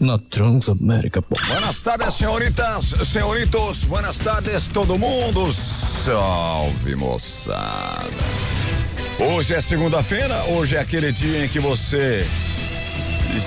[0.00, 1.20] na Transamérica.
[1.28, 3.82] Buenas tardes, senhoritas, senhoritos.
[3.82, 5.52] Buenas tardes, todo mundo.
[5.52, 8.08] Salve, moçada.
[9.18, 12.24] Hoje é segunda-feira, hoje é aquele dia em que você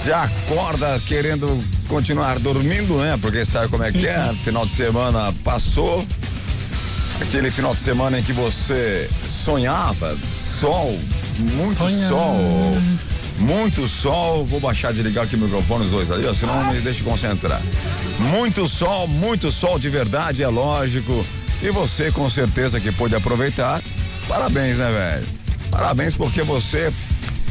[0.04, 3.18] já acorda querendo continuar dormindo, né?
[3.22, 4.34] Porque sabe como é que é?
[4.44, 6.06] Final de semana passou.
[7.22, 11.00] Aquele final de semana em que você sonhava, sol,
[11.38, 12.76] muito sol.
[13.42, 16.72] Muito sol, vou baixar de ligar aqui o microfone os dois ali, ó, senão não
[16.72, 17.60] me deixa concentrar.
[18.20, 21.26] Muito sol, muito sol de verdade, é lógico.
[21.62, 23.82] E você com certeza que pôde aproveitar.
[24.28, 25.28] Parabéns, né, velho?
[25.72, 26.94] Parabéns porque você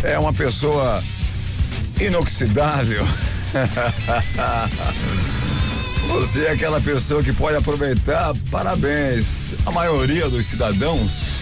[0.05, 1.03] é uma pessoa
[2.01, 3.07] inoxidável.
[6.09, 8.35] Você é aquela pessoa que pode aproveitar.
[8.51, 9.55] Parabéns.
[9.65, 11.40] A maioria dos cidadãos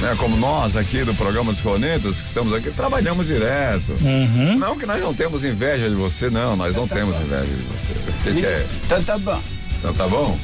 [0.00, 3.92] né, como nós aqui do programa dos Cornetas, que estamos aqui, trabalhamos direto.
[4.02, 4.58] Uhum.
[4.58, 7.92] Não que nós não temos inveja de você, não, nós não temos inveja de você.
[7.92, 8.66] O que, que é?
[8.84, 9.42] Então tá bom.
[9.78, 10.38] Então tá bom?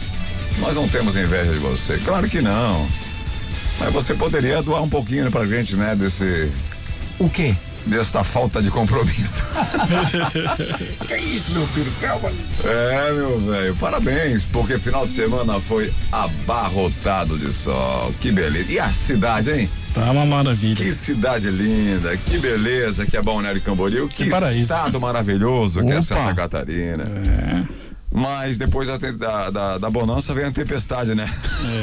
[0.58, 1.98] Nós não temos inveja de você.
[1.98, 2.86] Claro que não.
[3.78, 6.50] Mas você poderia doar um pouquinho pra gente, né, desse.
[7.18, 7.54] O quê?
[7.86, 9.42] Desta falta de compromisso.
[11.06, 11.90] Que isso, meu filho?
[12.00, 12.30] Calma.
[12.64, 18.12] É, meu velho, parabéns, porque final de semana foi abarrotado de sol.
[18.20, 18.70] Que beleza.
[18.70, 19.70] E a cidade, hein?
[19.92, 20.76] Tá uma maravilha.
[20.76, 24.62] Que cidade linda, que beleza que é Balneário Camboriú, que, Que paraíso.
[24.62, 26.02] estado maravilhoso que é Opa.
[26.02, 27.04] Santa Catarina.
[27.04, 27.89] É.
[28.12, 31.32] Mas depois da, da, da, da bonança vem a tempestade, né?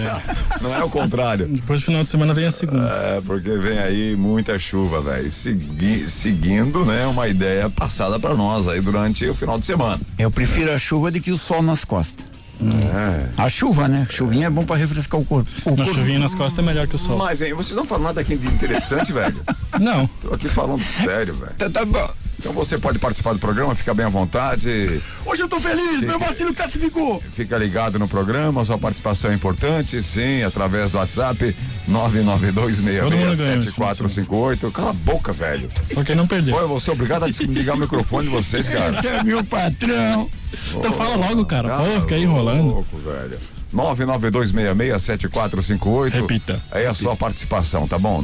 [0.61, 1.47] Não é o contrário.
[1.47, 2.85] Depois do final de semana vem a segunda.
[2.85, 5.31] É, porque vem aí muita chuva, velho.
[5.31, 10.01] Segui- seguindo, né, uma ideia passada pra nós aí durante o final de semana.
[10.19, 12.25] Eu prefiro a chuva do que o sol nas costas.
[12.59, 13.29] É.
[13.37, 14.07] A chuva, né?
[14.09, 15.49] Chuvinha é bom pra refrescar o corpo.
[15.63, 15.93] O corpo.
[15.93, 17.15] chuvinha nas costas é melhor que o sol.
[17.17, 19.39] Mas, hein, vocês não falam nada aqui de interessante, velho?
[19.79, 20.07] Não.
[20.07, 21.53] Tô aqui falando sério, velho.
[21.57, 22.09] Tá, tá bom.
[22.39, 25.01] Então você pode participar do programa, fica bem à vontade.
[25.25, 27.21] Hoje eu tô feliz, meu vacilo classificou.
[27.33, 31.55] Fica ligado no programa, sua participação é importante, sim, através do WhatsApp
[31.89, 34.71] 992667458.
[34.71, 35.69] Cala a boca, velho.
[35.83, 36.55] Só quem não perdeu.
[36.55, 38.95] Pô, eu vou ser obrigado a desligar o microfone de vocês, cara.
[38.97, 40.29] Esse é meu patrão.
[40.75, 41.77] Então fala logo, cara.
[41.77, 42.63] Pô, fica aí enrolando.
[42.63, 43.37] louco, velho.
[43.73, 46.11] 992667458.
[46.11, 46.61] Repita.
[46.71, 48.21] Aí a sua participação, tá bom?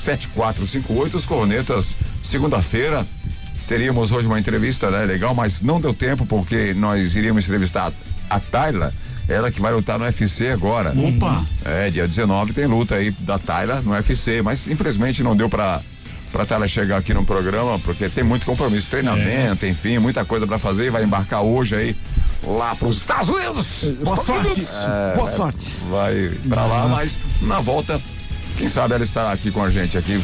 [0.00, 1.14] 992667458.
[1.14, 3.06] Os cornetas, segunda-feira,
[3.68, 5.04] teríamos hoje uma entrevista, né?
[5.04, 7.92] Legal, mas não deu tempo porque nós iríamos entrevistar
[8.28, 8.92] a Tayla,
[9.28, 10.92] ela que vai lutar no UFC agora.
[10.96, 11.44] Opa.
[11.64, 15.80] É, dia 19 tem luta aí da Tayla no UFC, mas infelizmente não deu pra,
[16.32, 20.58] pra Tayla chegar aqui no programa, porque tem muito compromisso, treinamento, enfim, muita coisa pra
[20.58, 21.96] fazer e vai embarcar hoje aí
[22.44, 23.92] lá pros Estados Unidos.
[24.02, 24.60] Boa sorte.
[24.60, 25.76] É, Boa sorte.
[25.90, 28.00] Vai pra lá, mas na volta,
[28.60, 30.22] quem sabe ela estará aqui com a gente aqui.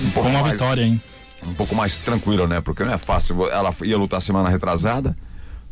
[0.00, 0.98] Um pouco Com uma mais, vitória, hein?
[1.46, 2.62] Um pouco mais tranquila, né?
[2.62, 3.46] Porque não é fácil.
[3.50, 5.14] Ela ia lutar semana retrasada,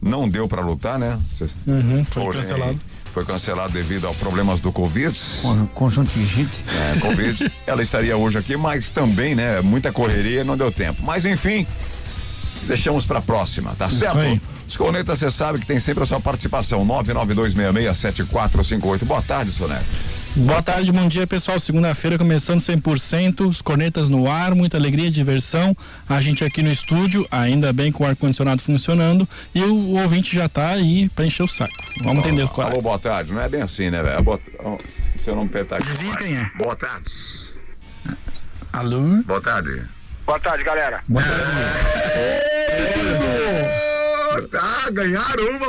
[0.01, 1.19] não deu pra lutar, né?
[1.67, 2.79] Uhum, foi Porém, cancelado.
[3.15, 5.19] Foi cancelado devido a problemas do Covid.
[5.41, 6.62] Con- Conjuntivite.
[6.69, 7.51] É, Covid.
[7.67, 9.62] Ela estaria hoje aqui, mas também, né?
[9.62, 11.03] Muita correria, não deu tempo.
[11.03, 11.67] Mas enfim,
[12.65, 14.19] deixamos pra próxima, tá certo?
[14.19, 14.39] aí.
[14.69, 16.87] Os cornetas, você sabe que tem sempre a sua participação.
[16.87, 19.05] 992667458.
[19.05, 19.83] Boa tarde, Soneca.
[20.37, 21.59] Boa tarde, bom dia, pessoal.
[21.59, 25.75] Segunda-feira começando 100%, os cornetas no ar, muita alegria, diversão.
[26.07, 29.27] A gente aqui no estúdio, ainda bem com o ar-condicionado funcionando.
[29.55, 31.73] E o, ouvinte já tá aí pra encher o saco.
[32.05, 32.83] Vamos entender qual Alô, é.
[32.83, 33.33] boa tarde.
[33.33, 34.23] Não é bem assim, né, velho?
[34.23, 34.39] Boa...
[34.63, 34.77] oh,
[35.19, 35.89] Se eu não apertar aqui.
[36.19, 36.51] Quem é?
[36.55, 37.11] Boa tarde.
[38.75, 39.23] Alô?
[39.25, 39.85] Boa tarde.
[40.27, 41.03] Boa tarde, galera.
[44.55, 45.67] Ah, ganharam uma.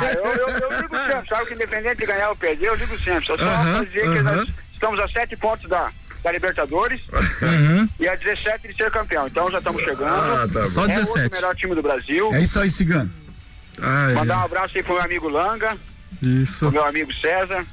[0.00, 2.98] Ah, eu, eu, eu ligo sempre, sabe que independente de ganhar ou perder, eu ligo
[3.02, 3.26] sempre.
[3.26, 5.90] Só só pra dizer que nós estamos a sete pontos da,
[6.22, 7.00] da Libertadores
[7.98, 9.26] e a 17 de ser campeão.
[9.26, 10.04] Então já estamos chegando.
[10.04, 10.92] Ah, tá Só bom.
[10.92, 11.34] é o outro 17.
[11.34, 12.34] melhor time do Brasil.
[12.34, 13.10] É isso aí, cigano.
[13.80, 15.76] Ai, Mandar um abraço aí pro meu amigo Langa,
[16.20, 16.58] Isso.
[16.66, 17.64] pro meu amigo César.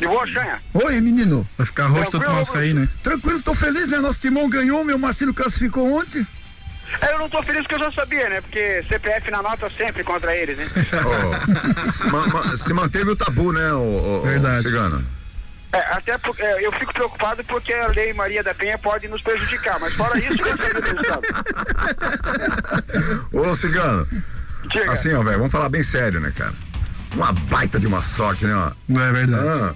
[0.00, 0.60] E boa, Xanha.
[0.74, 1.48] Oi, menino.
[1.56, 2.86] Vai ficar rosto nosso aí, né?
[3.02, 3.98] Tranquilo, tô feliz, né?
[3.98, 6.26] Nosso timão ganhou, meu Marcelo classificou ontem.
[7.00, 8.40] É, Eu não tô feliz porque eu já sabia, né?
[8.40, 10.66] Porque CPF na nota sempre contra eles, né?
[11.04, 14.62] Ó, se, ma- ma- se manteve o tabu, né, o, Verdade.
[14.62, 15.04] Cigano?
[15.72, 19.20] É, até porque é, eu fico preocupado porque a lei Maria da Penha pode nos
[19.20, 21.22] prejudicar, mas fora isso, eu sabia do resultado.
[23.32, 24.06] Ô, Cigano,
[24.70, 24.92] Diga.
[24.92, 26.54] assim, ó, velho, vamos falar bem sério, né, cara?
[27.14, 28.70] Uma baita de uma sorte, né, ó.
[28.88, 29.46] Não é verdade.
[29.48, 29.74] Ah,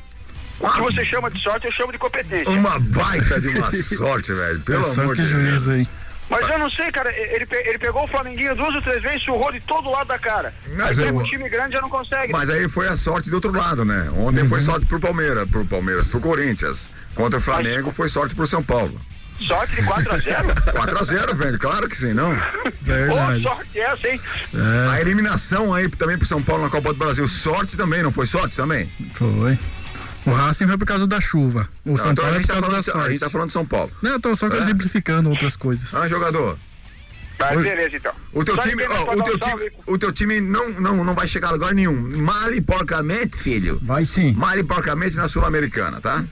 [0.60, 2.48] O que você chama de sorte, eu chamo de competência.
[2.50, 4.60] uma baita de uma sorte, velho.
[4.60, 5.28] Pelo É amor de Deus.
[5.28, 5.88] juízo aí.
[6.30, 9.50] Mas eu não sei, cara, ele, ele pegou o Flamenguinho duas ou três vezes, surrou
[9.52, 10.54] de todo lado da cara.
[10.76, 12.32] Mas Aí eu- um time grande já não consegue.
[12.32, 14.08] Mas aí foi a sorte do outro lado, né?
[14.16, 14.48] Ontem Uhum.
[14.48, 16.90] foi sorte pro Palmeiras, pro Palmeiras, pro Corinthians.
[17.14, 19.00] Contra o Flamengo foi sorte pro São Paulo.
[19.40, 20.54] Sorte de 4x0?
[20.74, 22.36] 4x0, velho, claro que sim, não?
[22.82, 23.42] Verdade.
[23.42, 24.20] Pô, sorte essa, hein?
[24.54, 24.90] É.
[24.94, 27.26] A eliminação aí também pro São Paulo na Copa do Brasil.
[27.26, 28.92] Sorte também, não foi sorte também?
[29.14, 29.58] Foi.
[30.26, 31.68] O Racing foi por causa da chuva.
[31.84, 33.06] O não, São então Paulo é por tá causa da sorte.
[33.06, 33.90] A gente tá falando de São Paulo.
[34.02, 34.58] Não, eu tô só é.
[34.58, 35.94] exemplificando outras coisas.
[35.94, 36.58] Ah, jogador.
[37.38, 38.12] Tá, beleza então.
[38.34, 41.48] O teu, time, ó, o, teu time, o teu time não, não, não vai chegar
[41.48, 41.94] a lugar nenhum.
[42.22, 43.80] Mal e porcamente, filho.
[43.82, 44.34] Vai sim.
[44.34, 46.22] Mal e porcamente na Sul-Americana, tá?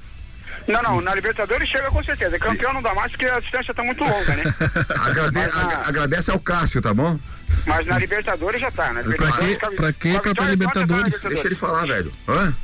[0.67, 2.39] Não, não, na Libertadores chega com certeza.
[2.39, 4.45] Campeão não dá mais porque a distância tá muito longa, né?
[5.01, 5.89] Agrade na...
[5.89, 7.19] Agradece ao Cássio, tá bom?
[7.67, 9.03] Mas na Libertadores já tá, né?
[9.03, 11.23] Pra que, pra que pra, pra Libertadores?
[11.23, 12.13] Deixa ele falar, velho.
[12.29, 12.55] Hã?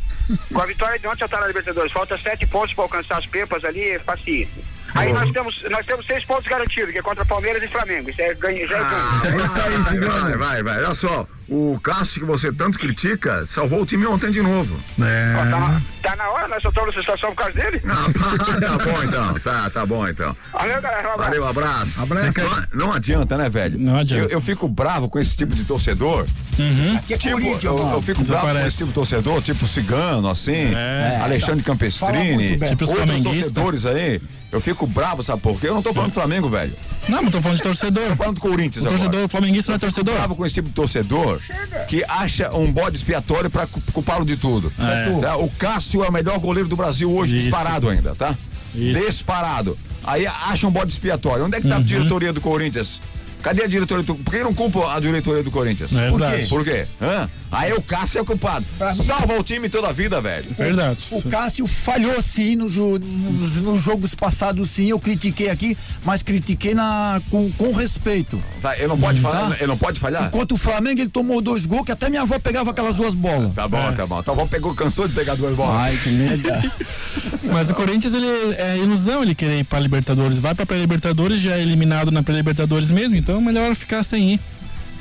[0.53, 1.93] Com a vitória de ontem já tá na Libertadores.
[1.93, 4.49] Falta sete pontos para alcançar as pepas ali, é fácil.
[4.95, 8.11] Aí nós temos, nós temos seis pontos garantidos, que é contra Palmeiras e Flamengo.
[8.11, 8.93] Isso é ganho, já é ganho.
[8.95, 10.85] Ah, é isso aí, vai, vai, vai.
[10.85, 14.79] Olha só, o Cássio que você tanto critica salvou o time ontem de novo.
[15.01, 15.35] É.
[15.37, 17.83] Ó, tá, na, tá, na, hora, nós soltamos a situação por causa dele?
[17.85, 20.37] Não, tá bom então, tá, tá bom então.
[20.53, 21.09] Valeu, galera.
[21.09, 21.31] Um abraço.
[21.31, 22.03] Valeu, abraço.
[22.03, 22.69] abraço.
[22.73, 23.79] Não, não, adianta, né, velho?
[23.79, 24.25] Não adianta.
[24.25, 26.27] Eu, eu, fico bravo com esse tipo de torcedor.
[26.59, 27.01] Uhum.
[27.11, 31.21] É tipo, eu, eu, fico bravo com esse tipo de torcedor, tipo Cigano, assim, é.
[31.23, 34.21] Alexandre Campestrini, tipo outros torcedores aí.
[34.55, 35.67] Eu fico bravo, sabe por quê?
[35.69, 36.73] Eu não tô falando do Flamengo, velho.
[37.09, 38.09] Não, mas tô falando de torcedor.
[38.11, 39.03] Tô falando do Corinthians o agora.
[39.03, 40.15] Torcedor, flamenguista não é torcedor.
[40.15, 41.41] bravo com esse tipo de torcedor
[41.89, 44.73] que acha um bode expiatório pra culpá-lo de tudo.
[44.79, 45.21] É.
[45.21, 45.37] Tá?
[45.39, 47.47] O Cássio é o melhor goleiro do Brasil hoje, Isso.
[47.47, 48.39] disparado ainda, tá?
[48.73, 49.05] Isso.
[49.05, 49.77] Disparado.
[50.05, 51.45] Aí acha um bode expiatório.
[51.45, 51.81] Onde é que tá uhum.
[51.81, 53.01] a diretoria do Corinthians?
[53.45, 55.95] Cadê a diretoria do Por que não culpa a diretoria do Corinthians?
[55.95, 56.47] É Por quê?
[56.49, 56.87] Por quê?
[57.01, 57.29] Hã?
[57.53, 58.65] Aí o Cássio é culpado.
[58.97, 60.47] Salva o time toda a vida, velho.
[60.51, 60.99] Verdade.
[61.13, 64.89] O, o Cássio falhou sim nos, nos, nos, jogos passados, sim.
[64.89, 68.43] Eu critiquei aqui, mas critiquei na, com, com respeito.
[68.61, 69.31] Tá, ele não pode tá?
[69.31, 70.25] falar, ele não pode falhar?
[70.25, 73.55] Enquanto o Flamengo ele tomou dois gols, que até minha avó pegava aquelas duas bolas.
[73.55, 73.93] Tá bom, é.
[73.93, 74.19] tá bom.
[74.19, 75.77] Então vamos pegou, cansou de pegar duas bolas.
[75.77, 76.73] Ai, que merda.
[77.45, 78.27] mas o Corinthians, ele
[78.59, 80.41] é ilusão ele querer ir pra Libertadores.
[80.41, 84.41] Vai pra pré-Libertadores, já é eliminado na pré-Libertadores mesmo, então é melhor ficar sem ir.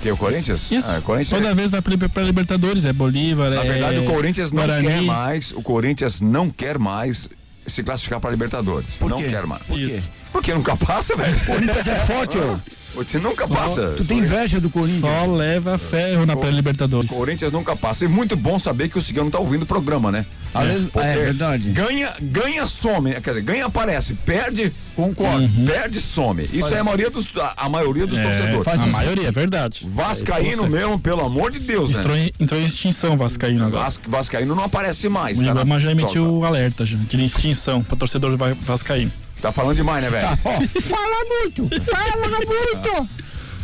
[0.01, 0.69] Que o Corinthians?
[0.69, 0.91] Isso.
[0.91, 1.55] Ah, Corinthians Toda é...
[1.55, 3.57] vez vai para Libertadores, é Bolívar, Na é.
[3.57, 4.87] Na verdade, o Corinthians não Guarani.
[4.87, 5.51] quer mais.
[5.51, 7.29] O Corinthians não quer mais
[7.65, 8.95] se classificar para Libertadores.
[8.99, 9.29] Por não quê?
[9.29, 9.63] quer mais.
[9.63, 10.01] Por quê?
[10.33, 11.37] Porque nunca passa, velho.
[11.37, 12.57] O Corinthians é forte, ó.
[12.95, 13.93] Você nunca Só, passa.
[13.97, 15.01] Tu tem inveja do Corinthians.
[15.01, 17.09] Só leva ferro na pré-Libertadores.
[17.09, 18.05] O Corinthians nunca passa.
[18.05, 20.25] E muito bom saber que o Cigano tá ouvindo o programa, né?
[20.53, 21.69] É, é, é verdade.
[21.69, 23.11] Ganha, ganha, some.
[23.13, 24.13] Quer dizer, ganha, aparece.
[24.13, 25.43] Perde, concordo.
[25.43, 25.65] Uhum.
[25.65, 26.43] Perde, some.
[26.53, 28.67] Isso é a maioria dos, a, a maioria dos é, torcedores.
[28.67, 29.87] a maioria, é verdade.
[29.89, 32.25] Vascaíno mesmo, pelo amor de Deus, entrou né?
[32.25, 33.85] Em, entrou em extinção Vascaíno agora.
[33.85, 35.39] Vas, Vascaíno não aparece mais.
[35.39, 39.11] O Ibama já emitiu o alerta, já, de extinção para torcedor Vascaíno.
[39.43, 40.25] Tá falando demais, né, velho?
[40.25, 40.37] Tá.
[40.81, 41.67] fala muito!
[41.83, 43.09] Fala muito!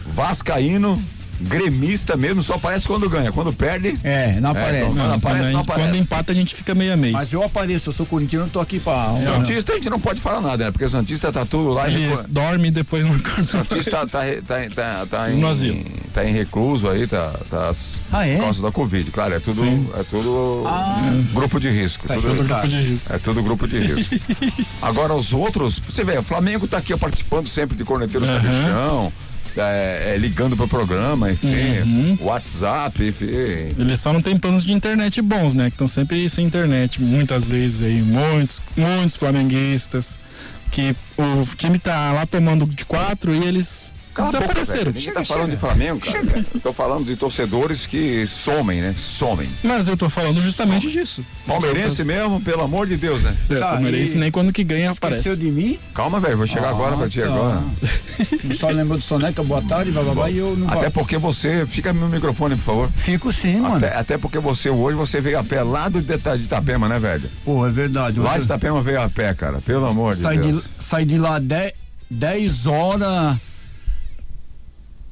[0.07, 1.01] Vascaíno
[1.39, 3.31] gremista mesmo só aparece quando ganha.
[3.31, 3.97] Quando perde.
[4.03, 4.91] É, não aparece.
[4.91, 5.87] É, não, não, aparece, quando, não aparece.
[5.87, 7.13] Quando empata, a gente fica meio a meio.
[7.13, 9.15] Mas eu apareço, eu sou corintiano, não tô aqui pra.
[9.17, 10.71] Santista a gente não pode falar nada, né?
[10.71, 12.15] Porque Santista tá tudo lá Ele em.
[12.29, 15.39] dorme e depois não Santista tá, tá, tá, tá, em.
[15.39, 15.83] No asilo.
[16.13, 17.33] Tá em recluso aí, tá.
[17.49, 17.71] tá
[18.11, 18.35] ah, é?
[18.35, 19.11] Por causa da Covid.
[19.11, 19.65] Claro, é tudo.
[19.97, 21.01] É tudo ah,
[21.33, 22.07] grupo de risco.
[22.07, 23.13] Tá tudo, grupo de risco.
[23.13, 24.15] É tudo grupo de risco.
[24.81, 28.63] Agora os outros, você vê, o Flamengo tá aqui participando sempre de Corneteiros uhum.
[28.65, 29.13] Chão
[29.57, 32.17] é, é, ligando pro programa, enfim, uhum.
[32.21, 33.25] WhatsApp, enfim.
[33.77, 35.65] Eles só não tem planos de internet bons, né?
[35.65, 40.19] Que estão sempre sem internet, muitas vezes aí, muitos, muitos flamenguistas,
[40.71, 44.91] que o time tá lá tomando de quatro e eles Cala desapareceram.
[44.91, 45.55] Ninguém tá falando chega.
[45.55, 46.45] de Flamengo, cara.
[46.53, 48.93] Eu tô falando de torcedores que somem, né?
[48.97, 49.49] Somem.
[49.63, 50.97] Mas eu tô falando justamente somem.
[50.97, 51.25] disso.
[51.47, 53.35] Palmeirense mesmo, pelo amor de Deus, né?
[53.49, 55.21] É, tá, palmeirense nem quando que ganha aparece.
[55.21, 55.79] Esqueceu de mim?
[55.93, 57.27] Calma, velho, vou chegar ah, agora pra ti tá.
[57.27, 57.63] agora.
[58.57, 62.09] Só lembrou do Soneca, boa tarde, bababá, e eu não Até porque você, fica no
[62.09, 62.89] microfone, por favor.
[62.93, 63.77] Fico sim, mano.
[63.77, 66.99] Até, até porque você hoje, você veio a pé lá do de, de Itapema, né,
[66.99, 67.29] velho?
[67.45, 68.19] Pô, é verdade.
[68.19, 70.63] Lá de Itapema veio a pé, cara, pelo amor de Deus.
[70.63, 71.39] De, sai de lá
[72.09, 73.37] 10 horas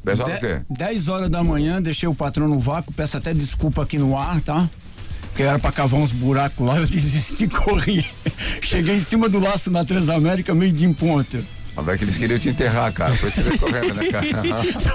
[0.07, 3.83] 10 horas de, 10 horas da manhã, deixei o patrão no vácuo, peço até desculpa
[3.83, 4.69] aqui no ar, tá?
[5.35, 8.05] Que era pra cavar uns buracos lá, eu desisti, corri.
[8.61, 11.43] Cheguei em cima do laço na Transamérica, meio de em ponta.
[11.77, 13.11] Mas é que eles queriam te enterrar, cara.
[13.15, 14.27] Foi isso correto, né, cara?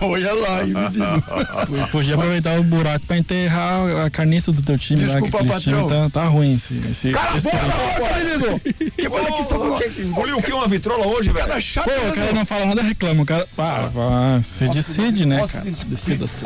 [0.02, 1.88] Olha lá, hein, menino.
[1.92, 5.42] Podia aproveitar o buraco pra enterrar a carniça do teu time Desculpa, lá.
[5.44, 5.88] Que patrão.
[5.88, 6.74] Tá, tá ruim esse.
[6.90, 8.60] esse Cala esse a boca, menino!
[8.96, 10.52] Que bola que só Engoliu o que?
[10.52, 11.46] Uma vitrola hoje, velho?
[11.46, 11.88] Cada chato.
[11.88, 13.22] Pô, o cara não fala nada, reclama.
[13.22, 13.46] O cara.
[13.56, 15.64] Pá, pá, se decide, né, cara?
[15.86, 16.44] Decida se.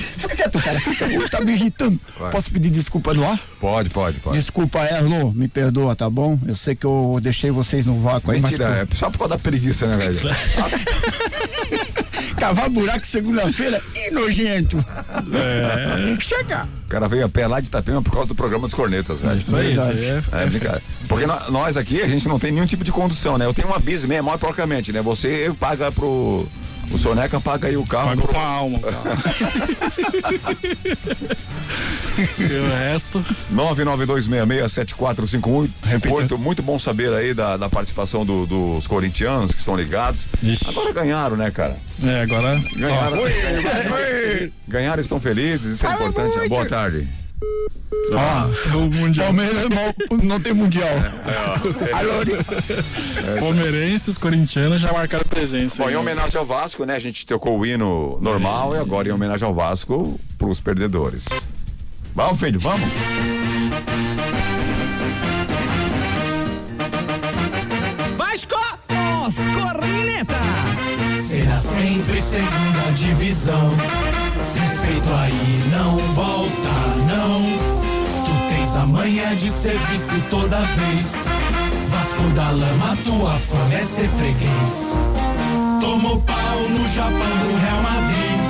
[0.00, 0.80] Fica quieto, cara.
[0.80, 2.00] Fica, tá me irritando.
[2.30, 3.38] Posso pedir desculpa no ar?
[3.60, 4.38] Pode, pode, pode.
[4.38, 5.32] Desculpa, Erlo.
[5.32, 6.38] Me perdoa, tá bom?
[6.46, 8.40] Eu sei que eu deixei vocês no vácuo aí.
[8.40, 10.20] Mentira, é só por causa da preguiça, né, velho?
[12.38, 14.76] Cavar buraco segunda-feira e nojento.
[15.32, 16.16] É.
[16.20, 16.68] Chega.
[16.86, 19.36] O cara veio a pé lá de Itapema por causa do programa dos cornetas, velho.
[19.38, 20.82] Isso aí, isso aí é, É, brincadeira.
[21.08, 23.44] Porque nó- nós aqui, a gente não tem nenhum tipo de condução, né?
[23.44, 25.02] Eu tenho uma bis mesmo, maior porcamente, né?
[25.02, 26.48] Você paga pro.
[26.90, 28.08] O Soneca paga aí o carro.
[28.10, 28.98] Pagou pro- com a alma, cara.
[32.38, 33.24] e o resto.
[33.54, 35.70] 992667458.
[35.84, 40.26] Repito, muito bom saber aí da, da participação do- dos corintianos que estão ligados.
[40.42, 40.64] Ixi.
[40.68, 41.76] Agora ganharam, né, cara?
[42.02, 42.60] É, agora.
[42.76, 43.18] Ganharam.
[43.18, 43.22] ó,
[44.66, 46.48] Ganharam, estão felizes, isso é importante.
[46.48, 47.06] Boa tarde.
[48.12, 49.26] Ó, o Mundial.
[49.26, 50.88] Palmeiras não, não tem mundial.
[51.92, 55.82] Alô, Palmeirenses, corintianos já marcaram presença.
[55.82, 56.96] Bom, em homenagem ao Vasco, né?
[56.96, 61.26] A gente tocou o hino normal e agora em homenagem ao Vasco pros perdedores.
[62.14, 62.88] Vamos, filho, vamos?
[68.16, 68.56] Vasco!
[69.26, 70.36] Os cornetas!
[71.28, 73.70] Será sempre segunda divisão.
[74.88, 76.72] Respeito aí, não volta,
[77.06, 77.42] não.
[78.24, 81.12] Tu tens a manha de serviço toda vez.
[81.90, 84.96] Vasco da Lama, tua fama é ser freguês.
[85.78, 88.40] Tomou pau no Japão do Real Madrid.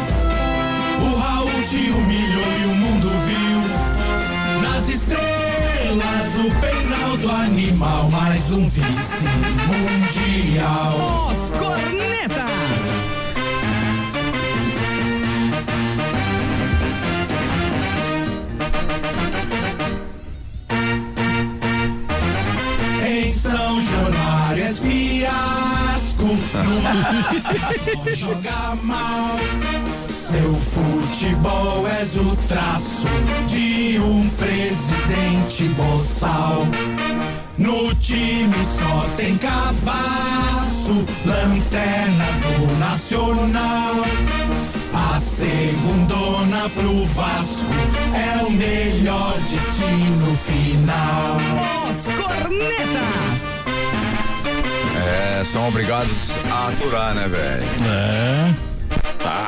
[1.03, 4.63] O Raul te humilhou e o mundo viu.
[4.63, 9.25] Nas estrelas, o Peinaldo animal, mais um vice
[9.67, 11.33] mundial.
[11.33, 12.68] Os cornetas!
[28.15, 29.39] Joga mal.
[30.09, 33.09] Seu futebol és o traço
[33.47, 36.67] de um presidente boçal.
[37.57, 44.05] No time só tem cabaço, lanterna do Nacional.
[44.93, 47.65] A segundona pro Vasco
[48.15, 51.37] é o melhor destino final.
[51.91, 53.38] Os cornetas!
[55.09, 56.13] É, são obrigados
[56.51, 57.63] a aturar, né, velho?
[57.87, 58.55] É.
[59.23, 59.47] Tá.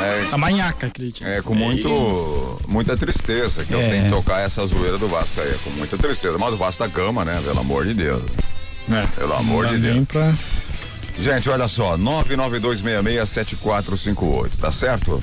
[0.00, 1.24] É, A manhaca, acredito.
[1.24, 3.88] é com muito, muita tristeza que eu É.
[3.90, 5.48] tenho que tocar essa zoeira do Vasco aí.
[5.50, 6.36] É com muita tristeza.
[6.38, 7.40] Mas o Vasco da cama, né?
[7.44, 8.22] Pelo amor de Deus.
[8.90, 9.06] É.
[9.16, 10.04] Pelo amor de Deus.
[10.08, 10.32] pra.
[11.18, 15.22] Gente, olha só, 992667458, tá certo?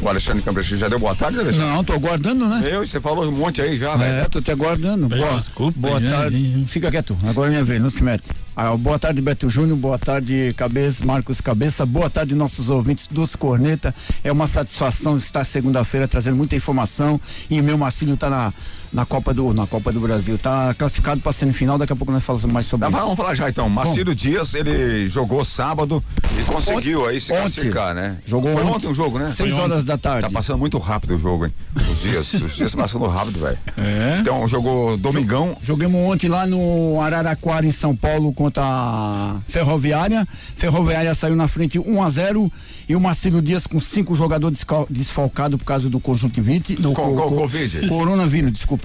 [0.00, 1.68] O Alexandre Camprechi já deu boa tarde, Alexandre?
[1.68, 2.62] Não, tô aguardando, né?
[2.70, 4.20] Eu, você falou um monte aí já, velho.
[4.20, 5.08] É, tô te aguardando.
[5.08, 6.08] Boa, desculpe, boa né?
[6.10, 6.64] tarde.
[6.68, 8.30] Fica quieto, agora é minha vez, não se mete.
[8.54, 9.76] Ah, boa tarde, Beto Júnior.
[9.76, 11.86] Boa tarde, Cabeça, Marcos Cabeça.
[11.86, 13.94] Boa tarde, nossos ouvintes dos Corneta.
[14.22, 17.20] É uma satisfação estar segunda-feira trazendo muita informação.
[17.48, 18.52] E o meu Marcílio tá na,
[18.92, 20.38] na, Copa do, na Copa do Brasil.
[20.38, 21.78] Tá classificado para semifinal.
[21.78, 23.00] Daqui a pouco nós falamos mais sobre Tá, isso.
[23.02, 23.68] vamos falar já então.
[23.68, 26.02] Marcílio Dias, ele jogou sábado
[26.38, 27.40] e conseguiu aí se ontem.
[27.42, 28.18] classificar, né?
[28.26, 28.74] Jogou Foi ontem.
[28.76, 29.32] ontem o jogo, né?
[29.36, 30.26] Seis horas da tarde.
[30.28, 31.52] Tá passando muito rápido o jogo, hein?
[31.76, 33.58] Os dias, os dias tá passando rápido, velho.
[33.76, 34.18] É.
[34.20, 35.56] Então, jogou domingão.
[35.62, 40.26] Jogamos ontem lá no Araraquara, em São Paulo, contra a Ferroviária.
[40.56, 42.50] Ferroviária saiu na frente 1 a 0
[42.88, 46.74] e o Marcelo Dias com cinco jogadores desfalcados por causa do conjuntivite.
[46.76, 47.88] Do Co- co- Covid.
[47.88, 48.77] Coronavírus, desculpa.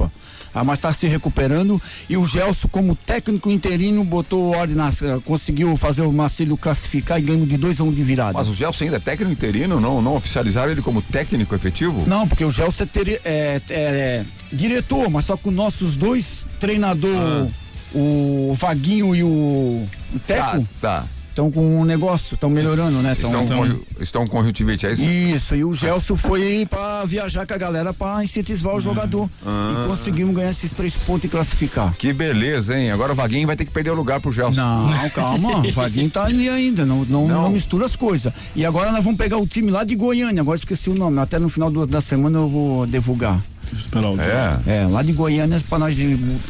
[0.54, 1.82] Ah, mas está se recuperando.
[2.08, 4.92] E o Gelson, como técnico interino, botou ordem na.
[5.26, 8.34] conseguiu fazer o Marcelo classificar e ganhou de 2 a 1 um de virada.
[8.34, 12.04] Mas o Gelson ainda é técnico interino, não, não oficializaram ele como técnico efetivo?
[12.08, 17.48] Não, porque o Gelson é, teri- é- é diretor, mas só com nossos dois treinador,
[17.94, 21.06] o Vaguinho e o, o Tá, Teco, tá.
[21.34, 23.16] Estão com um negócio, estão melhorando, né?
[23.20, 25.04] Tão- Estão, tão- com, estão com conjuntivite, é isso?
[25.04, 29.28] Isso, e o Gelson foi pra viajar com a galera pra incentivar o jogador.
[29.44, 31.94] E conseguimos ganhar esses três pontos e classificar.
[31.98, 32.92] Que beleza, hein?
[32.92, 34.62] Agora o Vaguinho vai ter que perder o lugar pro Gelson.
[34.62, 37.42] Não, calma, o Vaguinho tá ali ainda, não, não, Não.
[37.44, 37.50] não.
[37.50, 38.32] mistura as coisas.
[38.56, 41.40] E agora nós vamos pegar o time lá de Goiânia, agora esqueci o nome, até
[41.40, 43.40] no final do- da semana eu vou divulgar.
[43.64, 44.84] Deixa eu esperar o É.
[44.84, 45.98] É, lá de Goiânia pra nós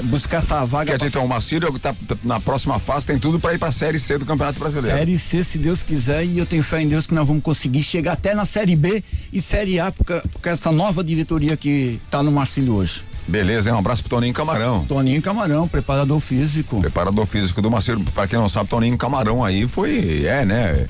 [0.03, 0.91] buscar essa vaga.
[0.91, 3.58] Quer pra dizer, então, o Macílio tá, tá na próxima fase tem tudo pra ir
[3.58, 4.98] pra Série C do Campeonato Brasileiro.
[4.98, 7.84] Série C, se Deus quiser, e eu tenho fé em Deus que nós vamos conseguir
[7.84, 12.24] chegar até na Série B e Série A, porque, porque essa nova diretoria que tá
[12.24, 13.03] no Marcílio hoje.
[13.27, 13.75] Beleza, hein?
[13.75, 14.86] Um abraço pro Toninho Camarão.
[14.86, 16.82] Toninho Camarão, preparador físico.
[16.82, 18.03] Preparador físico do Macílio.
[18.13, 20.86] Pra quem não sabe, Toninho Camarão aí foi, é, né?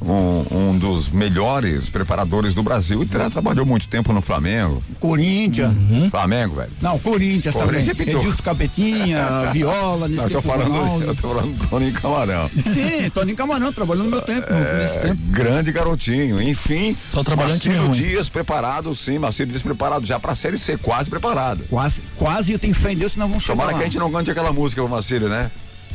[0.00, 4.82] Um, um dos melhores preparadores do Brasil e tra- trabalhou muito tempo no Flamengo.
[5.00, 5.72] Corinthians.
[6.10, 6.70] Flamengo, velho.
[6.82, 8.06] Não, Corinthians Corinthians é também.
[8.06, 8.20] pitou.
[8.20, 11.04] Edilson Capetinha, Viola, nesse Não, eu tô tempo, falando, Ronaldo.
[11.04, 12.50] eu tô falando do Toninho Camarão.
[12.50, 15.20] Sim, Toninho Camarão, trabalhou no meu tempo, no- nesse É, tempo.
[15.30, 16.42] grande garotinho.
[16.42, 17.94] Enfim, Só trabalhando Marcelo.
[17.94, 19.18] Dias preparado, sim.
[19.18, 21.64] Marcelo Dias preparado já pra Série C, quase preparado.
[21.70, 23.78] Quase, quase eu tenho fé em Deus que nós vamos chegar Tomara lá.
[23.78, 25.50] que a gente não cante aquela música pro Marcelo, né?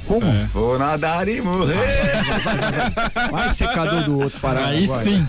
[0.08, 0.26] Como?
[0.26, 0.48] É.
[0.54, 1.76] Vou nadar e morrer.
[3.32, 4.68] Vai secador do outro parar.
[4.68, 5.04] Aí vai.
[5.04, 5.26] sim.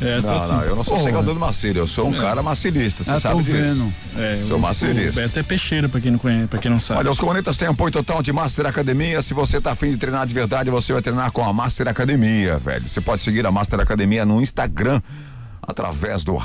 [0.00, 0.52] Essa Não, sim.
[0.54, 1.08] não, eu não sou Porra.
[1.10, 3.56] secador do Marcílio, eu sou um cara marcilista, você Ah, sabe disso.
[3.56, 3.92] vendo.
[4.16, 5.10] É, Sou marcelista.
[5.10, 6.98] O Beto é peixeiro, pra quem não conhece, pra quem não sabe.
[7.00, 9.22] Olha, os cornetas têm apoio total de Master Academia.
[9.22, 12.58] Se você tá afim de treinar de verdade, você vai treinar com a Master Academia,
[12.58, 12.88] velho.
[12.88, 15.00] Você pode seguir a Master Academia no Instagram
[15.62, 16.36] através do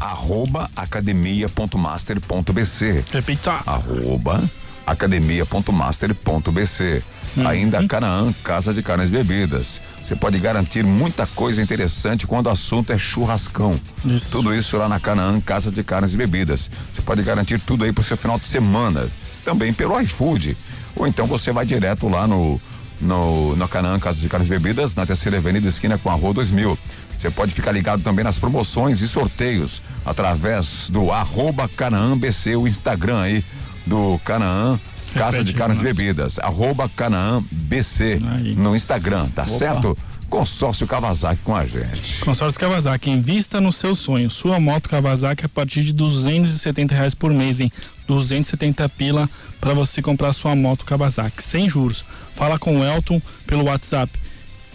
[0.00, 3.60] arroba academia.master.bc Repita.
[3.66, 4.42] arroba
[4.86, 7.02] academia.master.bc
[7.46, 9.80] Ainda Canaã, Casa de Carnes e Bebidas.
[10.04, 13.80] Você pode garantir muita coisa interessante quando o assunto é churrascão.
[14.04, 14.30] Isso.
[14.30, 16.70] Tudo isso lá na Canaã, Casa de Carnes e Bebidas.
[16.92, 19.08] Você pode garantir tudo aí pro seu final de semana.
[19.44, 20.56] Também pelo iFood.
[20.94, 22.60] Ou então você vai direto lá no,
[23.00, 26.34] no, no Canaã, Casa de Carnes e Bebidas, na terceira avenida esquina com a Rua
[26.34, 26.78] 2000.
[27.16, 32.66] Você pode ficar ligado também nas promoções e sorteios através do arroba Canaã BC, o
[32.66, 33.44] Instagram aí
[33.86, 34.78] do Canaã
[35.12, 35.84] Casa Repete de Carnes e.
[35.84, 38.54] Bebidas, arroba Canaã BC Aí.
[38.54, 39.96] no Instagram, tá certo?
[40.28, 42.20] Consórcio Kawasaki com a gente.
[42.20, 44.30] Consórcio Kawasaki, invista no seu sonho.
[44.30, 47.70] Sua moto Kawasaki a partir de 270 reais por mês, hein?
[48.06, 49.28] 270 pila
[49.60, 52.02] para você comprar sua moto Kawasaki, sem juros.
[52.34, 54.10] Fala com o Elton pelo WhatsApp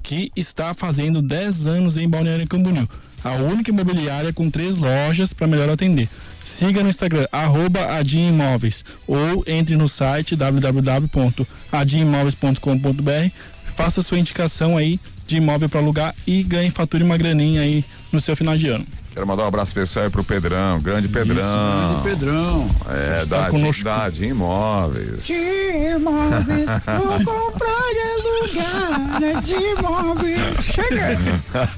[0.03, 2.87] que está fazendo 10 anos em Balneário Camboriú.
[3.23, 6.09] A única imobiliária com três lojas para melhor atender.
[6.43, 13.31] Siga no Instagram, arroba Imóveis ou entre no site www.adimimóveis.com.br
[13.75, 18.19] faça sua indicação aí de imóvel para alugar e ganhe fatura uma graninha aí no
[18.19, 18.85] seu final de ano.
[19.13, 21.35] Quero mandar um abraço especial aí pro Pedrão, grande Pedrão.
[21.35, 22.67] Grande Pedrão.
[22.89, 23.83] É, Está da, conosco.
[23.83, 25.25] da de imóveis.
[25.25, 30.65] De imóveis, vou comprar e alugar é de imóveis.
[30.65, 31.19] Chega.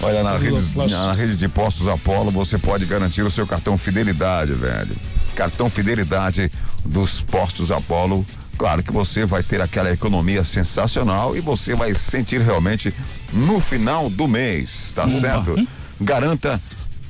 [0.00, 4.52] Olha, na rede, na rede de postos Apolo você pode garantir o seu cartão Fidelidade,
[4.52, 4.94] velho.
[5.34, 6.50] Cartão Fidelidade
[6.84, 8.24] dos postos Apolo.
[8.58, 12.94] Claro que você vai ter aquela economia sensacional e você vai sentir realmente
[13.32, 15.56] no final do mês, tá certo?
[16.00, 16.60] Garanta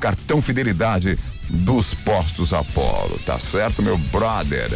[0.01, 4.71] cartão Fidelidade dos postos Apolo, tá certo, meu brother?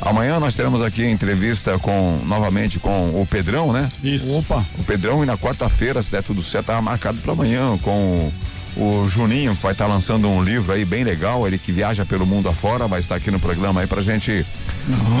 [0.00, 3.88] Amanhã nós teremos aqui a entrevista com novamente com o Pedrão, né?
[4.04, 4.36] Isso.
[4.36, 4.64] Opa.
[4.78, 8.30] O Pedrão e na quarta-feira, se der tudo certo, tava marcado para amanhã com
[8.76, 12.26] o Juninho, que vai estar lançando um livro aí bem legal, ele que viaja pelo
[12.26, 14.44] mundo afora, vai estar aqui no programa aí pra gente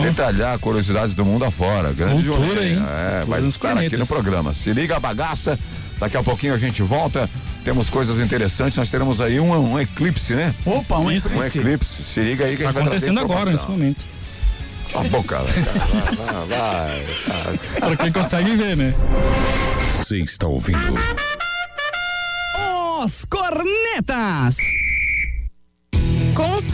[0.02, 1.90] detalhar curiosidades do mundo afora.
[1.92, 2.80] Grande Cultura, Juninho.
[2.80, 2.86] hein?
[2.86, 3.98] É, Cultura vai nos estar aqui planetas.
[3.98, 4.52] no programa.
[4.54, 5.58] Se liga a bagaça,
[5.98, 7.28] daqui a pouquinho a gente volta.
[7.64, 10.54] Temos coisas interessantes, nós teremos aí um, um eclipse, né?
[10.64, 11.28] Opa, um Isso.
[11.30, 11.58] Um eclipse.
[11.58, 12.02] eclipse.
[12.04, 14.04] Se liga aí que Está a gente vai trazer acontecendo agora, nesse momento.
[14.94, 15.66] A boca, velho.
[16.16, 17.04] Vai, vai,
[17.44, 17.58] vai.
[17.80, 18.94] Para quem consegue ver, né?
[19.98, 20.94] Você está ouvindo
[23.02, 24.56] Os Cornetas.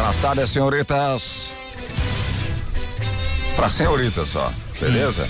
[0.00, 1.50] Boas tardes, senhoritas.
[3.54, 5.28] Pra senhoritas só, beleza?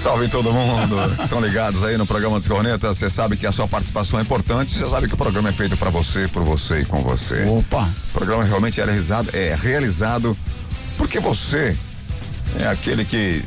[0.00, 2.96] Salve todo mundo, estão ligados aí no programa dos Cornetas.
[2.96, 4.78] Você sabe que a sua participação é importante.
[4.78, 7.44] Você sabe que o programa é feito para você, por você e com você.
[7.46, 7.82] Opa!
[8.10, 10.38] O programa realmente é realizado, é realizado
[10.96, 11.76] porque você
[12.60, 13.42] é aquele que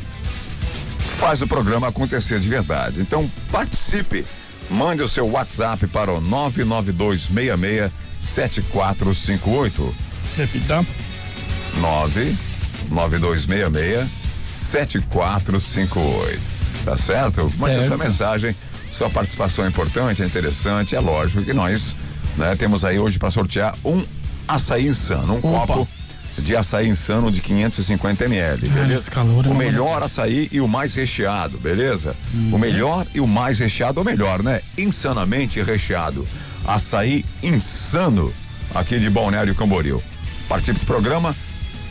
[1.17, 2.99] faz o programa acontecer de verdade.
[2.99, 4.25] Então participe.
[4.69, 10.06] Mande o seu WhatsApp para o 99266 7458.
[10.37, 10.85] Repita.
[11.75, 14.07] 99266
[14.45, 16.39] 7458.
[16.85, 17.51] Tá certo?
[17.57, 18.55] Mande a sua mensagem.
[18.91, 20.95] Sua participação é importante, é interessante.
[20.95, 21.95] É lógico que nós
[22.37, 24.01] né, temos aí hoje para sortear um
[24.47, 25.73] açaí insano, um Opa.
[25.73, 25.87] copo
[26.37, 28.93] de açaí insano de 550 ml, beleza?
[28.93, 32.15] esse calor é o melhor açaí e o mais recheado, beleza?
[32.51, 34.61] O melhor e o mais recheado, ou melhor, né?
[34.77, 36.27] Insanamente recheado.
[36.65, 38.31] Açaí insano
[38.73, 40.01] aqui de Balneário Camboriú.
[40.47, 41.35] Participe do programa.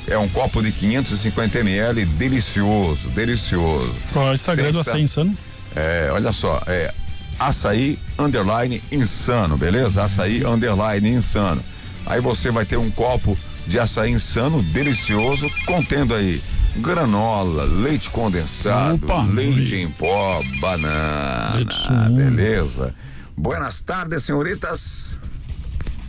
[0.08, 3.92] É um copo de 550 ml, delicioso, delicioso.
[4.12, 5.36] Qual é o Instagram do Açaí Insano?
[5.74, 6.94] É, olha só, é
[7.38, 10.04] açaí underline insano, beleza?
[10.04, 11.62] Açaí underline insano.
[12.06, 16.40] Aí você vai ter um copo de açaí insano, delicioso, contendo aí
[16.76, 19.22] granola, leite condensado, Opa!
[19.24, 21.76] leite em pó, banana, Leite
[22.14, 22.94] beleza?
[23.36, 25.18] Buenas tardes, senhoritas.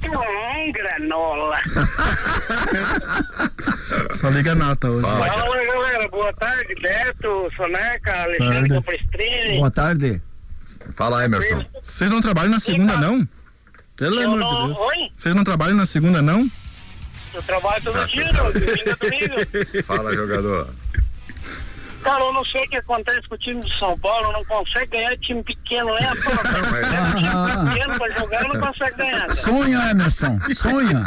[0.04, 1.58] Hum, granola.
[4.12, 5.02] Só liga a nata hoje.
[5.02, 5.26] Fala.
[5.26, 6.08] Fala, galera.
[6.10, 8.70] Boa tarde, Beto, Soneca, Alexandre Tarde.
[8.70, 9.58] Caprestrini.
[9.58, 10.22] Boa tarde.
[10.96, 11.66] Fala, Emerson.
[11.84, 13.28] Vocês não trabalham na segunda, não?
[13.96, 14.80] Pelo Eu amor não- de Deus.
[14.80, 15.12] Oi?
[15.16, 16.50] Vocês não trabalham na segunda, não?
[17.34, 19.36] Eu trabalho todo dia, não, domingo a domingo.
[19.84, 20.70] Fala, jogador.
[22.08, 24.88] Cara, eu não sei o que acontece com o time de São Paulo, não consegue
[24.92, 26.10] ganhar de time pequeno, né?
[26.24, 29.20] Pô, mas- Pega time pequeno pra jogar, não consegue ganhar.
[29.22, 29.36] cara.
[29.36, 30.40] Sonha, Emerson.
[30.56, 31.06] Sonha.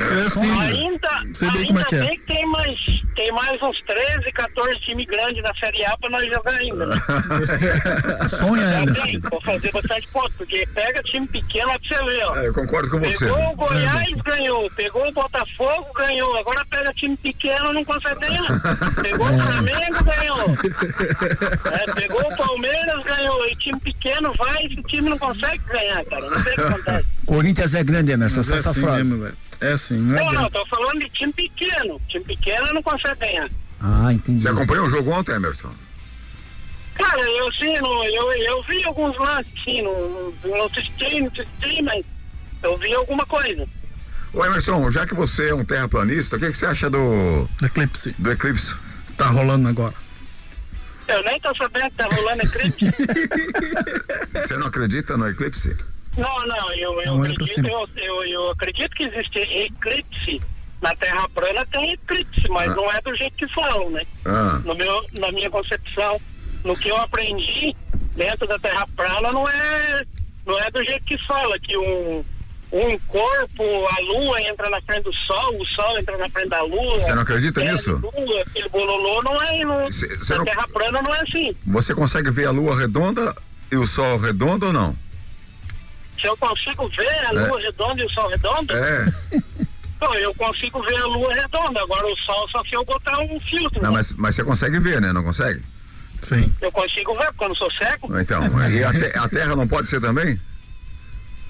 [0.00, 0.60] É assim.
[0.60, 2.00] Ainda, Sei bem ainda como é que é.
[2.00, 2.80] bem que tem mais,
[3.16, 6.86] tem mais uns 13, 14 times grandes na Série A pra nós jogar ainda.
[6.86, 6.96] Né?
[8.28, 9.02] Sonha, Já Emerson.
[9.02, 12.36] tem, vou fazer bastante ponto, porque pega time pequeno lá pra você ver, ó.
[12.36, 13.24] É, eu concordo com você.
[13.26, 14.70] Pegou o Goiás, ganhou.
[14.72, 16.36] Pegou o Botafogo, ganhou.
[16.36, 18.44] Agora pega time pequeno, não consegue ganhar.
[19.02, 20.50] Pegou o Flamengo, ganhou.
[21.72, 23.46] É, pegou o Palmeiras, ganhou.
[23.48, 26.30] E time pequeno vai, esse time não consegue ganhar, cara.
[26.30, 27.06] Não sei o que acontece.
[27.26, 28.36] Corinthians é grande, Emerson.
[28.38, 29.04] Mas Só é essa assim frase.
[29.04, 29.36] mesmo.
[29.60, 32.00] É assim, não é Não, não, tô falando de time pequeno.
[32.08, 33.50] Time pequeno não consegue ganhar.
[33.80, 34.42] Ah, entendi.
[34.42, 35.70] Você acompanhou o jogo ontem, Emerson?
[36.94, 42.04] Cara, eu sim, eu, eu vi alguns lances, sim, não, não assisti, não assisti, mas
[42.62, 43.66] eu vi alguma coisa.
[44.32, 48.14] Ô, Emerson, já que você é um terraplanista, o que, que você acha do, Eclipse.
[48.18, 48.74] do eclipse?
[49.16, 49.94] Tá rolando agora.
[51.06, 52.86] Eu nem tô sabendo que tá rolando eclipse.
[54.34, 55.76] Você não acredita no eclipse?
[56.16, 60.40] Não, não, eu, eu, Não acredito, eu, eu, eu acredito que existe eclipse.
[60.80, 62.74] Na Terra plana tem eclipse, mas Ah.
[62.74, 64.02] não é do jeito que falam, né?
[64.24, 66.20] Ah, No meu, na minha concepção,
[66.64, 67.74] no que eu aprendi
[68.16, 70.02] dentro da Terra plana, não é,
[70.46, 72.24] não é do jeito que fala, que um,
[72.76, 76.62] um corpo, a lua entra na frente do sol, o sol entra na frente da
[76.62, 76.98] lua.
[76.98, 77.92] Você não acredita terra, nisso?
[78.02, 79.64] Lua, aquele bololô não é.
[79.64, 81.54] Não, Cê- cê na não- Terra plana não é assim.
[81.66, 83.34] você consegue ver a lua redonda
[83.70, 84.96] e o sol redondo ou não?
[86.20, 87.46] Se eu consigo ver a É.
[87.46, 89.06] lua redonda e o sol redondo, É.
[90.00, 93.38] Pô, eu consigo ver a lua redonda, agora o sol só se eu botar um
[93.40, 93.80] filtro.
[93.80, 93.96] Não, né?
[93.98, 95.12] mas, mas você consegue ver, né?
[95.12, 95.62] Não consegue?
[96.20, 96.52] Sim.
[96.60, 98.18] Eu consigo ver, porque eu não sou cego.
[98.18, 100.38] Então, e a, te- a Terra não pode ser também?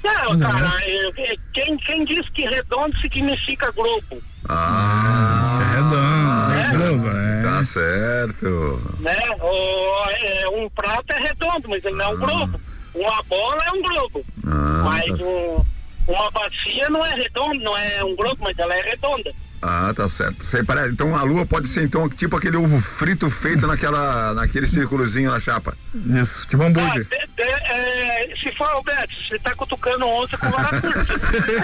[0.04, 1.12] Não, Mas é, cara, eu-
[1.54, 6.52] quem, quem diz que redondo significa globo, Ah, Diz que é redondo.
[6.52, 7.42] É globo, é.
[7.42, 8.96] tá certo.
[9.00, 9.16] né?
[9.40, 12.60] O, é, um prato é redondo, mas ele não é um globo.
[12.94, 14.24] Uma bola é um globo.
[14.46, 15.64] Ah, mas tá- um-
[16.06, 19.32] uma bacia não é redonda, não é um globo, mas ela é redonda.
[19.66, 20.44] Ah, tá certo.
[20.92, 25.40] Então a lua pode ser então tipo aquele ovo frito feito naquela, naquele círculozinho na
[25.40, 25.74] chapa.
[25.94, 27.04] Isso, tipo Ah, hambúrguer.
[27.04, 31.04] de- de- é, se for, Alberto, você tá cutucando onça com vara curta.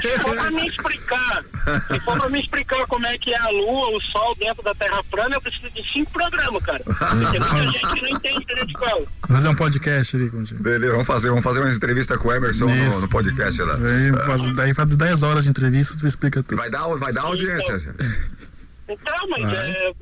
[0.00, 1.44] Se for pra me explicar,
[1.92, 4.74] se for pra me explicar como é que é a lua, o sol dentro da
[4.74, 6.82] terra plana, eu preciso de cinco programas, cara.
[6.84, 8.98] Porque muita gente não entende direito de qual.
[9.28, 10.62] Vou fazer um podcast ali contigo.
[10.62, 13.74] Beleza, vamos fazer, vamos fazer uma entrevista com o Emerson no, no podcast lá.
[13.74, 16.58] Aí faz, daí faz 10 horas de entrevista, tu explica tudo.
[16.58, 17.89] Vai dar, vai dar audiência.
[18.92, 19.92] Então, mas é,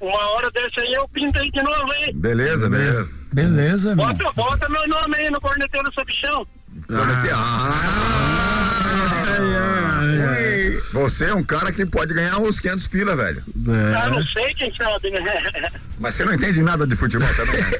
[0.00, 2.12] uma hora dessa aí eu pinto aí de novo aí.
[2.12, 3.08] Beleza, beleza.
[3.32, 3.94] Beleza.
[3.94, 6.46] Bota, bota meu nome aí no corneteiro sabichão.
[6.90, 8.04] Ah.
[9.40, 10.80] Ui.
[10.92, 13.44] você é um cara que pode ganhar uns 500 pila, velho.
[13.68, 13.96] É.
[13.96, 15.20] Ah, não sei quem sabe, né?
[15.98, 17.70] Mas você não entende nada de futebol também, né?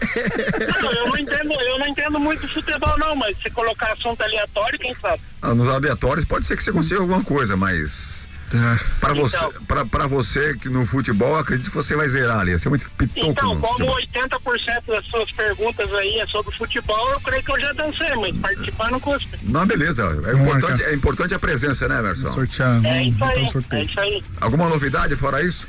[0.81, 4.23] Não, eu não entendo, eu não entendo muito de futebol não, mas se colocar assunto
[4.23, 5.21] aleatório, quem sabe?
[5.43, 8.24] Ah, nos aleatórios pode ser que você consiga alguma coisa, mas
[9.01, 12.53] para você, então, para você que no futebol, acredito que você vai zerar ali.
[12.53, 13.31] Você é muito pitoco.
[13.31, 17.73] Então, como 80% das suas perguntas aí é sobre futebol, eu creio que eu já
[17.73, 19.39] dancei, mas participar não custa.
[19.43, 20.05] Não, beleza.
[20.27, 22.29] É importante, é importante a presença, né, Emerson?
[22.29, 22.85] Sortear.
[22.85, 23.49] É isso aí.
[23.73, 24.25] É isso aí.
[24.41, 25.69] Alguma novidade fora isso?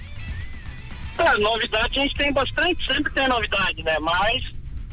[1.18, 3.96] Ah, novidade a gente tem bastante, sempre tem novidade, né?
[4.02, 4.44] Mas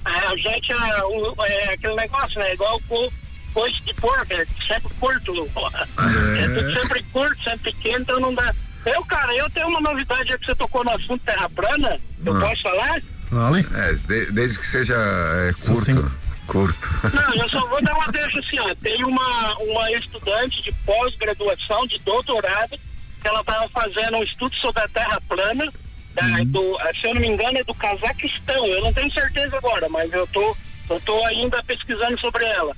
[0.05, 2.55] é, a gente é, o, é aquele negócio, né?
[2.55, 3.13] Igual o
[3.53, 5.51] coisa de porco, é sempre curto.
[5.75, 6.45] É.
[6.45, 8.55] é tudo sempre curto, sempre pequeno, então não dá.
[8.85, 12.37] Eu, cara, eu tenho uma novidade, já que você tocou no assunto terra plana, eu
[12.37, 12.41] ah.
[12.41, 13.03] posso falar?
[13.31, 13.67] Vale.
[13.75, 16.23] É, de, desde que seja é, curto.
[16.47, 16.91] Curto.
[17.15, 18.75] Não, eu só vou dar uma deixa assim, ó.
[18.83, 22.79] Tem uma, uma estudante de pós-graduação, de doutorado,
[23.21, 25.73] que ela estava fazendo um estudo sobre a terra plana,
[26.15, 26.45] da, uhum.
[26.47, 28.67] do, se eu não me engano, é do Cazaquistão.
[28.67, 30.57] Eu não tenho certeza agora, mas eu tô,
[30.91, 32.77] eu tô ainda pesquisando sobre ela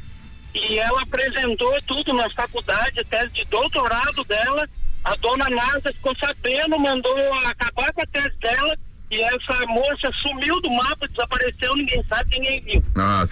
[0.55, 4.69] e ela apresentou tudo na faculdade, a tese de doutorado dela.
[5.03, 8.77] A dona NASA ficou sabendo, mandou acabar com a tese dela
[9.11, 12.85] e essa moça sumiu do mapa, desapareceu, ninguém sabe, ninguém viu.
[12.97, 13.23] Ah,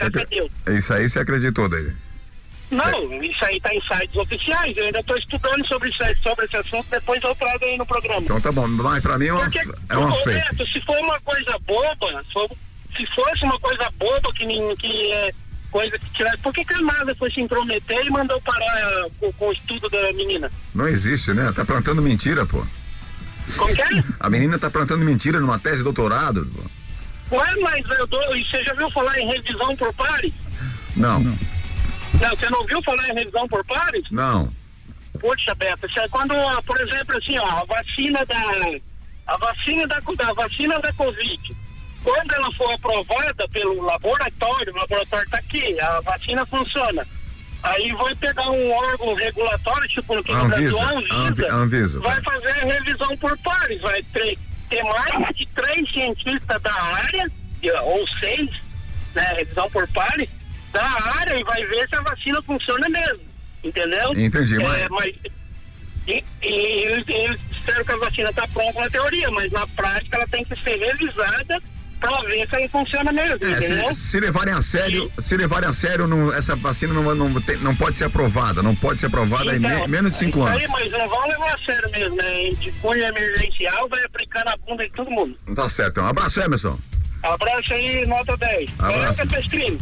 [0.77, 1.93] Isso aí você acreditou daí?
[2.71, 4.75] Não, isso aí tá em sites oficiais.
[4.77, 8.23] Eu ainda estou estudando sobre, isso, sobre esse assunto, depois eu trago aí no programa.
[8.23, 11.21] Então tá bom, mas pra mim é uma, Porque, é uma Roberto, se for uma
[11.21, 12.25] coisa boba,
[12.97, 15.33] se fosse uma coisa boba que, que é
[15.73, 16.39] coisa que tirar.
[16.39, 19.89] Por que, que a NASA foi se intrometer e mandou parar com, com, o estudo
[19.89, 20.53] da menina?
[20.75, 21.51] Não existe, né?
[21.53, 22.65] Tá plantando mentira, pô.
[23.57, 24.05] Como que é?
[24.21, 26.47] A menina tá plantando mentira numa tese de doutorado.
[26.47, 27.37] Pô.
[27.37, 30.33] Ué, mas eu dou, você já viu falar em revisão por pares?
[30.95, 31.21] Não.
[31.21, 31.39] Não,
[32.37, 34.05] você não ouviu falar em revisão por pares?
[34.11, 34.53] Não.
[35.19, 36.35] Poxa, Beto, é quando,
[36.67, 38.93] por exemplo, assim, ó, a vacina da.
[39.25, 41.57] A vacina da, da vacina da Covid
[42.03, 47.07] quando ela for aprovada pelo laboratório, o laboratório está aqui, a vacina funciona.
[47.63, 52.65] Aí vai pegar um órgão regulatório, tipo no Brasil, a Anvisa, Anvisa, vai fazer a
[52.67, 54.37] revisão por pares, vai ter,
[54.69, 57.31] ter mais de três cientistas da área,
[57.85, 58.51] ou seis,
[59.15, 60.29] né, revisão por pares,
[60.73, 60.85] da
[61.21, 63.21] área e vai ver se a vacina funciona mesmo,
[63.63, 64.13] entendeu?
[64.19, 65.15] Entendi, é, mas...
[66.09, 70.17] E, e eles, eles disseram que a vacina está pronta na teoria, mas na prática
[70.17, 71.63] ela tem que ser revisada
[72.03, 75.23] para ver se aí funciona mesmo, é, se, se, levarem a sério, e...
[75.23, 78.75] se levarem a sério, não, essa vacina não, não, tem, não pode ser aprovada, não
[78.75, 80.61] pode ser aprovada então, em me, menos de cinco anos.
[80.61, 82.51] Aí, mas não vão levar a sério mesmo, né?
[82.59, 85.39] De cunho emergencial, vai aplicar na bunda de todo mundo.
[85.55, 86.77] Tá certo, um abraço, Emerson.
[87.23, 88.71] Abraço aí, nota 10.
[88.79, 89.23] Abraço.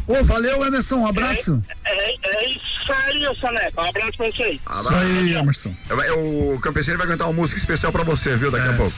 [0.06, 1.62] Ô, valeu, Emerson, um abraço.
[1.84, 3.82] É, é, é isso aí, Soneca.
[3.82, 4.60] Um abraço pra você aí.
[4.70, 5.74] Isso aí, Emerson.
[5.88, 8.76] É, o Campesino vai cantar uma música especial pra você, viu, daqui a é.
[8.76, 8.96] pouco.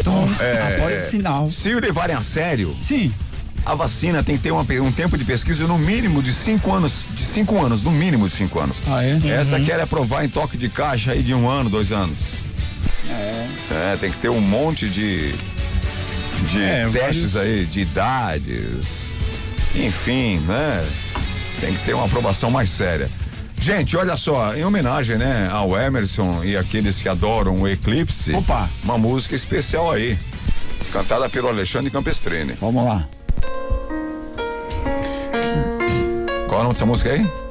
[0.00, 1.50] Então, é, após sinal.
[1.50, 2.76] Se o levarem a sério.
[2.80, 3.14] Sim.
[3.64, 7.04] A vacina tem que ter uma, um tempo de pesquisa no mínimo de cinco anos,
[7.10, 8.82] de cinco anos, no mínimo de cinco anos.
[8.86, 9.18] Ah, é?
[9.28, 9.64] Essa uhum.
[9.64, 12.16] quer aprovar em toque de caixa aí de um ano, dois anos.
[13.10, 13.92] É.
[13.92, 15.34] É, tem que ter um monte de
[16.50, 17.36] de é, testes vários...
[17.36, 19.14] aí, de idades,
[19.74, 20.86] enfim, né?
[21.60, 23.08] Tem que ter uma aprovação mais séria.
[23.60, 28.32] Gente, olha só, em homenagem, né, ao Emerson e aqueles que adoram o Eclipse.
[28.32, 28.68] Opa!
[28.84, 30.16] Uma música especial aí,
[30.92, 32.54] cantada pelo Alexandre Campestrini.
[32.60, 33.08] Vamos lá.
[36.48, 37.47] Qual é o nome dessa música aí?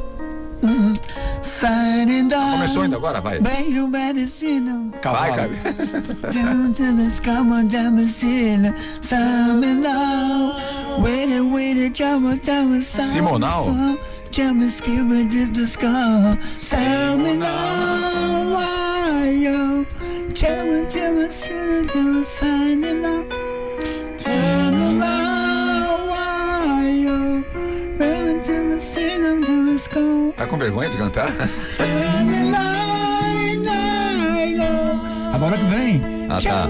[2.36, 3.40] Ah, começou ainda agora, vai.
[3.40, 4.86] Beijo medicina.
[5.04, 5.56] Vai, Cabe.
[13.08, 13.68] Simonal?
[30.36, 31.30] Tá com vergonha de cantar?
[35.34, 36.02] Agora que vem.
[36.30, 36.68] Ah, tá.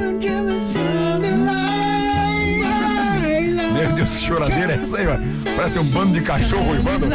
[3.74, 5.18] Meu Deus, que choradeira é essa aí, ó.
[5.56, 7.08] Parece um bando de cachorro uivando,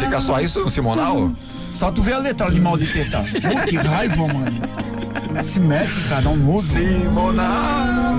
[0.00, 1.30] Fica só isso no Simonal?
[1.72, 2.46] Só tu vê a letra,
[2.78, 3.18] de teta.
[3.18, 4.89] Pô, que raiva, mano.
[5.42, 6.60] Mete, cara, dá um nojo.
[6.66, 8.16] Simonal.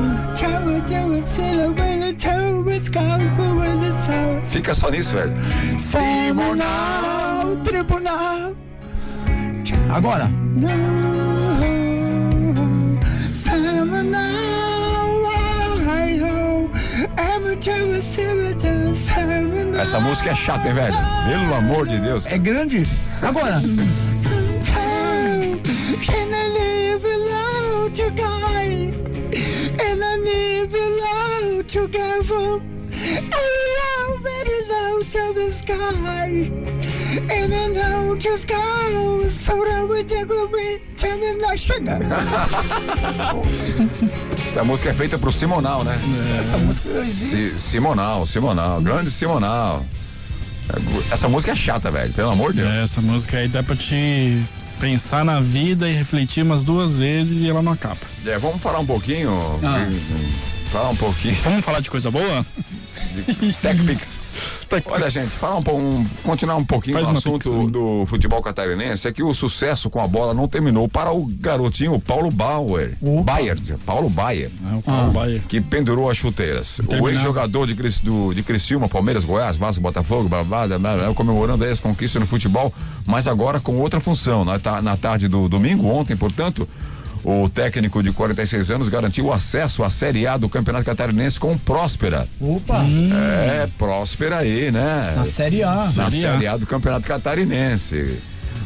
[4.49, 5.33] Fica só nisso, velho.
[5.79, 8.55] Simonal, tribunal.
[9.89, 10.31] Agora.
[19.79, 20.95] Essa música é chata, hein, velho?
[21.29, 22.25] Pelo amor de Deus.
[22.25, 22.83] É grande.
[23.21, 23.61] Agora.
[31.71, 32.61] Together.
[34.21, 36.51] Very low to the sky.
[37.29, 40.81] And I know just go so that we take a bit
[41.41, 41.99] like sugar.
[44.47, 45.97] Essa música é feita pro Simonal, né?
[46.39, 47.51] Essa música existe.
[47.51, 49.85] Si, Simonal, Simonal, grande Simonal.
[51.09, 52.69] Essa música é chata, velho, pelo amor de Deus.
[52.69, 54.43] É, essa música aí dá pra te
[54.81, 57.99] pensar na vida e refletir umas duas vezes e ela não acaba.
[58.25, 59.31] É, vamos falar um pouquinho.
[59.63, 59.87] Ah.
[60.71, 61.35] Falar um pouquinho.
[61.43, 62.43] Vamos falar de coisa boa?
[63.61, 64.19] TechPix.
[64.85, 69.05] Olha, gente, falar um, um, continuar um pouquinho Faz no assunto pix, do futebol catarinense,
[69.07, 72.93] é que o sucesso com a bola não terminou para o garotinho Paulo Bauer.
[73.25, 74.49] Bayer, Paulo Bayer.
[74.71, 75.43] É, o Paulo Baia.
[75.49, 76.79] Que pendurou as chuteiras.
[76.79, 80.97] O ex-jogador de, Cris- do- de Criciúma, Palmeiras, Goiás, Vasco, Botafogo, blá, blá, blá, blá,
[80.97, 82.73] blá, comemorando aí as conquistas no futebol,
[83.05, 84.45] mas agora com outra função.
[84.45, 86.67] Na, na tarde do domingo, ontem, portanto,
[87.23, 91.57] o técnico de 46 anos garantiu o acesso à Série A do Campeonato Catarinense com
[91.57, 92.27] Próspera.
[92.39, 95.13] Opa, É, Próspera aí, né?
[95.15, 95.75] na Série A.
[95.75, 96.31] na Série A.
[96.33, 98.17] Série A do Campeonato Catarinense.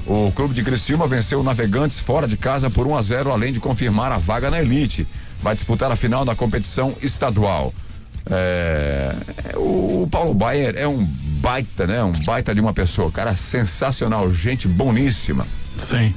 [0.07, 3.51] O clube de Criciúma venceu o Navegantes fora de casa por 1 a 0 além
[3.51, 5.07] de confirmar a vaga na elite.
[5.41, 7.73] Vai disputar a final da competição estadual.
[8.29, 9.13] É,
[9.55, 11.03] o Paulo Baier é um
[11.39, 12.03] baita, né?
[12.03, 15.45] Um baita de uma pessoa, cara sensacional, gente boníssima.
[15.77, 16.13] Sim.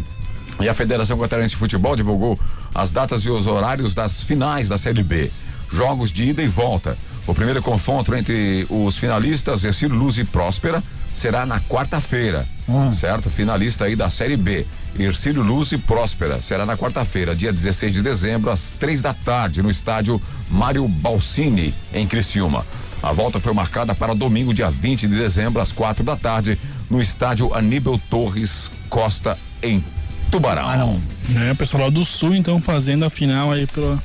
[0.61, 2.39] E a Federação Catarinense de Futebol divulgou
[2.75, 5.31] as datas e os horários das finais da Série B.
[5.73, 6.97] Jogos de ida e volta.
[7.27, 12.47] O primeiro confronto entre os finalistas, Ercílio Luz e Próspera, será na quarta-feira.
[12.93, 13.31] Certo?
[13.31, 14.67] Finalista aí da Série B.
[14.99, 16.41] Ercílio Luz e Próspera.
[16.43, 21.75] Será na quarta-feira, dia 16 de dezembro, às três da tarde, no estádio Mário Balsini,
[21.93, 22.67] em Criciúma.
[23.03, 26.59] A volta foi marcada para domingo, dia 20 de dezembro, às quatro da tarde,
[26.91, 29.85] no estádio Aníbal Torres Costa, em
[30.31, 30.69] Tubarão.
[30.69, 31.01] Ah, não.
[31.47, 34.03] É, o pessoal lá do Sul, então, fazendo a final aí pela,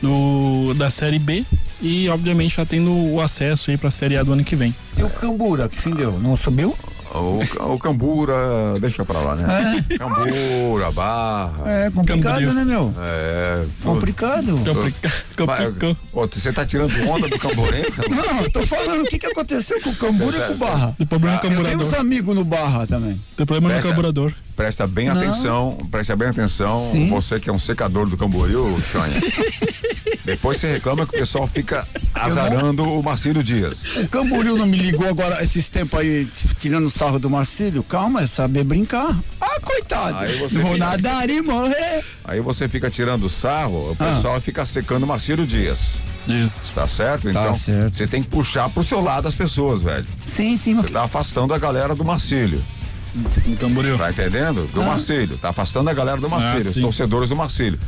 [0.00, 1.44] no, da Série B
[1.80, 4.74] e, obviamente, já tendo o acesso aí pra Série A do ano que vem.
[4.96, 6.18] E o Cambura, que fim deu?
[6.18, 6.76] Não subiu?
[7.14, 7.40] O,
[7.74, 8.34] o Cambura,
[8.80, 9.84] deixa pra lá, né?
[9.98, 11.52] Cambura, Barra.
[11.70, 12.52] É complicado, Camboriú.
[12.54, 12.94] né, meu?
[13.00, 13.64] É.
[13.82, 14.54] Complicado.
[14.64, 15.96] Complica- complicou.
[16.12, 17.92] Ô, Você tá tirando onda do Camborense?
[18.10, 20.94] Não, eu tô falando o que, que aconteceu com o Cambura e com o Barra.
[20.96, 23.20] Tem problema no Eu tenho uns amigos no Barra também.
[23.36, 24.32] Tem problema no Presta- carburador.
[24.56, 25.16] Presta bem Não.
[25.16, 26.76] atenção, presta bem atenção.
[26.92, 27.08] Sim.
[27.08, 29.20] Você que é um secador do Camboriú, Xanha.
[30.24, 33.96] Depois você reclama que o pessoal fica azarando o Marcílio Dias.
[33.96, 36.28] O Camboriú não me ligou agora esses tempos aí,
[36.60, 37.82] tirando sarro do Marcílio.
[37.82, 39.16] Calma, é saber brincar.
[39.40, 40.18] Ah, coitado.
[40.18, 42.04] Aí você Vou fica- nadar e morrer.
[42.24, 44.04] Aí você fica tirando sarro, o Ah.
[44.14, 45.78] pessoal fica secando o Marcílio Dias.
[46.28, 46.70] Isso.
[46.72, 47.28] Tá certo?
[47.28, 47.96] Então, certo.
[47.96, 50.06] você tem que puxar pro seu lado as pessoas, velho.
[50.24, 52.62] Sim, sim, Você tá afastando a galera do Marcílio.
[53.14, 53.98] No Camboriú.
[53.98, 54.66] Tá entendendo?
[54.72, 55.36] Do Marcílio.
[55.36, 56.80] Tá afastando a galera do Marcílio, os sim.
[56.82, 57.78] torcedores do Marcílio.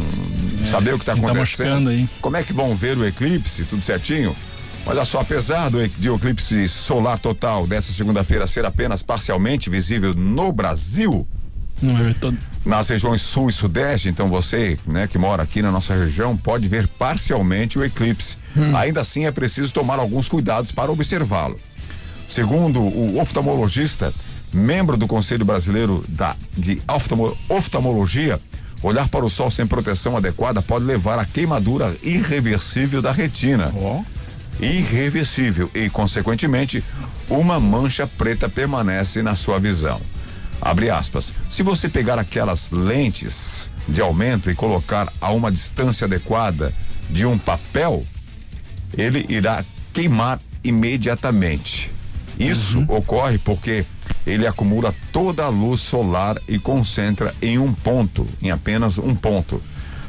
[0.70, 1.38] saber o que tá tá acontecendo.
[1.40, 2.08] machucando aí.
[2.20, 4.34] Como é que vão ver o eclipse, tudo certinho?
[4.84, 11.26] Olha só, apesar do, eclipse solar total dessa segunda-feira ser apenas parcialmente visível no Brasil,
[11.80, 12.36] Não ver todo.
[12.66, 16.66] nas regiões sul e sudeste, então você, né, que mora aqui na nossa região, pode
[16.68, 18.36] ver parcialmente o eclipse.
[18.76, 21.58] Ainda assim, é preciso tomar alguns cuidados para observá-lo.
[22.26, 24.12] Segundo o oftalmologista,
[24.52, 28.40] membro do Conselho Brasileiro da, de Oftalmo- Oftalmologia,
[28.82, 33.72] olhar para o sol sem proteção adequada pode levar à queimadura irreversível da retina.
[33.76, 34.02] Ó.
[34.60, 36.84] Irreversível e, consequentemente,
[37.28, 40.00] uma mancha preta permanece na sua visão.
[40.60, 41.32] Abre aspas.
[41.50, 46.72] Se você pegar aquelas lentes de aumento e colocar a uma distância adequada
[47.10, 48.04] de um papel,
[48.96, 51.90] ele irá queimar imediatamente.
[52.38, 53.84] Isso ocorre porque
[54.26, 59.60] ele acumula toda a luz solar e concentra em um ponto, em apenas um ponto.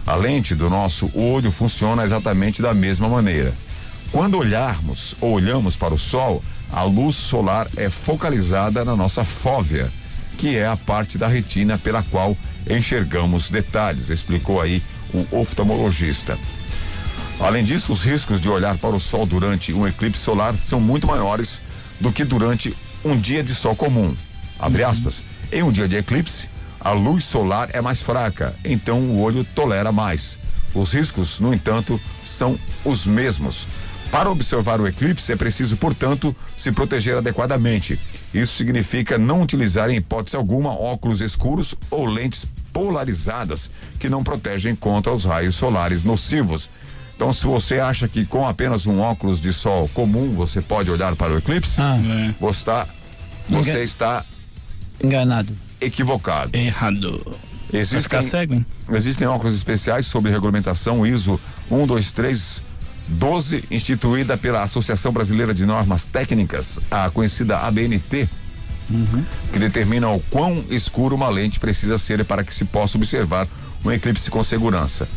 [0.05, 3.53] A lente do nosso olho funciona exatamente da mesma maneira.
[4.11, 9.91] Quando olharmos ou olhamos para o sol, a luz solar é focalizada na nossa fóvea,
[10.37, 12.37] que é a parte da retina pela qual
[12.69, 14.83] enxergamos detalhes, explicou aí
[15.13, 16.37] o oftalmologista.
[17.39, 21.07] Além disso, os riscos de olhar para o sol durante um eclipse solar são muito
[21.07, 21.61] maiores
[21.99, 24.15] do que durante um dia de sol comum.
[24.59, 25.21] Abre aspas.
[25.51, 26.47] Em um dia de eclipse,
[26.79, 30.37] a luz solar é mais fraca, então o olho tolera mais.
[30.73, 33.67] Os riscos, no entanto, são os mesmos.
[34.11, 37.99] Para observar o eclipse é preciso, portanto, se proteger adequadamente.
[38.33, 44.75] Isso significa não utilizar em hipótese alguma óculos escuros ou lentes polarizadas que não protegem
[44.75, 46.69] contra os raios solares nocivos.
[47.23, 51.15] Então, se você acha que com apenas um óculos de sol comum você pode olhar
[51.15, 51.95] para o eclipse, Ah.
[51.97, 52.35] É.
[52.37, 52.85] você está,
[53.49, 54.25] você Engan- está
[55.01, 55.55] Enganado.
[55.79, 56.51] equivocado.
[56.53, 57.37] Errado.
[57.71, 58.65] Existem, cego, hein?
[58.91, 61.39] existem óculos especiais sob regulamentação ISO
[61.71, 68.27] 12312, instituída pela Associação Brasileira de Normas Técnicas, a conhecida ABNT,
[69.53, 73.47] que determina o quão escuro uma lente precisa ser para que se possa observar
[73.85, 75.07] um eclipse com segurança.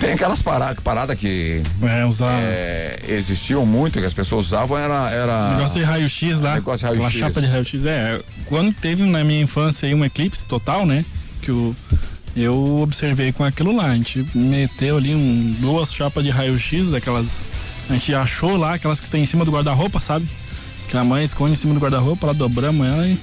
[0.00, 5.10] Tem aquelas paradas parada que É, é, existiam muito, que as pessoas usavam, era.
[5.10, 6.54] era Negócio de raio-x lá.
[6.54, 7.18] Negócio de raio-x.
[7.18, 7.86] chapa de raio-x.
[7.86, 11.04] É, quando teve na minha infância aí um eclipse total, né?
[11.40, 11.74] Que o,
[12.36, 13.86] eu observei com aquilo lá.
[13.86, 17.42] A gente meteu ali um, duas chapas de raio-x, daquelas.
[17.88, 20.28] A gente achou lá, aquelas que tem em cima do guarda-roupa, sabe?
[20.88, 23.18] Que a mãe esconde em cima do guarda-roupa, lá dobramos ela e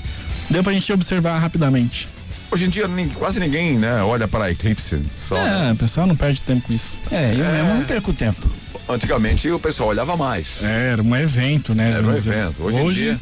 [0.50, 2.08] deu pra gente observar rapidamente.
[2.52, 2.86] Hoje em dia
[3.18, 5.02] quase ninguém, né, olha para eclipse.
[5.28, 5.70] Só, né?
[5.70, 6.94] É, o pessoal não perde tempo com isso.
[7.10, 8.42] É, eu mesmo não perco tempo.
[8.90, 10.62] Antigamente o pessoal olhava mais.
[10.64, 11.92] É, era um evento, né?
[11.92, 12.62] Era um evento.
[12.62, 13.20] Hoje, em dia.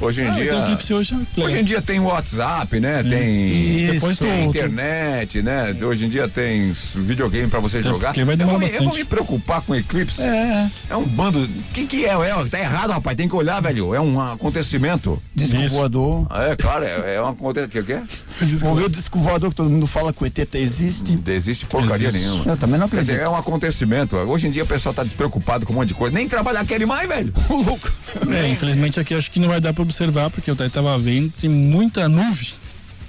[0.00, 0.76] Hoje em Ah, dia.
[0.78, 3.02] tem hoje, Hoje em dia tem WhatsApp, né?
[3.02, 3.84] Tem.
[3.84, 3.92] Isso.
[3.94, 5.74] Depois tem internet, né?
[5.82, 8.08] Hoje em dia tem videogame pra você Tem, jogar.
[8.08, 10.22] porque vai eu, demorar vou, me- eu vou me preocupar com eclipse.
[10.22, 10.68] É.
[10.90, 11.48] É um bando.
[11.74, 12.10] Quem que é?
[12.14, 12.44] é?
[12.50, 13.16] Tá errado, rapaz.
[13.16, 13.94] Tem que olhar, velho.
[13.94, 15.20] É um acontecimento.
[15.34, 15.74] Disco Isso.
[15.74, 16.26] voador.
[16.30, 17.78] Ah, É, claro, é, é um acontecimento.
[17.80, 18.68] O que, é?
[18.68, 21.20] Ouviu o disco voador que todo mundo fala que o ET existe?
[21.26, 22.26] Não existe porcaria Existe.
[22.28, 22.52] nenhuma.
[22.52, 23.32] Eu também não Quer dizer, acredito.
[23.32, 24.16] é um acontecimento.
[24.16, 26.14] Hoje em dia o pessoal tá despreocupado com um monte de coisa.
[26.14, 27.32] Nem trabalhar querem mais, velho.
[27.50, 27.90] louco.
[28.30, 31.32] É, infelizmente aqui acho que não vai dar pra observar, porque eu até tava vendo,
[31.40, 32.48] tem muita nuvem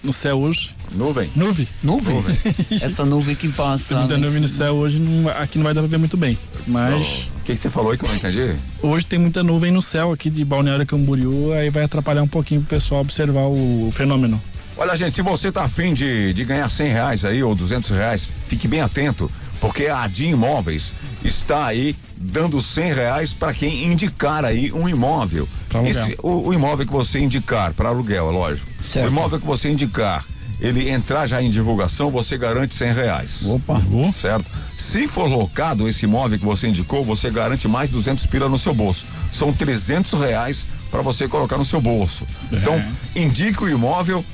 [0.03, 0.71] no céu hoje.
[0.91, 1.29] Nuvem.
[1.35, 1.67] Nuvem.
[1.83, 2.23] Nuvem?
[2.81, 3.89] Essa nuvem que passa.
[3.89, 4.25] Tem muita né?
[4.25, 6.37] nuvem no céu hoje, não aqui não vai dar pra ver muito bem.
[6.67, 8.55] Mas O que, que você falou aí que eu não entendi?
[8.81, 12.61] hoje tem muita nuvem no céu aqui de Balneário Camboriú, aí vai atrapalhar um pouquinho
[12.61, 14.41] pro pessoal observar o fenômeno.
[14.77, 18.27] Olha, gente, se você tá afim de, de ganhar 100 reais aí ou 200 reais,
[18.47, 20.93] fique bem atento, porque a Adim Imóveis
[21.23, 25.47] está aí dando 100 reais para quem indicar aí um imóvel.
[25.85, 28.67] Esse- o, o imóvel que você indicar, para aluguel, é lógico.
[28.81, 29.05] Certo.
[29.07, 30.25] O imóvel que você indicar,
[30.59, 33.45] ele entrar já em divulgação, você garante 100 reais.
[33.45, 33.81] Opa.
[34.13, 34.45] Certo?
[34.77, 38.73] Se for locado esse imóvel que você indicou, você garante mais 200 pila no seu
[38.73, 39.05] bolso.
[39.31, 42.25] São 300 reais para você colocar no seu bolso.
[42.51, 42.81] Então,
[43.15, 44.25] indique o imóvel,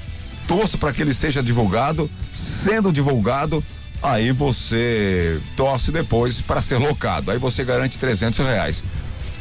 [0.47, 2.09] torça para que ele seja divulgado.
[2.31, 3.63] Sendo divulgado,
[4.01, 7.31] aí você torce depois para ser locado.
[7.31, 8.83] Aí você garante 300 reais.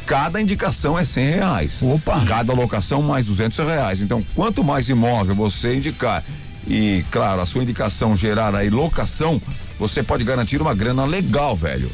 [0.05, 1.79] Cada indicação é 100 reais.
[1.81, 2.23] Opa.
[2.27, 4.01] Cada locação mais 200 reais.
[4.01, 6.23] Então, quanto mais imóvel você indicar
[6.67, 9.41] e, claro, a sua indicação gerar aí locação,
[9.79, 11.89] você pode garantir uma grana legal, velho.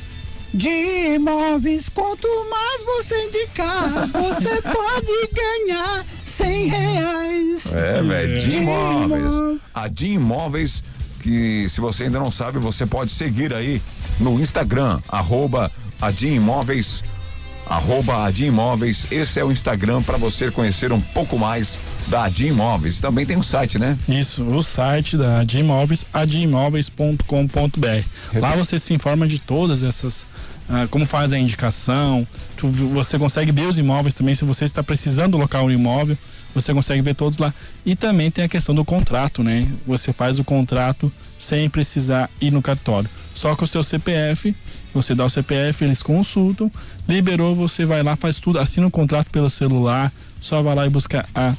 [0.54, 0.68] De
[1.16, 7.74] imóveis, quanto mais você indicar, você pode ganhar 100 reais.
[7.74, 9.34] É, velho, de imóveis.
[9.34, 9.60] imóveis.
[9.74, 10.84] A de imóveis,
[11.22, 13.82] que se você ainda não sabe, você pode seguir aí
[14.20, 17.04] no Instagram, arroba Adimóveis,
[17.70, 19.06] arroba Adimóveis.
[19.12, 23.00] Esse é o Instagram para você conhecer um pouco mais da Adim Imóveis.
[23.00, 23.98] Também tem um site, né?
[24.10, 28.04] Isso, o site da Adimóveis, adimóveis.com.br.
[28.40, 30.26] Lá você se informa de todas essas,
[30.70, 34.84] ah, como faz a indicação, tu- você consegue ver os imóveis também, se você está
[34.84, 36.18] precisando locar um imóvel,
[36.54, 37.54] você consegue ver todos lá.
[37.86, 39.68] E também tem a questão do contrato, né?
[39.86, 43.10] Você faz o contrato sem precisar ir no cartório.
[43.34, 44.56] Só com o seu CPF,
[44.94, 46.72] você dá o CPF, eles consultam,
[47.08, 50.90] liberou, você vai lá, faz tudo, assina o contrato pelo celular, só vai lá e
[50.90, 51.56] busca a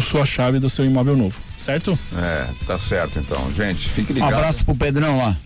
[0.00, 1.98] sua chave do seu imóvel novo, certo?
[2.16, 3.50] É, tá certo então.
[3.54, 4.34] Gente, fique Um ligado.
[4.34, 5.36] abraço pro Pedrão lá.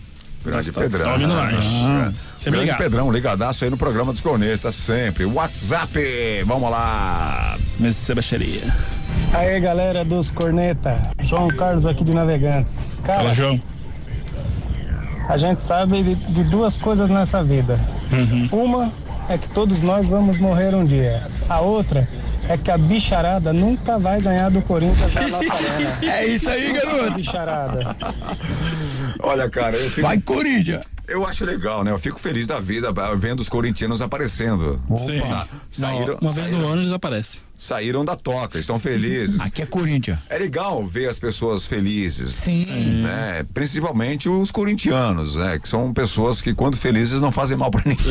[0.45, 1.05] Grande Tá- Pedrão.
[1.05, 1.63] tá ouvindo Ah, nós.
[2.37, 2.77] Sempre Grande ligado.
[2.77, 5.25] Pedrão, ligadaço aí no programa dos cornetas, sempre.
[5.25, 7.55] WhatsApp, vamos lá.
[7.79, 8.61] Mesa baixaria.
[9.33, 12.73] Aí galera dos Corneta, João Carlos aqui de Navegantes.
[13.05, 13.61] Fala, Cara, João.
[15.29, 17.79] a gente sabe de, de duas coisas nessa vida.
[18.51, 18.91] Uma
[19.29, 21.27] é que todos nós vamos morrer um dia.
[21.49, 22.07] A outra
[22.49, 25.97] é que a bicharada nunca vai ganhar do Corinthians na nossa arena.
[26.03, 27.11] É isso aí, garoto.
[27.13, 27.95] bicharada.
[29.19, 30.01] Olha, cara, eu fico.
[30.01, 30.85] Vai, Corinthians.
[31.07, 31.91] Eu acho legal, né?
[31.91, 34.81] Eu fico feliz da vida vendo os corintianos aparecendo.
[34.97, 35.19] Sim.
[35.21, 37.41] Sa- saíram, Uma vez no ano eles aparecem.
[37.63, 39.39] Saíram da toca, estão felizes.
[39.39, 40.19] Aqui é Corinthians.
[40.29, 42.33] É legal ver as pessoas felizes.
[42.33, 42.65] Sim.
[43.03, 43.45] Né?
[43.53, 45.57] Principalmente os corintianos, né?
[45.59, 48.03] Que são pessoas que, quando felizes, não fazem mal pra ninguém.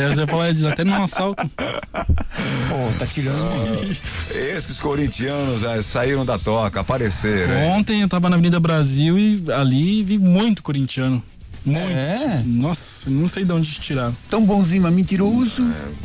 [0.00, 1.48] É, você falar disso até num assalto.
[1.56, 3.96] Pô, tá tirando.
[4.34, 7.52] Esses corintianos é, saíram da toca, apareceram.
[7.54, 7.70] hein?
[7.72, 11.22] Ontem eu tava na Avenida Brasil e ali vi muito corintiano.
[11.64, 11.90] Muito.
[11.90, 12.42] É?
[12.44, 14.16] Nossa, não sei de onde tiraram.
[14.28, 15.62] Tão bonzinho, mas mentiroso.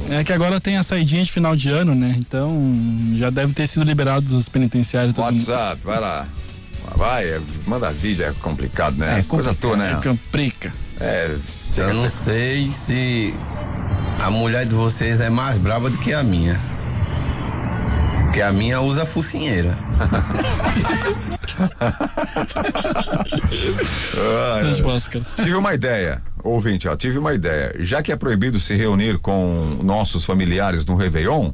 [0.09, 2.15] É que agora tem a saidinha de final de ano, né?
[2.17, 2.71] Então
[3.17, 5.17] já deve ter sido liberado dos penitenciários.
[5.17, 6.27] WhatsApp, vai lá.
[6.95, 9.19] Vai, é, manda vídeo, é complicado, né?
[9.19, 9.95] É Coisa tua, né?
[9.97, 10.71] É camprica.
[10.99, 11.35] É,
[11.77, 13.33] Eu não sei se
[14.21, 16.57] a mulher de vocês é mais brava do que a minha.
[18.35, 19.71] Porque a minha usa focinheira.
[24.17, 24.61] Ah.
[25.37, 27.73] Tive uma ideia, ouvinte, ó, tive uma ideia.
[27.79, 31.51] Já que é proibido se reunir com nossos familiares no Réveillon,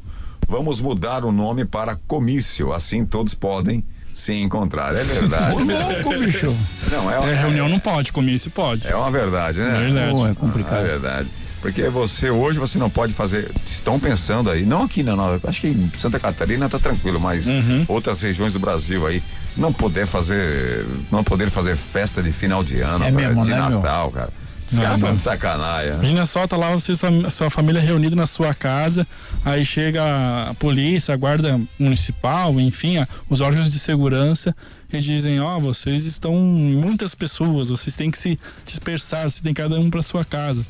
[0.47, 2.73] vamos mudar o nome para comício.
[2.73, 4.95] Assim todos podem se encontrar.
[4.95, 5.55] É verdade.
[5.55, 6.55] Ô, louco, bicho.
[6.91, 8.87] Não, é, É, reunião não pode, comício pode.
[8.87, 9.79] é uma verdade, né?
[9.79, 10.11] Verdade.
[10.11, 10.83] Pô, é É complicado.
[10.83, 11.27] verdade.
[11.61, 13.51] Porque você hoje você não pode fazer.
[13.65, 17.45] Estão pensando aí, não aqui na Nova, acho que em Santa Catarina tá tranquilo, mas
[17.47, 17.85] Uhum.
[17.87, 19.21] outras regiões do Brasil aí
[19.55, 23.51] não poder fazer, não poder fazer festa de final de ano, É cara, mesmo, de
[23.51, 23.79] né, meu?
[23.81, 24.29] Natal, cara.
[24.67, 25.07] Os Não, caras não.
[25.09, 25.93] estão de sacanagem.
[25.95, 29.05] Imagina só, tá lá você sua, sua família reunida na sua casa,
[29.43, 30.01] aí chega
[30.49, 34.55] a polícia, a guarda municipal, enfim, a- os órgãos de segurança
[34.91, 39.77] e dizem, ó, vocês estão muitas pessoas, vocês têm que se dispersar, você tem cada
[39.77, 40.65] um para sua casa.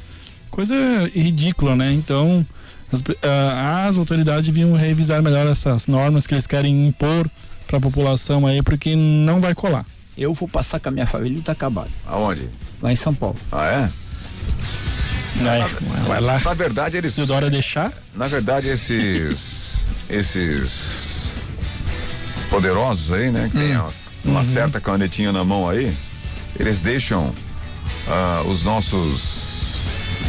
[0.52, 0.76] Coisa
[1.16, 1.92] ridícula, né?
[1.94, 2.46] Então,
[2.92, 7.30] as, ah, as autoridades deviam revisar melhor essas normas que eles querem impor
[7.68, 9.86] para a população aí, porque não vai colar.
[10.18, 11.90] Eu vou passar com a minha família e tá acabado.
[12.06, 12.50] Aonde?
[12.82, 13.38] Lá em São Paulo.
[13.52, 13.90] Ah, é?
[15.42, 15.62] Vai,
[16.08, 16.40] vai lá.
[16.44, 17.14] Na verdade, eles.
[17.14, 19.82] Se o Dória deixar, Na verdade, esses.
[20.10, 21.32] esses.
[22.50, 23.50] poderosos aí, né?
[23.52, 23.88] Que tem ó,
[24.26, 24.46] uma Uhum.
[24.46, 25.96] certa canetinha na mão aí,
[26.60, 27.34] eles deixam
[28.10, 29.41] ah, os nossos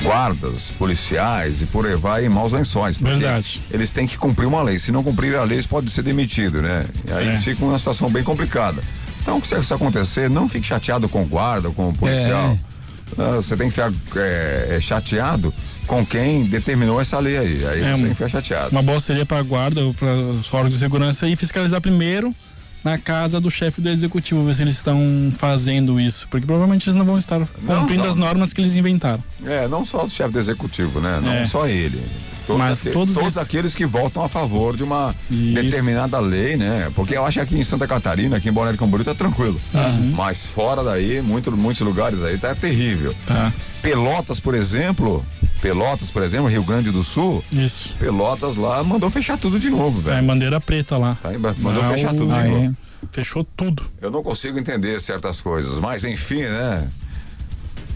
[0.03, 2.97] guardas, policiais e por aí vai em maus lençóis.
[2.97, 3.61] Verdade.
[3.71, 4.79] Eles têm que cumprir uma lei.
[4.79, 6.85] Se não cumprir a lei, eles podem ser demitidos, né?
[7.09, 7.29] E aí É.
[7.29, 8.83] eles ficam numa situação bem complicada.
[9.21, 12.59] Então, se isso acontecer, não fique chateado com o guarda, com o policial.
[13.19, 15.53] Ah, Você tem que ficar é, é, chateado
[15.87, 17.67] com quem determinou essa lei aí.
[17.67, 18.71] Aí É, você tem que ficar chateado.
[18.73, 22.35] Uma boa seria para a guarda ou para os órgãos de segurança e fiscalizar primeiro
[22.85, 26.27] na casa do chefe do executivo, ver se eles estão fazendo isso.
[26.31, 28.11] Porque provavelmente eles não vão estar cumprindo não.
[28.11, 29.23] as normas que eles inventaram.
[29.45, 31.21] É, não só o chefe do executivo, né?
[31.23, 31.47] Não É.
[31.47, 32.03] só ele.
[32.47, 35.55] Todos, Mas aque- todos todos esses- aqueles que votam a favor de uma Isso.
[35.55, 36.91] determinada lei, né?
[36.95, 39.61] Porque eu acho que aqui em Santa Catarina, aqui em Balneário Camboriú tá tranquilo.
[40.15, 43.15] Mas fora daí, muito, muitos lugares aí tá terrível.
[43.27, 43.53] Tá.
[43.81, 45.25] Pelotas, por exemplo,
[45.61, 47.95] Pelotas, por exemplo, Rio Grande do Sul, Isso.
[47.99, 50.27] Pelotas lá mandou fechar tudo de novo, Tá em velho.
[50.27, 51.17] bandeira preta lá.
[51.23, 52.77] Tá, mandou Ah, fechar tudo de novo.
[53.11, 53.83] Fechou tudo.
[54.01, 56.87] Eu não consigo entender certas coisas, mas enfim, né?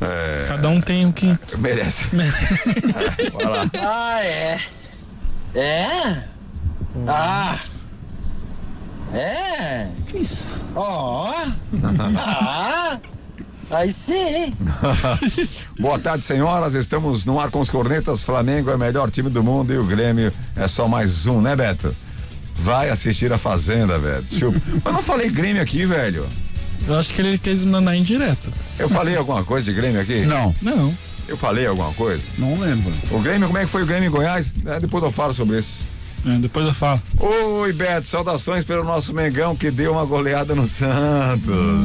[0.01, 1.37] É, Cada um tem o que.
[1.59, 2.05] merece.
[2.13, 3.71] Vai lá.
[3.81, 4.61] Ah, é?
[5.55, 6.25] É?
[7.07, 7.59] Ah!
[9.15, 9.89] É?
[10.07, 10.45] Que isso?
[10.75, 11.33] Ó!
[12.19, 12.99] Ah!
[13.71, 14.55] Aí sim!
[15.81, 16.75] Boa tarde, senhoras.
[16.75, 18.23] Estamos no ar com os cornetas.
[18.23, 21.57] Flamengo é o melhor time do mundo e o Grêmio é só mais um, né,
[21.57, 21.95] Beto?
[22.57, 24.25] Vai assistir a Fazenda, velho.
[24.85, 26.27] Eu não falei Grêmio aqui, velho.
[26.87, 28.51] Eu acho que ele quis mandar indireta.
[28.79, 30.25] Eu falei alguma coisa de Grêmio aqui?
[30.25, 30.95] Não, Não.
[31.29, 32.23] Eu falei alguma coisa?
[32.39, 32.93] não lembro.
[33.11, 34.53] O Grêmio, como é que foi o Grêmio em Goiás?
[34.65, 35.85] É, depois eu falo sobre isso.
[36.25, 37.03] É, depois eu falo.
[37.19, 41.85] Oi, Beto, saudações pelo nosso Mengão que deu uma goleada no Santos.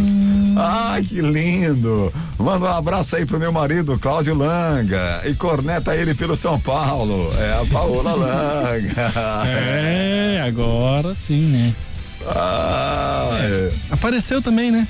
[0.55, 2.13] Ai, que lindo.
[2.37, 5.21] Manda um abraço aí pro meu marido, Cláudio Langa.
[5.25, 7.31] E corneta ele pelo São Paulo.
[7.39, 9.11] É a Paola Langa.
[9.47, 11.73] É, agora sim, né?
[12.27, 13.71] Ah, é.
[13.91, 14.87] Apareceu também, né?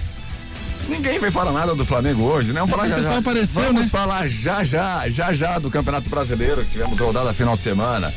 [0.89, 2.59] Ninguém vai falar nada do Flamengo hoje, né?
[2.59, 3.17] Vamos falar O já já.
[3.17, 3.87] apareceu, Vamos né?
[3.89, 8.11] falar já já, já já do Campeonato Brasileiro que tivemos rodada final de semana.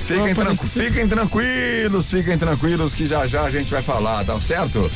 [0.00, 4.90] Fiquem, tran- fiquem tranquilos, fiquem tranquilos que já já a gente vai falar, tá certo?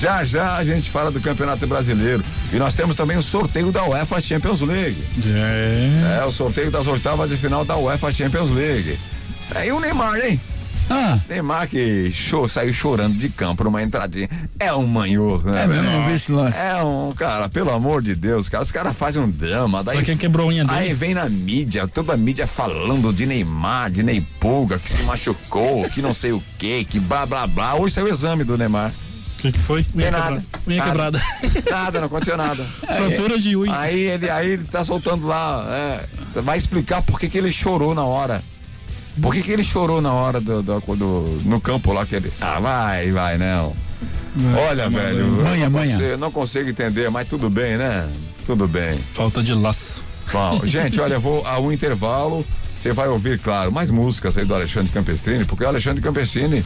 [0.00, 2.22] Já já a gente fala do Campeonato Brasileiro.
[2.52, 5.02] E nós temos também o sorteio da UEFA Champions League.
[5.26, 6.20] É.
[6.20, 8.98] É, o sorteio das oitavas de final da UEFA Champions League.
[9.54, 10.38] É, e o Neymar, hein?
[10.92, 14.28] Ah, Neymar que cho- saiu chorando de campo numa entradinha.
[14.58, 15.62] É um manhoso, né?
[15.62, 16.58] é mesmo, não vi esse lance.
[16.58, 19.84] É um, cara, pelo amor de Deus, cara, os caras fazem um drama.
[19.84, 20.78] Daí, Só quem quebrou a unha dele.
[20.78, 25.02] aí vem na mídia, toda a mídia falando de Neymar, de Ney Pulga, que se
[25.04, 27.76] machucou, que não sei o que, que blá blá blá.
[27.76, 28.90] Hoje saiu o exame do Neymar.
[28.90, 29.86] O que, que foi?
[29.94, 30.24] Unha nada.
[30.24, 30.44] quebrada.
[30.66, 30.90] Unha Nada.
[30.90, 31.22] quebrada.
[31.70, 32.62] Nada, não aconteceu nada.
[32.84, 33.78] Fratura de unha.
[33.78, 38.04] Aí ele, aí ele tá soltando lá, é, vai explicar por que ele chorou na
[38.04, 38.42] hora.
[39.20, 42.32] Por que, que ele chorou na hora do, do, do- no campo lá que ele.
[42.40, 43.74] Ah, vai, vai, não.
[44.68, 45.26] Olha, velho.
[45.26, 45.92] Manha, eu não manha.
[45.96, 48.08] consigo- não consigo entender, mas tudo bem, né?
[48.46, 48.96] Tudo bem.
[49.12, 50.02] Falta de laço.
[50.32, 52.46] Bom, gente, olha, vou ao intervalo.
[52.80, 56.64] Você vai ouvir, claro, mais músicas aí do Alexandre Campestrini, porque o Alexandre Campestrini,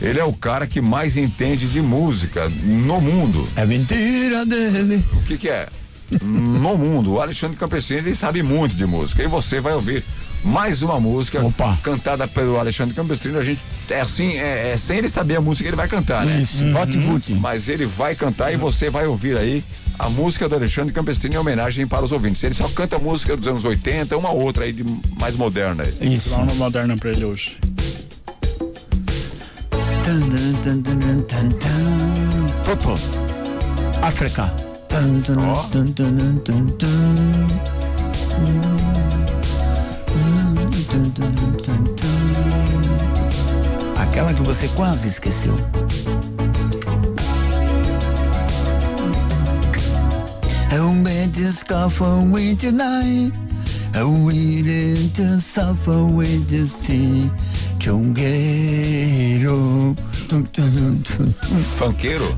[0.00, 3.46] ele é o cara que mais entende de música no mundo.
[3.54, 5.04] É mentira dele.
[5.12, 5.68] O que que é?
[6.20, 7.12] no mundo.
[7.12, 9.22] O Alexandre Campestrini, ele sabe muito de música.
[9.22, 10.04] E você vai ouvir
[10.44, 11.40] mais uma música
[11.82, 13.38] cantada pelo Alexandre Campestrini.
[13.38, 16.26] A gente, é assim, é, é sem ele saber a música que ele vai cantar,
[16.26, 16.40] né?
[16.40, 17.32] Isso, vote vote.
[17.34, 19.64] Mas ele vai cantar e você vai ouvir aí
[19.98, 22.42] a música do Alexandre Campestrini em homenagem para os ouvintes.
[22.42, 24.84] Ele só canta música dos anos 80, uma outra aí de
[25.18, 25.84] mais moderna.
[26.00, 26.30] Isso.
[26.30, 27.56] Dá uma moderna pra ele hoje.
[32.64, 32.98] Toto.
[34.02, 34.52] África.
[34.88, 35.22] Tan,
[43.96, 45.56] Aquela que você quase esqueceu.
[50.74, 53.32] Oh, bed to suffer with tonight.
[53.94, 54.62] Oh, we
[55.14, 56.48] to suffer with
[60.28, 61.32] tum, tum, tum.
[61.78, 62.28] Funkeiro?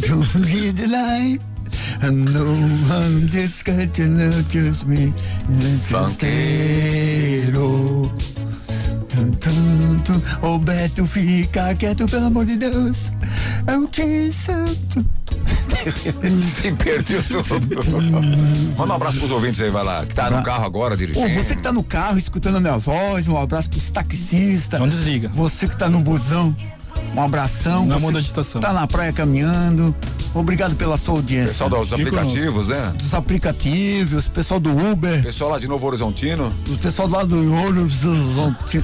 [0.00, 1.53] Don't read the light.
[2.02, 2.44] And no
[2.88, 5.12] one just got to notice me.
[6.84, 8.10] Funkeiro.
[9.08, 10.20] Tum, tum, tum.
[10.42, 13.12] Ô Beto, fica quieto, pelo amor de Deus.
[13.66, 15.04] Eu te santo.
[16.62, 18.02] Se perdeu tudo.
[18.76, 20.04] Manda um abraço pros ouvintes aí, vai lá.
[20.04, 21.28] Que tá no carro agora, Ô, dirigindo.
[21.34, 24.80] você que tá no carro escutando a minha voz, um abraço pros taxistas.
[24.80, 25.28] Não desliga.
[25.34, 26.54] Você que tá no busão,
[27.14, 27.86] um abração.
[27.86, 28.60] Não muda de estação.
[28.60, 29.94] Tá na praia caminhando.
[30.34, 31.52] Obrigado pela sua audiência.
[31.52, 32.92] Pessoal dos aplicativos, né?
[32.96, 36.52] Dos aplicativos, pessoal do Uber, Pessoal lá de Novo Horizontino.
[36.68, 38.78] o pessoal lá do Horizonte.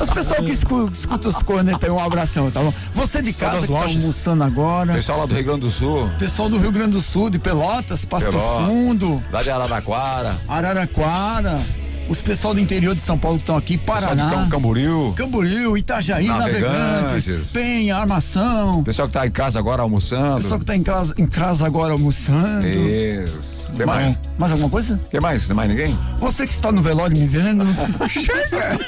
[0.00, 2.72] Os pessoal que escu- escuta os cornetas, um abração, tá bom?
[2.94, 4.92] Você de Pessoal casa que tá almoçando agora.
[4.94, 6.08] Pessoal lá do Rio Grande do Sul.
[6.18, 8.66] Pessoal do Rio Grande do Sul, de Pelotas, Pasto Pelotas.
[8.66, 10.34] Fundo, Lá de Araraquara.
[10.48, 11.60] Araraquara.
[12.08, 14.30] Os pessoal do interior de São Paulo que estão aqui, Paraná.
[14.30, 15.12] Cam- Camboriú.
[15.16, 17.50] Camboriú, Itajaí, Navegantes, Navegantes.
[17.52, 18.84] Penha, Armação.
[18.84, 20.40] Pessoal que tá em casa agora almoçando.
[20.40, 22.64] Pessoal que tá em casa, em casa agora almoçando.
[22.66, 23.72] Isso.
[23.76, 24.18] Tem mais, mais?
[24.38, 25.00] mais alguma coisa?
[25.10, 25.46] Tem mais?
[25.48, 25.98] Tem mais ninguém?
[26.18, 27.64] Você que está no velório me vendo,
[28.08, 28.78] chega!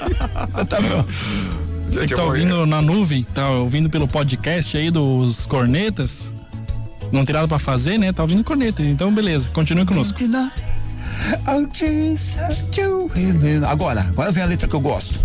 [0.64, 1.05] tá bom.
[1.91, 6.33] Você que tá ouvindo na nuvem, tá ouvindo pelo podcast aí dos cornetas,
[7.11, 8.12] não tem nada pra fazer, né?
[8.12, 8.81] Tá ouvindo corneta.
[8.83, 10.16] Então, beleza, continue conosco.
[13.69, 15.19] Agora, agora vem a letra que eu gosto.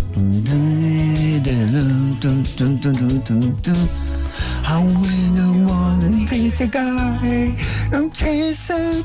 [4.66, 7.54] I win one chase the guy,
[7.92, 9.04] I'm chasing.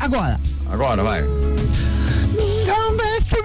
[0.00, 0.40] Agora.
[0.70, 1.22] Agora, vai.
[1.22, 3.44] Don't mess with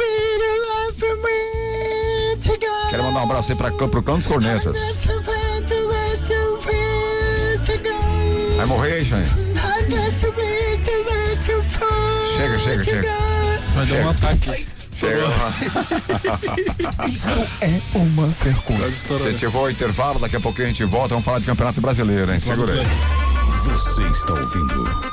[0.69, 2.89] life for me together.
[2.89, 4.75] Quero mandar um abraço aí pra, pro Cão dos Cornetas.
[8.57, 9.42] Vai morrer Xane?
[12.35, 13.09] Chega, chega, chega.
[13.73, 14.67] Vai dar um ataque.
[14.99, 15.27] Chega.
[17.07, 17.29] Isso
[17.61, 18.91] é uma vergonha.
[19.19, 21.81] Gente, eu vou ao intervalo, daqui a pouquinho a gente volta, vamos falar de Campeonato
[21.81, 22.39] Brasileiro, hein?
[22.39, 22.87] Segura aí.
[23.63, 25.12] Você está ouvindo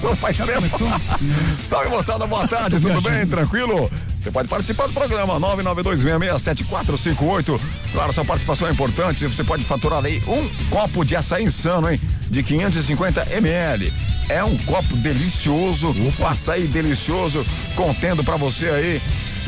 [0.00, 0.78] Começou faz tempo.
[1.62, 3.26] Salve moçada, boa tarde, tudo bem?
[3.26, 3.90] Tranquilo?
[4.20, 7.60] Você pode participar do programa 992667458.
[7.92, 9.26] Claro, sua participação é importante.
[9.26, 11.98] Você pode faturar aí um copo de açaí insano, hein?
[12.28, 13.90] De 550 ml.
[14.28, 19.00] É um copo delicioso, um açaí delicioso, contendo pra você aí,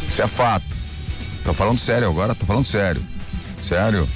[0.08, 0.64] Isso é fato.
[1.44, 3.02] Tô falando sério agora, tô falando sério.
[3.62, 4.08] Sério.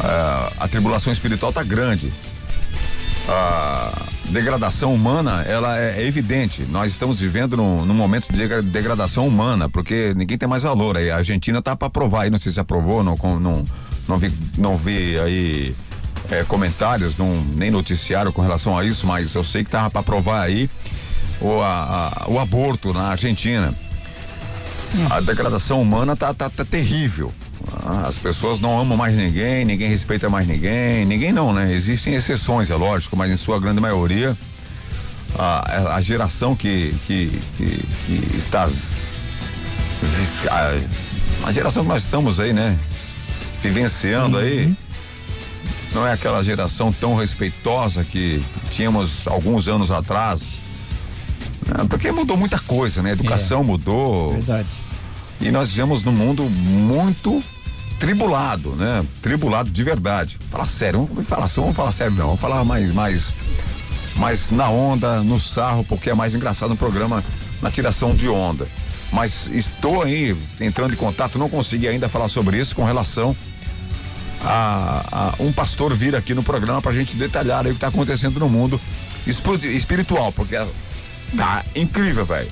[0.00, 2.10] Ah, a tribulação espiritual tá grande.
[3.28, 3.92] A
[4.30, 6.62] degradação humana, ela é, é evidente.
[6.70, 10.96] Nós estamos vivendo num, num momento de degra- degradação humana, porque ninguém tem mais valor.
[10.96, 13.66] Aí a Argentina tá para provar aí, não sei se aprovou, não, não,
[14.08, 15.74] não vi, não vi aí
[16.30, 20.02] eh, comentários, não, nem noticiário com relação a isso, mas eu sei que tava para
[20.02, 20.68] provar aí
[21.40, 23.74] o, a- a- o aborto na Argentina.
[25.10, 27.32] A degradação humana tá, tá, tá terrível.
[27.84, 31.72] Ah, As pessoas não amam mais ninguém, ninguém respeita mais ninguém, ninguém não, né?
[31.72, 34.36] Existem exceções, é lógico, mas em sua grande maioria
[35.38, 38.66] a, a geração que, que, que, que está
[40.50, 42.76] a, a geração que nós estamos aí, né?
[43.62, 44.72] Vivenciando aí,
[45.94, 50.60] não é aquela geração tão respeitosa que tínhamos alguns anos atrás.
[51.66, 51.84] né?
[51.88, 53.10] Porque mudou muita coisa, né?
[53.10, 54.32] A educação mudou.
[54.32, 54.68] Verdade.
[55.40, 57.42] E nós vivemos num mundo muito
[57.98, 59.04] tribulado, né?
[59.22, 60.38] Tribulado de verdade.
[60.50, 63.34] Falar sério, vamos falar, vamos falar sério não, vamos falar mais, mais,
[64.16, 67.24] mais na onda, no sarro, porque é mais engraçado no programa,
[67.62, 68.66] na tiração de onda.
[69.12, 73.34] Mas estou aí entrando em contato, não consegui ainda falar sobre isso com relação
[74.44, 77.88] a, a um pastor vir aqui no programa pra gente detalhar aí o que tá
[77.88, 78.80] acontecendo no mundo
[79.26, 80.56] espiritual, porque
[81.36, 82.48] tá incrível, velho.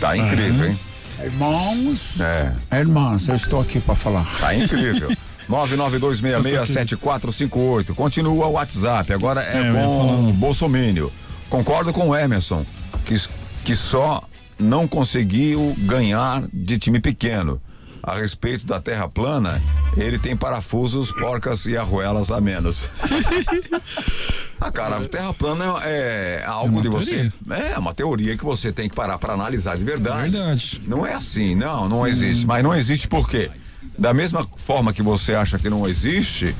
[0.00, 0.78] Tá incrível, hein?
[1.22, 4.24] Irmãos, É, irmãs, eu estou aqui para falar.
[4.40, 5.10] tá incrível.
[5.50, 7.94] 992667458.
[7.94, 9.12] Continua o WhatsApp.
[9.12, 10.32] Agora é, É, com.
[10.32, 11.12] Bolsomínio.
[11.50, 12.64] Concordo com o Emerson,
[13.04, 13.20] que,
[13.64, 14.22] que só
[14.58, 17.60] não conseguiu ganhar de time pequeno.
[18.02, 19.62] A respeito da terra plana,
[19.96, 22.88] ele tem parafusos, porcas e arruelas a menos.
[24.60, 27.10] ah, cara, a terra plana é, é algo uma de você.
[27.10, 27.32] teoria.
[27.74, 30.30] É uma teoria que você tem que parar para analisar de verdade.
[30.30, 30.80] Verdade.
[30.86, 32.46] Não é assim, não, não existe.
[32.46, 33.50] Mas não existe por quê?
[33.98, 36.54] Da mesma forma que você acha que não existe,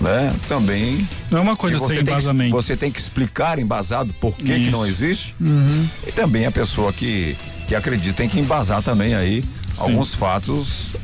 [0.00, 0.32] né?
[0.48, 1.08] Também.
[1.30, 2.52] Não é uma coisa você sem tem que- embasamento.
[2.54, 5.34] você tem que explicar embasado por que, que não existe.
[6.06, 9.44] E também a pessoa que, que acredita tem que embasar também aí
[9.78, 10.94] alguns fatos,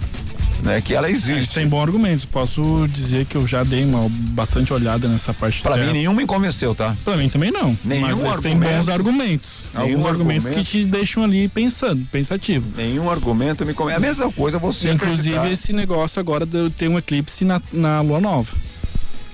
[0.63, 0.81] né?
[0.81, 1.55] Que ela Eles existe.
[1.55, 2.25] têm bons argumentos.
[2.25, 6.15] Posso dizer que eu já dei uma bastante olhada nessa parte Pra da mim nenhum
[6.15, 6.97] me convenceu, tá?
[7.05, 7.77] Pra mim também não.
[7.85, 9.71] Nenhum mas eles têm bons argumentos.
[9.75, 10.65] Alguns argumentos argumento.
[10.71, 12.65] que te deixam ali pensando, pensativo.
[12.77, 13.95] Nenhum argumento me convence.
[13.95, 15.53] É a mesma coisa você Inclusive acreditar.
[15.53, 18.55] esse negócio agora de ter um eclipse na, na lua nova.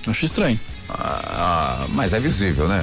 [0.07, 0.59] Acho estranho.
[0.91, 2.79] Ah, mas é visível, né?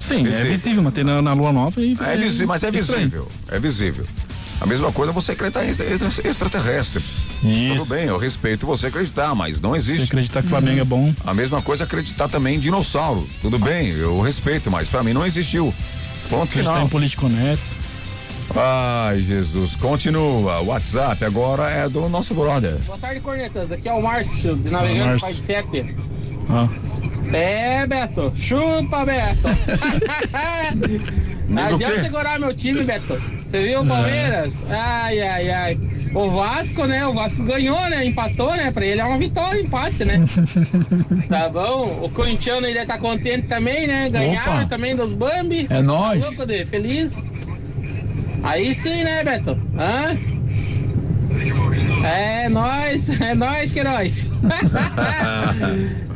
[0.00, 3.00] Sim, é visível, mas tem na, na lua nova e É visível, mas é estranho.
[3.04, 3.28] visível.
[3.48, 4.04] É visível.
[4.60, 7.02] A mesma coisa você acreditar em extra- extra- extraterrestre.
[7.44, 7.76] Isso.
[7.76, 10.04] Tudo bem, eu respeito você acreditar, mas não existe.
[10.06, 11.14] acreditar que o Flamengo é bom.
[11.24, 13.28] A mesma coisa é acreditar também em dinossauro.
[13.40, 15.72] Tudo bem, eu respeito, mas pra mim não existiu.
[16.28, 16.86] Ponto Acreditar final.
[16.86, 17.66] em político honesto.
[18.56, 19.76] Ai, Jesus.
[19.76, 20.60] Continua.
[20.60, 22.76] O WhatsApp agora é do nosso brother.
[22.86, 23.70] Boa tarde, Cornetas.
[23.70, 24.96] Aqui é o Márcio, de Márcio.
[24.96, 25.96] Navegantes Pai de 7.
[27.32, 28.32] É, Beto.
[28.36, 29.48] Chupa, Beto.
[31.48, 33.20] Não adianta segurar meu time, Beto.
[33.46, 34.54] Você viu o Palmeiras?
[34.68, 35.80] Ai, ai, ai.
[36.14, 37.06] O Vasco, né?
[37.06, 38.04] O Vasco ganhou, né?
[38.04, 38.70] Empatou, né?
[38.70, 40.20] Pra ele é uma vitória, empate, né?
[41.28, 42.00] tá bom?
[42.02, 44.08] O corintiano ele tá contente também, né?
[44.10, 44.66] Ganharam Opa.
[44.66, 45.66] também dos Bambi.
[45.70, 46.22] É nóis.
[46.22, 46.64] Tá louco, Dê?
[46.64, 47.24] Feliz.
[48.42, 49.58] Aí sim, né, Beto?
[49.78, 50.37] Hã?
[52.04, 54.24] É nóis, é nóis, Queiroz.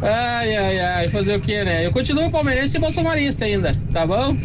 [0.03, 1.85] ai, ai, ai, fazer o que, né?
[1.87, 4.37] Eu continuo palmeirense e bolsonarista ainda, tá bom?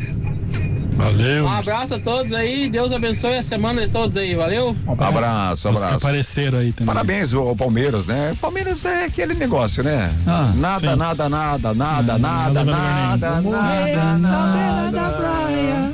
[0.97, 1.45] Valeu.
[1.45, 4.75] Um abraço a todos aí, Deus abençoe a semana de todos aí, valeu?
[4.97, 5.95] Abraço, Os que abraço.
[6.05, 6.91] apareceram aí também.
[6.91, 8.35] Parabéns ao Palmeiras, né?
[8.41, 10.11] Palmeiras é aquele negócio, né?
[10.25, 10.95] Ah, nada, sim.
[10.95, 15.93] nada, nada, nada, nada, nada vai nada, lugar nada, nada.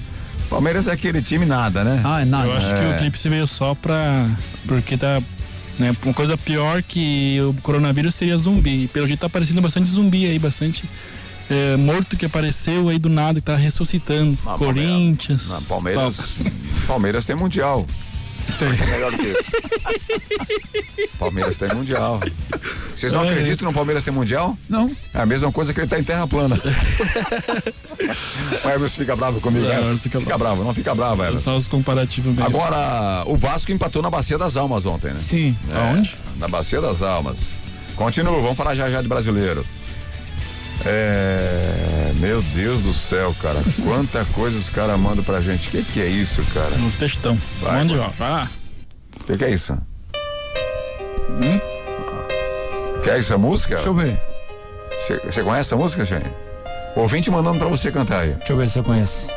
[0.49, 2.01] Palmeiras é aquele time nada, né?
[2.03, 2.47] Ah, é nada.
[2.47, 2.87] Eu acho que É.
[2.87, 4.27] o eclipse veio só pra.
[4.67, 5.21] Porque tá.
[5.79, 8.83] Né, uma coisa pior que o coronavírus seria zumbi.
[8.83, 10.87] E pelo jeito tá aparecendo bastante zumbi aí, bastante
[11.49, 14.37] é, morto que apareceu aí do nada, que tá ressuscitando.
[14.45, 15.47] Ah, Corinthians.
[15.49, 16.33] Não, Palmeiras,
[16.85, 17.87] Palmeiras tem mundial.
[18.59, 18.67] Tem.
[18.67, 21.09] É melhor do que isso.
[21.17, 22.19] Palmeiras tem mundial.
[22.95, 23.29] Vocês não É.
[23.29, 24.57] acreditam no Palmeiras tem mundial?
[24.69, 24.89] Não.
[25.13, 26.59] É a mesma coisa que ele tá em terra plana.
[28.63, 29.87] o Everson fica bravo comigo, Não, Everson.
[29.89, 31.43] Everson fica Fica bravo, não fica bravo, Everson.
[31.43, 32.45] Só os comparativos mesmo.
[32.45, 35.19] Agora, o Vasco empatou na Bacia das Almas ontem, né?
[35.27, 35.57] Sim.
[35.71, 36.15] É, Aonde?
[36.37, 37.51] Na Bacia das Almas.
[37.95, 39.65] Continua, vamos falar já já de brasileiro.
[40.85, 42.11] É.
[42.19, 43.59] Meu Deus do céu, cara.
[43.83, 45.67] Quanta coisa os caras mandam pra gente.
[45.67, 46.75] O que, que é isso, cara?
[46.77, 47.37] No textão.
[47.61, 48.07] Vai, Onde, vai.
[48.07, 48.11] ó?
[48.23, 48.47] Ah,
[49.19, 49.73] O que, que é isso?
[51.29, 51.72] Hum?
[53.03, 53.75] Que é isso, a música?
[53.75, 54.17] Deixa eu ver.
[55.25, 56.31] Você conhece a música, gente?
[56.95, 58.33] O ouvinte mandando pra você cantar aí.
[58.33, 59.27] Deixa eu ver se eu conheço.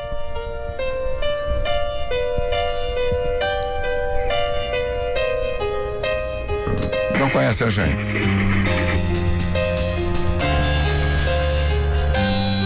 [7.19, 7.97] Não conhece a gente?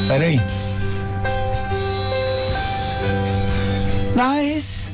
[0.07, 0.41] Peraí.
[4.15, 4.93] Nice.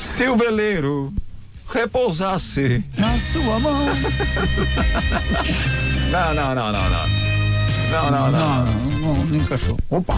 [0.00, 1.12] Se o veleiro
[1.76, 2.82] repousasse.
[2.96, 3.86] Na sua mão.
[6.10, 7.06] Não, não, não, não, não.
[7.90, 8.30] Não, não, não.
[8.30, 9.76] Não, não, não, não encaixou.
[9.90, 10.14] Opa.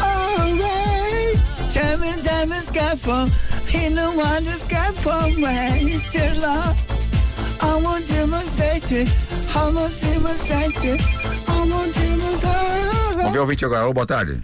[0.00, 1.36] Alright.
[1.72, 3.28] Diamond, diamond, skyfall.
[3.66, 6.00] He no one is skyfall, man.
[6.12, 9.08] Till I want to mistake it.
[9.54, 11.00] I want to mistake it.
[11.48, 13.88] I want to mistake Vamos ver o ouvinte agora.
[13.88, 14.40] Ô, boa tarde.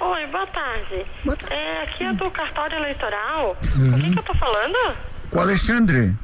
[0.00, 1.06] Oi, boa tarde.
[1.50, 3.56] É, aqui é do cartório eleitoral.
[3.76, 4.96] Com quem que eu tô falando?
[5.30, 6.14] Com o Alexandre.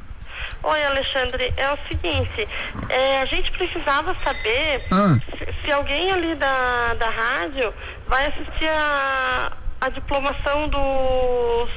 [0.63, 1.53] Oi, Alexandre.
[1.55, 2.47] É o seguinte,
[2.89, 5.17] é, a gente precisava saber Ah.
[5.37, 7.73] se, se alguém ali da, da rádio
[8.07, 9.51] vai assistir a,
[9.81, 11.69] a diplomação dos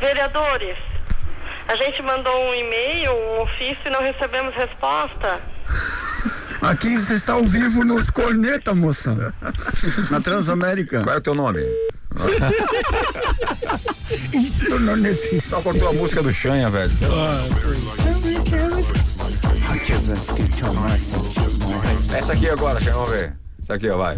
[0.00, 0.76] vereadores.
[1.68, 5.40] A gente mandou um e-mail, um ofício e não recebemos resposta.
[6.66, 9.32] Aqui você está ao vivo nos Corneta, moça.
[10.10, 11.00] Na Transamérica.
[11.00, 11.60] Qual é o teu nome?
[14.34, 15.48] Isso não necessita.
[15.48, 16.90] Só cortou a música do Xanha, velho.
[22.12, 23.36] Essa aqui agora, Xanha, vamos ver.
[23.62, 24.16] Essa aqui, ó, vai.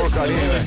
[0.00, 0.64] Porcaria, velho.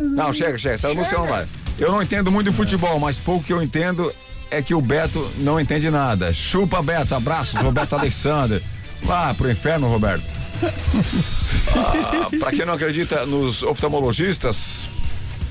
[0.00, 0.74] Não, chega, chega.
[0.74, 1.46] Essa música não vai.
[1.80, 4.12] Eu não entendo muito de futebol, mas pouco que eu entendo
[4.50, 6.30] é que o Beto não entende nada.
[6.30, 7.14] Chupa, Beto.
[7.14, 8.62] Abraços, Roberto Alexander.
[9.02, 10.22] Vá pro inferno, Roberto.
[11.72, 14.88] Ah, pra quem não acredita nos oftalmologistas,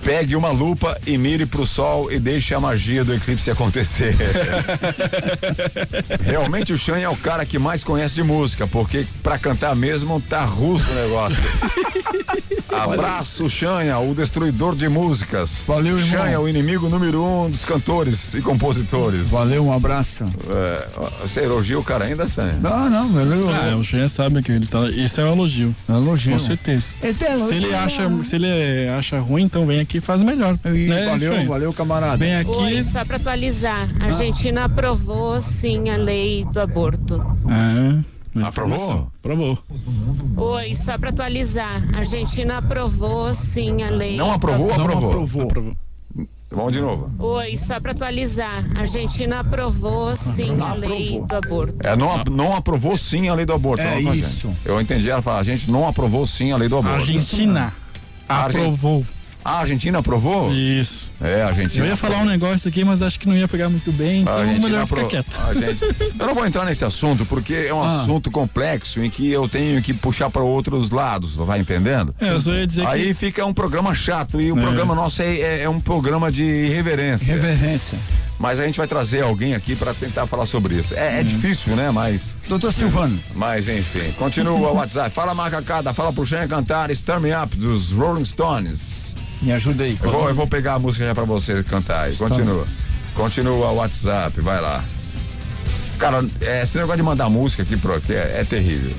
[0.04, 4.16] pegue uma lupa e mire pro sol e deixe a magia do eclipse acontecer.
[6.24, 10.22] Realmente o Xan é o cara que mais conhece de música, porque pra cantar mesmo
[10.22, 11.38] tá russo o negócio.
[12.72, 15.64] Abraço, Xanha, o destruidor de músicas.
[15.68, 16.24] Valeu, irmão.
[16.24, 19.28] Xanha, o inimigo número um dos cantores e compositores.
[19.28, 20.26] Valeu, um abraço.
[20.50, 20.88] É,
[21.22, 22.54] você elogia o cara ainda, Xanha?
[22.62, 23.50] Não, não, valeu.
[23.50, 24.88] Ah, o Xanha sabe que ele tá.
[24.90, 25.76] Isso é um elogio.
[25.88, 26.34] É um elogio.
[26.34, 26.96] Com certeza.
[27.02, 27.14] É.
[27.14, 30.58] Se ele acha, se ele acha ruim, então vem aqui e faz melhor.
[30.64, 32.18] né, valeu, valeu, camarada.
[32.18, 32.50] Vem aqui.
[32.52, 37.22] Oi, só para atualizar, a Argentina aprovou sim a lei do aborto.
[37.50, 38.02] Ah,
[38.48, 39.12] Aprovou?
[39.20, 39.58] Aprovou.
[40.38, 44.16] Oi, só para atualizar, a Argentina aprovou sim a lei.
[44.16, 45.44] Não aprovou ou do aprovou?
[45.44, 45.74] Aprovou.
[46.52, 47.12] Vamos de novo.
[47.20, 51.76] Oi, só para atualizar, a Argentina aprovou sim a lei do aborto.
[51.88, 53.84] É, não, não aprovou sim a lei do aborto.
[53.84, 54.50] É não, não, isso.
[54.66, 56.98] Eu entendi ela falar, a gente não aprovou sim a lei do aborto.
[56.98, 57.72] Argentina
[58.28, 59.04] aprovou.
[59.44, 60.52] A Argentina aprovou?
[60.54, 61.10] Isso.
[61.22, 61.86] É, a Argentina.
[61.86, 64.38] Eu ia falar um negócio aqui, mas acho que não ia pegar muito bem, então
[64.38, 65.40] Argentina melhor ficar apro- quieto.
[65.48, 68.02] a gente- Eu não vou entrar nesse assunto porque é um Ah.
[68.02, 72.14] assunto complexo em que eu tenho que puxar para outros lados, vai entendendo?
[72.20, 73.14] É, eu só ia dizer Aí que.
[73.14, 74.62] fica um programa chato e o É.
[74.62, 77.34] programa nosso é, é- é um programa de irreverência.
[77.34, 77.98] Reverência.
[78.38, 80.94] Mas a gente vai trazer alguém aqui para tentar falar sobre isso.
[80.96, 81.20] É, Hum.
[81.20, 81.92] é difícil, né?
[81.92, 82.38] Mas.
[82.48, 83.20] Doutor Silvano.
[83.36, 85.10] Mas enfim, continua o WhatsApp.
[85.10, 89.09] Fala macacada, fala pro Xen cantar Star Me Up dos Rolling Stones.
[89.42, 89.98] Me ajuda aí.
[90.02, 92.16] Eu vou, eu vou pegar a música já pra você cantar aí.
[92.16, 92.68] Continua.
[93.16, 94.84] Continua o WhatsApp, vai lá.
[95.98, 98.96] Cara, é, esse negócio de mandar música aqui pro aqui é, é terrível.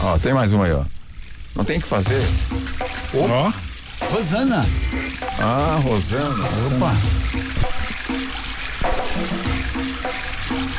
[0.00, 0.84] Ó, tem mais uma aí, ó.
[1.54, 2.22] Não tem o que fazer.
[3.14, 3.52] Ó.
[4.06, 4.66] Rosana.
[5.38, 6.44] Ah, Rosana.
[6.74, 6.96] Opa.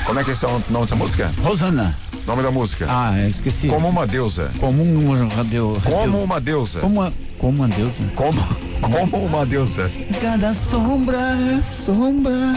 [0.06, 1.34] Como é que é o nome dessa música?
[1.42, 1.96] Rosana.
[2.28, 2.86] Nome da música?
[2.90, 3.68] Ah, esqueci.
[3.68, 4.52] Como uma deusa.
[4.60, 5.82] Como uma deusa.
[5.82, 6.80] Como uma deusa.
[6.80, 8.04] Como uma, como uma deusa.
[8.16, 8.42] Como,
[8.82, 9.90] como uma deusa.
[10.22, 11.38] Cada sombra,
[11.86, 12.54] sombra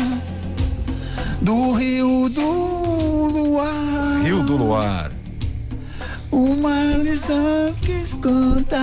[1.40, 4.22] do rio do luar.
[4.24, 5.10] Rio do Luar.
[6.30, 8.80] Uma lição que escuta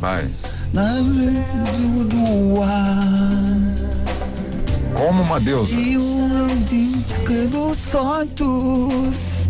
[0.00, 0.28] Vai.
[0.72, 4.15] na luz do ar.
[4.96, 5.72] Como uma deusa.
[5.74, 9.46] E um disco dos soltos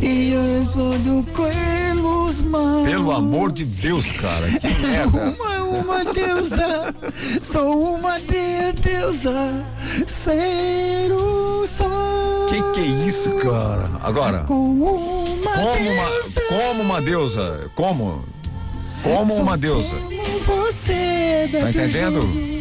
[0.00, 2.86] e eu todo pelos mãos.
[2.88, 4.46] Pelo amor de Deus, cara.
[4.58, 5.30] Que merda é?
[5.30, 6.94] Uma, uma deusa,
[7.42, 9.64] sou uma de- deusa,
[10.06, 12.46] ser o sol.
[12.48, 13.90] Que que é isso, cara?
[14.02, 14.44] Agora.
[14.46, 17.70] Com uma Como uma, deusa, como uma deusa.
[17.74, 18.24] Como?
[19.02, 19.94] Como uma deusa.
[20.46, 22.55] você, Tá entendendo?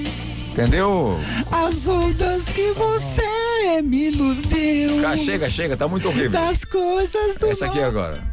[0.55, 1.19] Entendeu?
[1.51, 5.01] As ondas que você me nos deu.
[5.01, 6.31] Cara, chega, chega, tá muito horrível.
[6.31, 8.23] Das coisas do Essa aqui agora.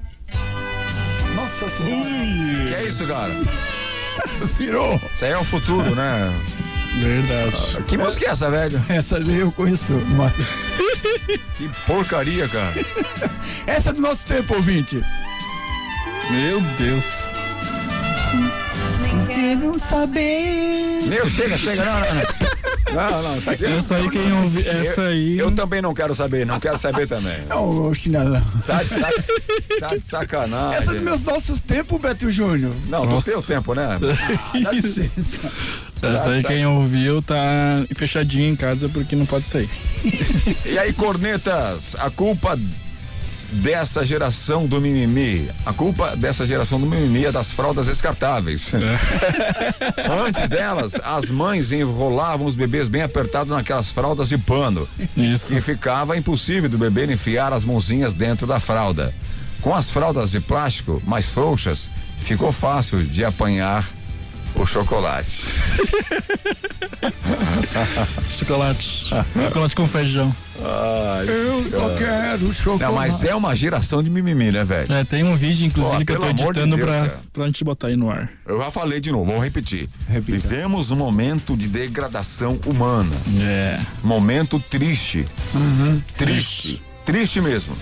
[1.34, 2.64] Nossa senhora.
[2.68, 3.32] Que é isso, cara?
[4.56, 5.00] Virou.
[5.12, 6.32] Isso aí é o futuro, né?
[7.00, 7.82] Verdade.
[7.88, 8.80] Que música é essa, velho?
[8.88, 10.32] Essa ali eu conheço, mas...
[11.58, 12.72] Que porcaria, cara.
[13.66, 15.02] Essa é do nosso tempo, ouvinte.
[16.30, 17.06] Meu Deus.
[19.42, 21.02] Quero saber.
[21.08, 23.10] Meu, chega, chega, não, não, não.
[23.10, 25.38] Não, não, isso aqui Essa aí quem ouvi, essa eu, aí.
[25.38, 27.38] eu também não quero saber, não quero saber também.
[27.48, 28.42] Não, ô chinelão.
[28.66, 29.24] Tá de, sac...
[29.80, 30.78] tá de sacanagem.
[30.78, 32.72] Essa é dos meus nossos tempos, Beto Júnior.
[32.88, 33.32] Não, do Nossa.
[33.32, 33.98] teu tempo, né?
[34.62, 35.50] Dá licença.
[36.02, 37.36] Essa aí quem ouviu tá
[37.96, 39.68] fechadinho em casa porque não pode sair.
[40.64, 42.58] E aí, cornetas, a culpa
[43.52, 48.72] dessa geração do mimimi, a culpa dessa geração do mimimi é das fraldas descartáveis.
[50.26, 54.88] Antes delas, as mães enrolavam os bebês bem apertados naquelas fraldas de pano.
[55.16, 55.56] Isso.
[55.56, 59.14] E ficava impossível do bebê enfiar as mãozinhas dentro da fralda.
[59.60, 61.90] Com as fraldas de plástico mais frouxas,
[62.20, 63.88] ficou fácil de apanhar
[64.54, 65.44] o chocolate.
[68.32, 69.08] Chocolate.
[69.34, 70.34] Chocolate com feijão.
[70.64, 72.84] Ai, Eu só quero chocolate.
[72.84, 74.92] Não, mas é uma geração de mimimi, né, velho?
[74.92, 77.46] É, tem um vídeo, inclusive, Ó, que eu tô amor de editando Deus, pra, pra
[77.46, 78.30] gente botar aí no ar.
[78.46, 79.88] Eu já falei de novo, vamos repetir.
[80.08, 80.38] Repita.
[80.38, 83.14] Vivemos um momento de degradação humana.
[83.40, 83.80] É.
[84.02, 85.24] Momento triste.
[86.16, 86.82] Triste.
[87.04, 87.76] Triste mesmo.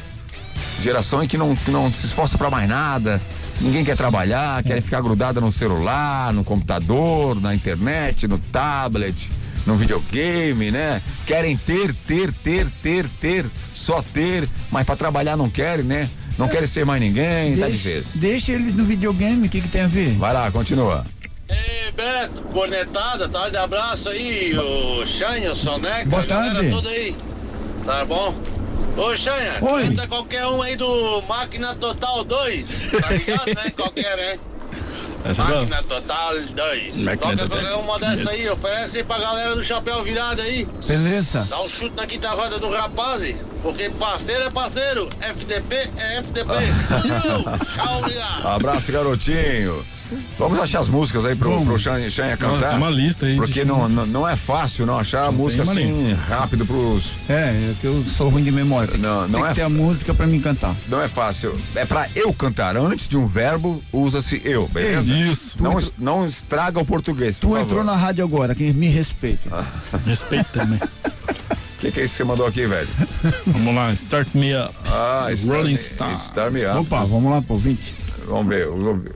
[0.82, 3.20] Geração em que não, que não se esforça pra mais nada.
[3.60, 9.30] Ninguém quer trabalhar, quer ficar grudada no celular, no computador, na internet, no tablet,
[9.66, 11.02] no videogame, né?
[11.26, 16.08] Querem ter, ter, ter, ter, ter, só ter, mas pra trabalhar não querem, né?
[16.38, 18.12] Não querem ser mais ninguém, tá Deixa, difícil.
[18.20, 20.12] deixa eles no videogame, o que, que tem a ver?
[20.14, 21.04] Vai lá, continua.
[21.50, 26.70] Ei, Beto, cornetada, tarde, abraço aí, o Xanha, o Soneca, Boa a galera tarde.
[26.70, 27.14] toda aí.
[27.84, 28.34] Tá bom?
[28.96, 29.84] Ô, Xanha, Oi.
[29.88, 33.70] canta qualquer um aí do Máquina Total 2, tá ligado, né?
[33.76, 34.38] Qualquer, né?
[35.24, 35.44] Essa é.
[35.46, 36.96] Máquina Total 2.
[36.98, 37.48] Máquina Toca Total.
[37.48, 40.66] qualquer uma dessa aí, oferece aí pra galera do chapéu virado aí.
[40.86, 41.46] Beleza.
[41.48, 46.46] Dá um chute na quinta roda do rapaz, porque parceiro é parceiro, FDP é FDP.
[46.46, 47.42] Valeu,
[47.74, 48.46] Tchau, obrigado.
[48.46, 49.84] Abraço, garotinho.
[50.38, 52.70] Vamos achar as músicas aí pro, pro Xanha, Xanha cantar.
[52.70, 56.12] Tem uma lista aí Porque não, não, não é fácil não achar a música assim
[56.28, 57.12] rápido pros.
[57.28, 58.96] É, é que eu sou ruim de memória.
[58.98, 60.74] Não, não tem é que ter a música pra mim cantar.
[60.88, 61.54] Não é fácil.
[61.74, 62.76] É pra eu cantar.
[62.76, 65.12] Antes de um verbo, usa-se eu, beleza?
[65.12, 65.62] Isso.
[65.62, 67.38] Não, es- não estraga o português.
[67.38, 67.84] Tu por entrou favor.
[67.84, 69.50] na rádio agora, que me respeita.
[70.06, 70.78] Respeita também.
[70.78, 72.88] O que, que é isso que você mandou aqui, velho?
[73.46, 74.74] Vamos lá, start me up.
[74.86, 76.18] Ah, Rolling Star, Stone.
[76.18, 76.78] Star Me Up.
[76.80, 77.94] Opa, vamos lá pro 20.
[78.28, 78.66] Vamos ver.
[78.66, 79.14] vamos ver.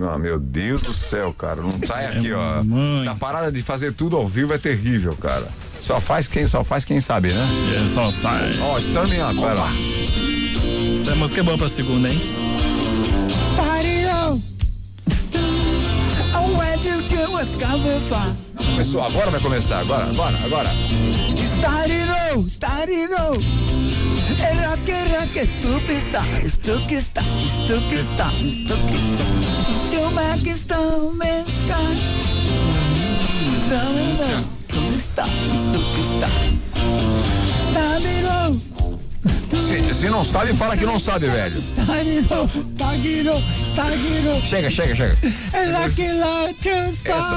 [0.00, 1.60] Ah, meu Deus do céu, cara.
[1.60, 2.62] Não sai aqui, ó.
[2.64, 3.00] mãe.
[3.00, 5.46] Essa parada de fazer tudo ao vivo é terrível, cara.
[5.80, 7.46] Só faz quem, só faz quem sabe, né?
[7.84, 8.58] É só sai.
[8.60, 9.70] Ó, Star Up, vai lá.
[10.94, 12.20] Essa música é boa pra segunda, hein?
[17.34, 18.34] A scavenger.
[18.56, 20.70] Começou, agora vai começar, agora, agora, agora.
[21.58, 23.10] Started started.
[24.40, 27.22] Era que era que estupista, estupista,
[29.90, 31.78] estupista, estupista.
[33.10, 34.44] Chumacistão, mesca.
[34.70, 36.28] Estupista, estupista.
[37.70, 38.73] Started out.
[39.50, 41.62] Se, se não sabe, fala que não sabe, velho.
[42.30, 44.46] Out, started out.
[44.46, 45.16] Chega, chega, chega.
[45.72, 45.84] Lá
[47.04, 47.34] Essa.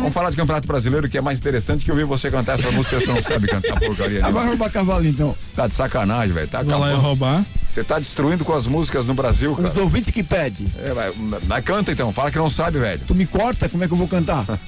[0.00, 2.70] Vamos falar de Campeonato Brasileiro, que é mais interessante que eu vi você cantar essa
[2.70, 4.24] música, você não sabe cantar porcaria.
[4.24, 5.36] Agora roubar cavalo então.
[5.54, 6.48] Tá de sacanagem, velho.
[6.48, 7.44] Tá Vou lá e roubar.
[7.68, 9.68] Você tá destruindo com as músicas no Brasil, cara.
[9.68, 10.66] Os ouvintes que pedem.
[10.82, 11.12] É, vai,
[11.46, 13.00] mas canta então, fala que não sabe, velho.
[13.06, 14.44] Tu me corta, como é que eu vou cantar?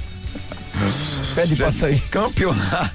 [1.34, 2.00] Pede pra sair.
[2.10, 2.94] Campeonato,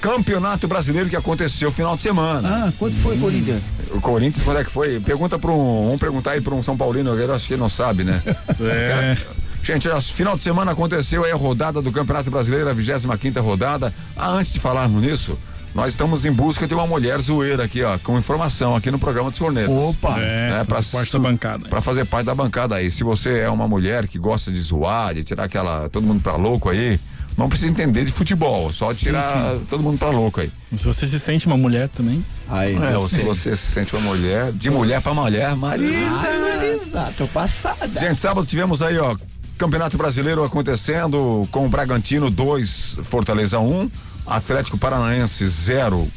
[0.00, 2.48] campeonato brasileiro que aconteceu final de semana.
[2.48, 3.64] Ah, quanto foi, Corinthians?
[3.90, 5.00] O Corinthians, quando é que foi?
[5.00, 5.84] Pergunta para um.
[5.84, 8.22] Vamos perguntar aí para um São Paulino, eu acho que ele não sabe, né?
[8.60, 9.16] É.
[9.62, 13.92] Gente, final de semana aconteceu aí a rodada do Campeonato Brasileiro, a 25 rodada.
[14.16, 15.38] Ah, antes de falarmos nisso,
[15.74, 19.30] nós estamos em busca de uma mulher zoeira aqui, ó, com informação aqui no programa
[19.30, 19.70] dos Cornetas.
[19.70, 20.18] Opa!
[20.18, 21.68] É, pra fazer parte da bancada.
[21.68, 22.90] Pra fazer parte da bancada aí.
[22.90, 25.88] Se você é uma mulher que gosta de zoar, de tirar aquela.
[25.88, 26.98] todo mundo pra louco aí,
[27.38, 30.50] não precisa entender de futebol, só Sim, tirar todo mundo pra louco aí.
[30.76, 32.24] Se você se sente uma mulher também.
[32.48, 35.94] Aí, É, ou se você se sente uma mulher, de mulher pra mulher, Marisa.
[35.94, 37.88] Marisa, tô passada.
[38.00, 39.16] Gente, sábado tivemos aí, ó,
[39.56, 43.88] Campeonato Brasileiro acontecendo com o Bragantino 2, Fortaleza 1,
[44.26, 46.08] Atlético Paranaense 0,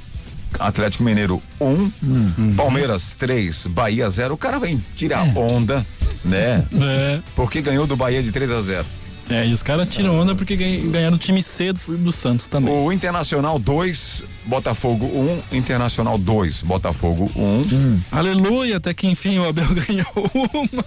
[0.60, 4.34] Atlético Mineiro 1, Palmeiras 3, Bahia 0.
[4.34, 5.86] O cara vem tirar onda,
[6.26, 6.66] né?
[6.74, 7.20] É.
[7.36, 8.86] Porque ganhou do Bahia de 3 a 0.
[9.32, 12.74] É, e os caras tiram onda porque ganha- ganharam o time cedo do Santos também.
[12.74, 15.06] O Internacional 2, Botafogo
[15.52, 18.00] 1, Internacional 2, Botafogo 1.
[18.12, 20.84] Aleluia, até que enfim o Abel ganhou uma.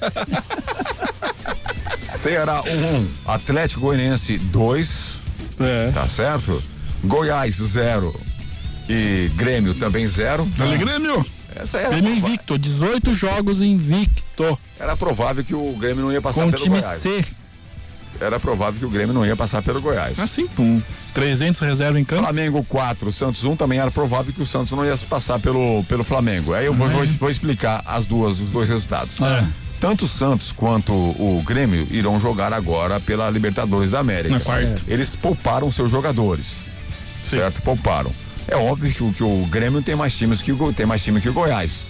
[1.98, 5.18] Ceará 1, Atlético Goianiense 2.
[5.60, 5.90] É.
[5.92, 6.62] Tá certo?
[7.02, 8.14] Goiás 0
[8.88, 10.44] e Grêmio também 0.
[10.56, 11.24] Dale Grêmio!
[11.56, 14.58] Essa era, Grêmio prova- invicto, 18 jogos invicto.
[14.78, 17.00] era provável que o Grêmio não ia passar Com pelo time Goiás.
[17.00, 17.24] C.
[18.24, 20.18] Era provável que o Grêmio não ia passar pelo Goiás.
[20.18, 20.80] Assim, com
[21.12, 22.22] 300 reserva em campo.
[22.22, 26.02] Flamengo 4, Santos 1 também era provável que o Santos não ia passar pelo, pelo
[26.04, 26.54] Flamengo.
[26.54, 29.20] Aí eu vou, vou, vou explicar as duas, os dois resultados.
[29.20, 29.44] É.
[29.80, 34.34] Tanto o Santos quanto o Grêmio irão jogar agora pela Libertadores da América.
[34.34, 34.82] Na quarta.
[34.88, 36.60] Eles pouparam seus jogadores.
[37.22, 37.60] Certo?
[37.62, 38.10] Pouparam.
[38.48, 41.20] É óbvio que, o- que o Grêmio tem mais times que o tem mais time
[41.20, 41.80] que o Goiás.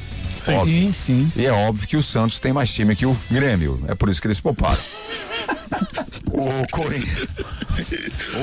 [0.44, 0.52] Sim.
[0.54, 0.74] Óbvio.
[0.74, 1.32] Sim, sim.
[1.36, 3.82] E é óbvio que o Santos tem mais time que o Grêmio.
[3.88, 4.78] É por isso que eles pouparam.
[6.32, 7.02] o, Corin...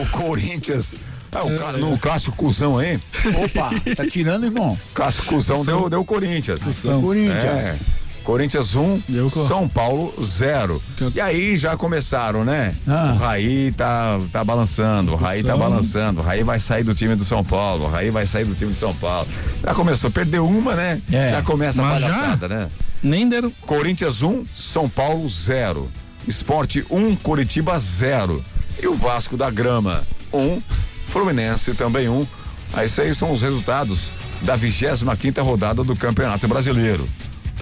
[0.01, 0.95] o Corinthians.
[1.33, 2.99] Ah, o clá- no clássico cuzão aí.
[3.43, 4.77] Opa, tá tirando, irmão?
[4.93, 6.61] Clássico cuzão deu, deu Corinthians.
[6.61, 7.01] Cuzão.
[7.01, 7.43] Corinthians.
[7.45, 7.75] É.
[8.23, 10.81] Corinthians 1, Deu co- São Paulo 0.
[11.15, 12.73] E aí já começaram, né?
[12.87, 13.13] Ah.
[13.15, 17.15] O Raí tá, tá balançando, o Raí tá balançando, o Raí vai sair do time
[17.15, 19.27] do São Paulo, o Raí vai sair do time do São Paulo.
[19.63, 21.01] Já começou, perdeu uma, né?
[21.11, 21.31] É.
[21.31, 22.09] Já começa a Mas já?
[22.09, 22.69] palhaçada, né?
[23.01, 23.51] Nem deram.
[23.65, 25.89] Corinthians 1, São Paulo 0.
[26.27, 28.43] Esporte 1, Curitiba 0.
[28.81, 30.61] E o Vasco da Grama 1,
[31.07, 32.27] Fluminense também 1.
[32.73, 34.11] Aí Esses aí são os resultados
[34.43, 37.07] da 25 rodada do Campeonato Brasileiro.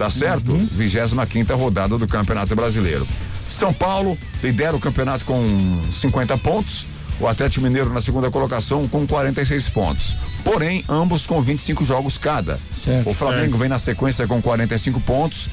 [0.00, 0.56] Tá certo?
[0.56, 3.06] 25 rodada do Campeonato Brasileiro.
[3.46, 6.86] São Paulo lidera o campeonato com 50 pontos.
[7.20, 10.16] O Atlético Mineiro na segunda colocação com 46 pontos.
[10.42, 12.58] porém ambos com 25 jogos cada.
[12.82, 13.10] Certo.
[13.10, 13.58] o Flamengo Certo.
[13.58, 15.48] vem na sequência com 45 pontos,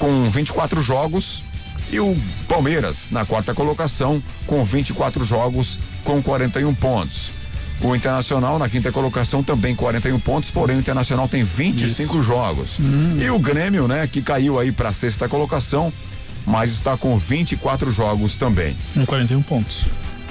[0.00, 1.44] com 24 jogos,
[1.92, 2.16] e o
[2.48, 7.30] Palmeiras na quarta colocação com 24 jogos, com 41 pontos.
[7.82, 12.76] O Internacional na quinta colocação também 41 pontos, porém o Internacional tem 25 jogos.
[13.18, 15.92] E o Grêmio, né, que caiu aí para sexta colocação,
[16.46, 18.76] mas está com 24 jogos também.
[18.94, 19.84] Com 41 pontos.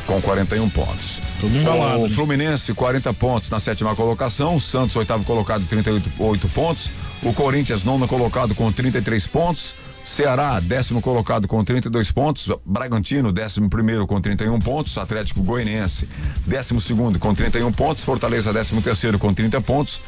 [0.05, 1.19] Com 41 pontos.
[1.39, 2.15] Tudo embalado, O né?
[2.15, 4.55] Fluminense, 40 pontos na sétima colocação.
[4.55, 6.89] O Santos, oitavo colocado, 38 oito pontos.
[7.23, 9.75] O Corinthians, nono colocado com 33 pontos.
[10.03, 12.49] Ceará, décimo colocado com 32 pontos.
[12.65, 14.97] Bragantino, décimo primeiro com 31 pontos.
[14.97, 16.09] Atlético Goianiense,
[16.45, 18.03] décimo segundo com 31 pontos.
[18.03, 20.01] Fortaleza, décimo terceiro com 30 pontos.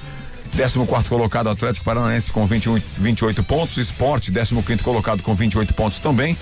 [0.51, 5.73] 14 quarto colocado Atlético Paranaense com 21, 28 pontos, Esporte 15 quinto colocado com 28
[5.73, 6.38] pontos também.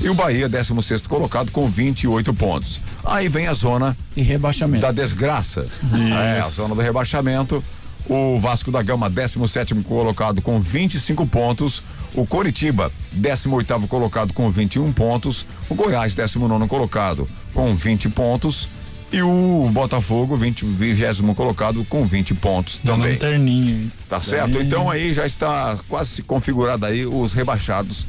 [0.00, 2.80] E o Bahia 16 sexto colocado com 28 pontos.
[3.04, 4.80] Aí vem a zona de rebaixamento.
[4.80, 5.66] Da desgraça.
[6.14, 7.62] É, a zona do rebaixamento.
[8.08, 11.82] O Vasco da Gama 17 colocado com 25 pontos.
[12.14, 15.46] O Coritiba 18 colocado com 21 pontos.
[15.68, 18.68] O Goiás 19 colocado com 20 pontos.
[19.12, 23.12] E o Botafogo, 20, 20 colocado com 20 pontos também.
[23.12, 23.74] lanterninha.
[23.74, 23.92] hein?
[24.08, 24.60] Tá certo?
[24.60, 28.06] Então aí já está quase configurado aí os rebaixados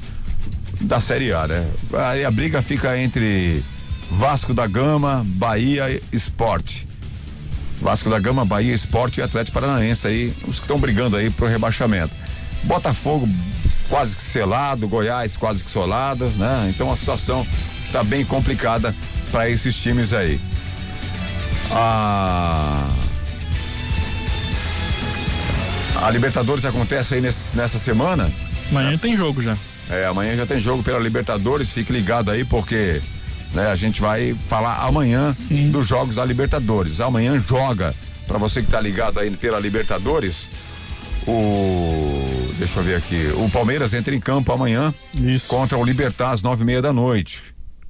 [0.80, 1.68] da Série A, né?
[1.94, 3.64] Aí a briga fica entre
[4.12, 6.88] Vasco da Gama, Bahia Esporte.
[7.82, 11.48] Vasco da Gama, Bahia, Esporte e Atlético Paranaense aí, os que estão brigando aí pro
[11.48, 12.14] rebaixamento.
[12.64, 13.28] Botafogo
[13.90, 16.68] quase que selado, Goiás quase que solado, né?
[16.74, 17.46] Então a situação
[17.86, 18.96] está bem complicada
[19.32, 20.40] para esses times aí.
[21.72, 22.90] Ah,
[26.02, 28.30] a Libertadores acontece aí nesse- nessa semana.
[28.70, 29.58] Amanhã tem jogo já.
[29.90, 33.02] É, amanhã já tem jogo pela Libertadores, fique ligado aí porque
[33.54, 35.36] né, a gente vai falar amanhã
[35.72, 37.02] dos jogos da Libertadores.
[37.02, 37.94] Amanhã joga,
[38.26, 40.48] para você que tá ligado aí pela Libertadores,
[41.28, 42.11] o
[42.62, 44.94] deixa eu ver aqui, o Palmeiras entra em campo amanhã
[45.48, 47.42] contra o Libertar às nove e meia da noite.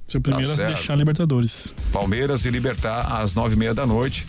[0.08, 1.74] Seu primeiro Tá a deixar Libertadores.
[1.92, 4.24] Palmeiras e Libertar às nove e meia da noite.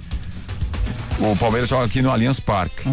[1.20, 2.84] O Palmeiras joga aqui no Allianz Parque.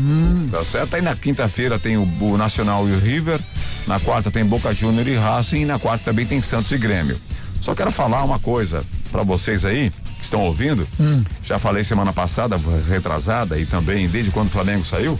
[0.50, 0.94] Tá certo?
[0.94, 3.40] Aí na quinta-feira tem o, o Nacional e o River.
[3.86, 5.62] Na quarta tem Boca Júnior e Racing.
[5.62, 7.20] E na quarta também tem Santos e Grêmio.
[7.60, 10.86] Só quero falar uma coisa para vocês aí que estão ouvindo.
[11.42, 12.56] Já falei semana passada,
[12.88, 15.18] retrasada e também desde quando o Flamengo saiu,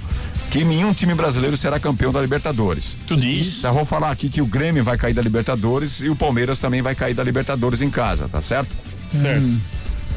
[0.51, 2.97] que nenhum time brasileiro será campeão da Libertadores.
[3.07, 3.61] Tu diz?
[3.61, 6.83] Já vou falar aqui que o Grêmio vai cair da Libertadores e o Palmeiras também
[6.83, 8.71] vai cair da Libertadores em casa, tá certo?
[9.09, 9.47] Certo.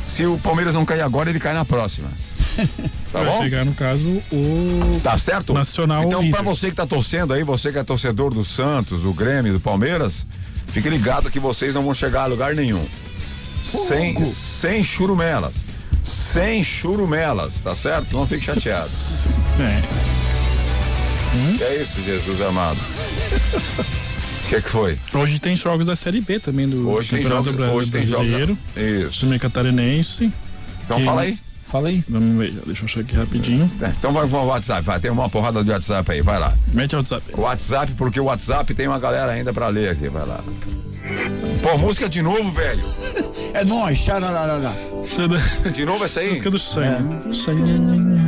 [0.07, 2.09] Se o Palmeiras não cair agora, ele cai na próxima.
[3.11, 3.39] Tá Vai bom?
[3.43, 4.99] pegar, no caso, o.
[5.03, 5.53] Tá certo?
[5.53, 6.43] Nacional Então, River.
[6.43, 10.25] você que tá torcendo aí, você que é torcedor do Santos, do Grêmio, do Palmeiras,
[10.67, 12.83] fique ligado que vocês não vão chegar a lugar nenhum.
[13.87, 15.63] Sem, sem churumelas.
[16.03, 18.15] Sem churumelas, tá certo?
[18.15, 18.89] Não fique chateado.
[19.59, 20.12] É.
[21.57, 22.77] Que é isso, Jesus amado?
[22.79, 24.97] O que, que foi?
[25.13, 28.57] Hoje tem jogos da Série B também do Hoje tem jogos- hoje tem jogos- Brasileiro.
[28.77, 29.19] Isso.
[29.19, 30.31] Time catarinense.
[30.85, 31.37] Então fala aí.
[31.67, 32.03] Fala aí.
[32.07, 33.71] Vamos ver, deixa eu achar aqui rapidinho.
[33.97, 34.99] Então vai pro WhatsApp, vai.
[34.99, 36.53] Tem uma porrada de WhatsApp aí, vai lá.
[36.71, 37.23] Mete o WhatsApp.
[37.35, 40.39] WhatsApp, porque o WhatsApp tem uma galera ainda pra ler aqui, vai lá.
[41.63, 42.83] Pô, música de novo, velho.
[43.55, 43.99] É nóis.
[45.73, 46.29] De novo essa aí?
[46.29, 48.22] Música do Shine.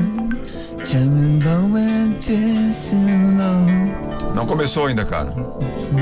[4.34, 5.32] Não começou ainda, cara.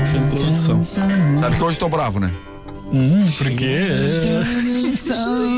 [0.06, 0.84] Sem produção.
[0.84, 2.32] Sabe que hoje tô bravo, né?
[2.94, 3.88] Hum, por quê?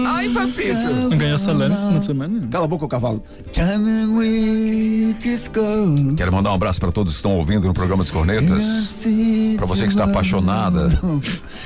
[0.06, 0.94] Ai, papito.
[1.10, 2.48] Não ganhou salário esse final de semana?
[2.50, 3.22] Cala a boca, o cavalo.
[6.16, 8.62] Quero mandar um abraço pra todos que estão ouvindo no programa dos Cornetas.
[9.56, 10.88] Pra você que está apaixonada.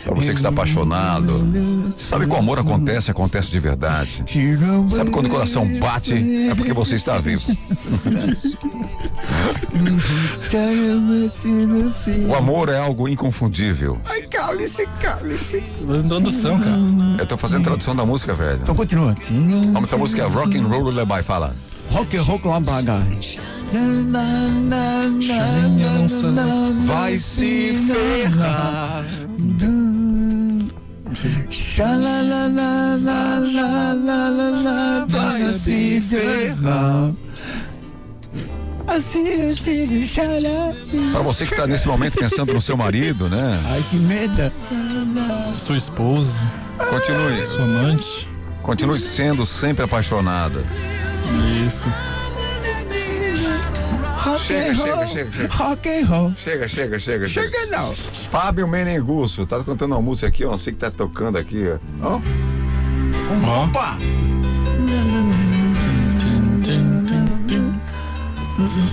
[0.02, 1.48] Pra você que está apaixonado.
[1.96, 4.24] Sabe que o amor acontece, acontece de verdade.
[4.88, 6.14] Sabe quando o coração bate,
[6.50, 7.42] é porque você está vivo.
[12.28, 13.98] O amor é algo inconfundível.
[14.04, 15.59] Ai, cale-se, cale-se.
[16.04, 16.76] Introdução, cara.
[17.18, 18.60] Eu tô fazendo tradução da música, velho.
[18.62, 19.14] Então continua.
[19.30, 19.34] O
[19.72, 21.56] nome dessa música é Rock and Roll Lullaby, fala.
[21.90, 23.02] Rock and roll baga.
[26.84, 29.04] Vai se ferrar.
[35.08, 37.12] Vai se ferrar.
[38.90, 39.54] Assim.
[41.12, 43.60] Pra você que tá nesse momento pensando no seu marido, né?
[43.70, 44.52] Ai, que medo.
[45.56, 46.40] Sua esposa.
[46.76, 47.46] Continue.
[47.46, 48.28] Sua amante.
[48.62, 50.64] Continue sendo sempre apaixonada.
[51.66, 51.88] Isso.
[54.16, 55.08] Rock Chega, and chega, roll.
[55.08, 55.54] chega, chega.
[55.54, 56.34] Rock and roll.
[56.36, 57.26] Chega, chega, chega.
[57.26, 57.94] Chega não.
[57.94, 61.64] Fábio Menengusso, tá cantando uma música aqui, eu não sei que tá tocando aqui,
[62.02, 62.16] ó.
[62.16, 63.64] Ó.
[63.64, 63.96] Opa!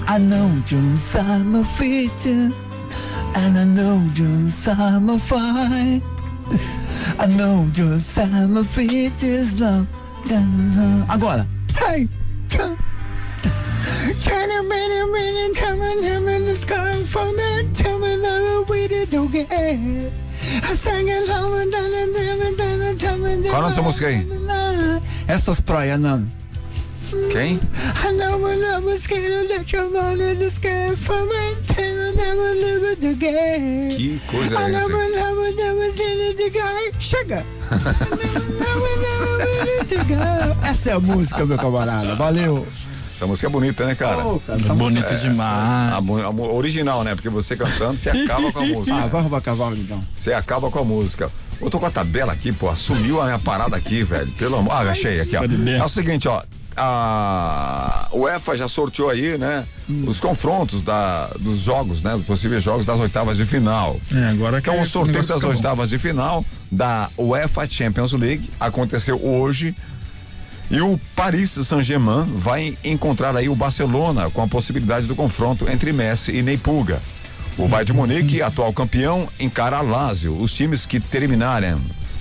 [0.07, 6.01] I know you summer fit and I know you summer fine.
[7.19, 9.87] I know your summer fit is love.
[11.09, 11.45] Agora.
[11.77, 12.07] Hey,
[12.49, 12.77] come.
[14.23, 17.65] Can you really, really tell me, tell me the sky from that?
[17.73, 20.09] Tell me that we did okay.
[20.63, 24.07] I sang low and then and then and then and me Qual é essa música
[24.07, 24.25] aí?
[25.27, 26.36] Essas praias, não.
[27.31, 27.59] Quem?
[33.95, 34.87] Que coisa é I essa?
[36.99, 37.45] Chega!
[40.63, 42.15] Essa é a música, meu camarada.
[42.15, 42.67] Valeu.
[43.15, 44.25] Essa música é bonita, né, cara?
[44.25, 45.93] Ô, cara, Bonita É, demais.
[45.93, 47.15] A, a mu- original, né?
[47.15, 48.95] Porque você cantando, você acaba com a música.
[48.95, 50.03] Ah, vai roubar cavalo então.
[50.15, 51.31] Você acaba com a música.
[51.59, 52.75] Eu tô com a tabela aqui, pô.
[52.75, 54.27] Sumiu a minha parada aqui, velho.
[54.33, 54.71] Pelo amor.
[54.73, 55.43] Ah, achei aqui, ó.
[55.43, 56.43] É o seguinte, ó.
[56.77, 59.65] A UEFA já sorteou aí, né?
[60.05, 62.11] Os confrontos da, dos jogos, né?
[62.15, 63.99] Dos possíveis jogos das oitavas de final.
[64.13, 68.49] É, agora que Então, é- o sorteio das oitavas de final da UEFA Champions League
[68.59, 69.75] aconteceu hoje.
[70.69, 75.93] E o Paris Saint-Germain vai encontrar aí o Barcelona com a possibilidade do confronto entre
[75.93, 77.01] Messi e Neypuga.
[77.57, 80.37] O Bayern de Munique, atual campeão, encara a Lazio.
[80.39, 81.75] Os times que terminarem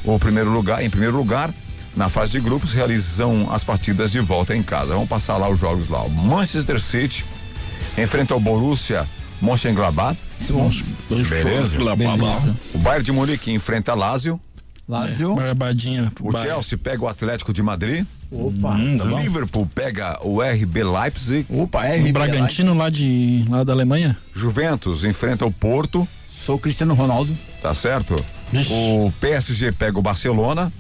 [0.05, 1.53] o primeiro lugar, em primeiro lugar,
[1.97, 4.93] na fase de grupos, realizam as partidas de volta em casa.
[4.95, 6.03] Vamos passar lá os jogos lá.
[6.03, 7.25] O Manchester City
[7.97, 9.07] enfrenta o Borussia
[9.41, 10.19] Mönchengladbach.
[11.09, 11.77] Beleza?
[11.97, 12.57] Beleza.
[12.75, 14.41] O Bayern de Munique enfrenta Lazio.
[14.89, 15.35] Lazio.
[15.35, 16.13] Barbadinha.
[16.21, 18.05] O Chelsea pega o Atlético de Madrid.
[18.31, 18.75] Opa.
[18.75, 19.19] Hum, tá bom.
[19.19, 21.47] Liverpool pega o RB Leipzig.
[21.49, 24.17] Opa, O Bragantino lá de lá da Alemanha.
[24.35, 26.07] Juventus enfrenta o Porto.
[26.29, 27.37] Sou Cristiano Ronaldo.
[27.63, 28.15] Tá certo?
[28.71, 30.73] O PSG pega o Barcelona.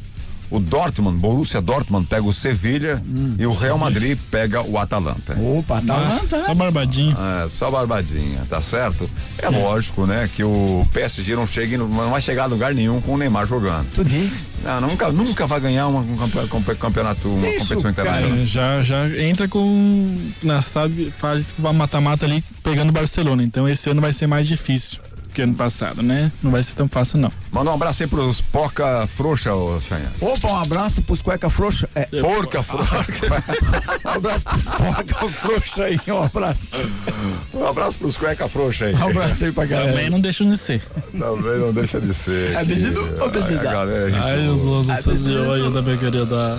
[0.51, 3.02] O Dortmund, Borussia Dortmund pega o Sevilha
[3.39, 5.36] e o Real Madrid pega o Atalanta.
[5.40, 6.39] Opa, Atalanta.
[6.44, 7.16] Só barbadinho.
[7.44, 9.10] É, só barbadinha, tá certo?
[9.39, 13.14] É, lógico, né, que o PSG não chegue, não vai chegar a lugar nenhum com
[13.14, 13.86] o Neymar jogando.
[13.94, 14.47] Tu diz?
[14.64, 18.39] Não, nunca, nunca vai ganhar uma, um campe- campe- campeonato, uma Isso, competição internacional.
[18.39, 23.43] É, já, já entra com na sabe, fase tipo, mata-mata ali pegando o Barcelona.
[23.43, 24.98] Então esse ano vai ser mais difícil
[25.36, 26.32] que ano passado, né?
[26.42, 27.30] Não vai ser tão fácil não.
[27.52, 30.10] Manda um abraço aí pros Poca Frouxa, ô Chanha.
[30.18, 31.86] Opa, um abraço pros cueca frouxa.
[31.94, 32.96] É, Porca Frouxa.
[34.02, 36.68] um abraço pros cueca frouxa aí, um abraço.
[37.52, 38.94] Um abraço pros cueca frouxa aí.
[38.94, 39.92] Um abraço aí pra galera.
[39.92, 40.80] Também não deixam de ser.
[41.12, 42.54] Também não deixa de ser.
[42.54, 46.58] É menino ou gente Ai, eu gosto dessas joias da minha querida.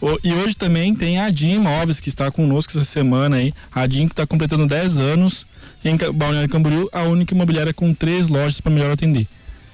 [0.00, 3.54] O- e hoje também tem a DIN Imóveis que está conosco essa semana aí.
[3.72, 5.46] A DIN que está completando 10 anos
[5.88, 9.26] em Balneário Camboriú, a única imobiliária com três lojas para melhor atender.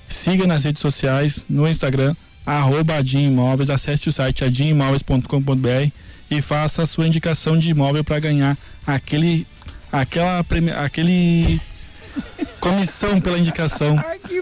[0.08, 2.14] Siga nas redes sociais, no Instagram,
[2.44, 5.90] arroba Imóveis, acesse o site adimimóveis.com.br
[6.30, 8.56] e faça a sua indicação de imóvel para ganhar
[8.86, 9.46] aquele
[9.90, 10.44] aquela
[10.84, 11.60] aquele
[12.60, 13.96] comissão pela indicação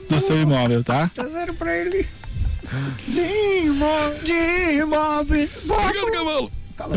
[0.08, 1.10] do seu imóvel, tá?
[1.14, 2.08] Tá zero pra ele.
[3.08, 3.20] De
[3.64, 4.24] imóveis.
[4.24, 5.50] De imóveis.
[5.64, 6.59] Obrigado, cavalo.
[6.80, 6.96] Cala.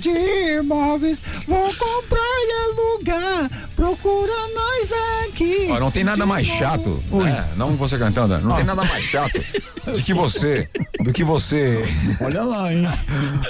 [0.00, 1.22] De imóveis.
[1.46, 3.50] Vou comprar e alugar.
[3.76, 4.90] Procura nós
[5.28, 5.68] aqui.
[5.70, 7.48] Ó, não tem nada mais chato, né?
[7.56, 9.40] não você cantando, não tem nada mais chato
[9.94, 10.68] de que você,
[11.00, 11.84] do que você,
[12.20, 12.88] Olha lá, hein?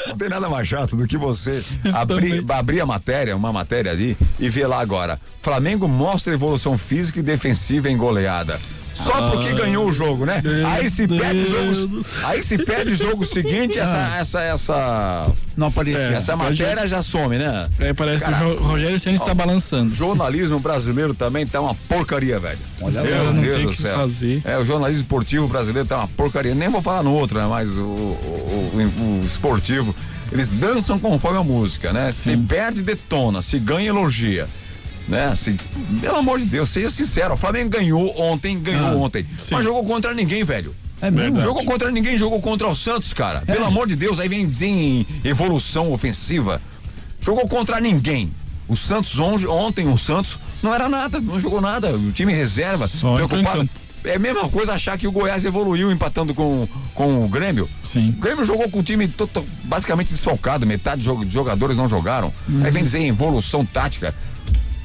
[0.09, 1.65] não tem nada mais chato do que você
[1.95, 7.21] abrir, abrir a matéria, uma matéria ali e ver lá agora, Flamengo mostra evolução física
[7.21, 8.61] e defensiva em goleada.
[9.05, 10.43] Só porque ganhou o jogo, né?
[10.67, 12.03] Aí se perde Deus jogo.
[12.25, 15.31] Aí se perde jogo seguinte, essa, essa, essa.
[15.57, 16.13] Não apareceu.
[16.13, 17.69] Essa matéria já some, né?
[17.79, 19.95] É, parece Cara, que o Jo- Rogério Ceni está balançando.
[19.95, 22.59] Jornalismo brasileiro também tá uma porcaria, velho.
[22.81, 23.97] Olha Meu lá, não Deus tem do céu.
[23.97, 24.43] fazer.
[24.45, 26.55] É, o jornalismo esportivo brasileiro tá uma porcaria.
[26.55, 27.47] Nem vou falar no outro, né?
[27.49, 29.95] Mas o, o, o- o esportivo,
[30.33, 32.11] eles dançam conforme a música, né?
[32.11, 33.43] Se perde, detona.
[33.43, 34.47] Se ganha, elogia.
[35.09, 35.35] Né?
[35.37, 35.57] Se,
[36.01, 37.35] pelo amor de Deus, seja sincero.
[37.35, 39.27] O Flamengo ganhou ontem, ganhou Ah, ontem.
[39.51, 40.75] Mas jogou contra ninguém, velho.
[41.01, 41.41] É mesmo?
[41.41, 43.41] Jogou contra ninguém, jogou contra o Santos, cara.
[43.47, 46.61] Pelo amor de Deus, aí vem dizer em evolução ofensiva.
[47.21, 48.31] Jogou contra ninguém.
[48.69, 51.97] O Santos on- ontem, o Santos não era nada, não jogou nada.
[51.97, 53.69] O time reserva, Só preocupado.
[54.05, 57.69] É a mesma coisa achar que o Goiás evoluiu empatando com, com o Grêmio.
[57.83, 58.11] Sim.
[58.11, 59.11] O Grêmio jogou com o time
[59.65, 62.33] basicamente desfalcado, metade de jogadores não jogaram.
[62.65, 64.15] Aí vem dizer em evolução tática.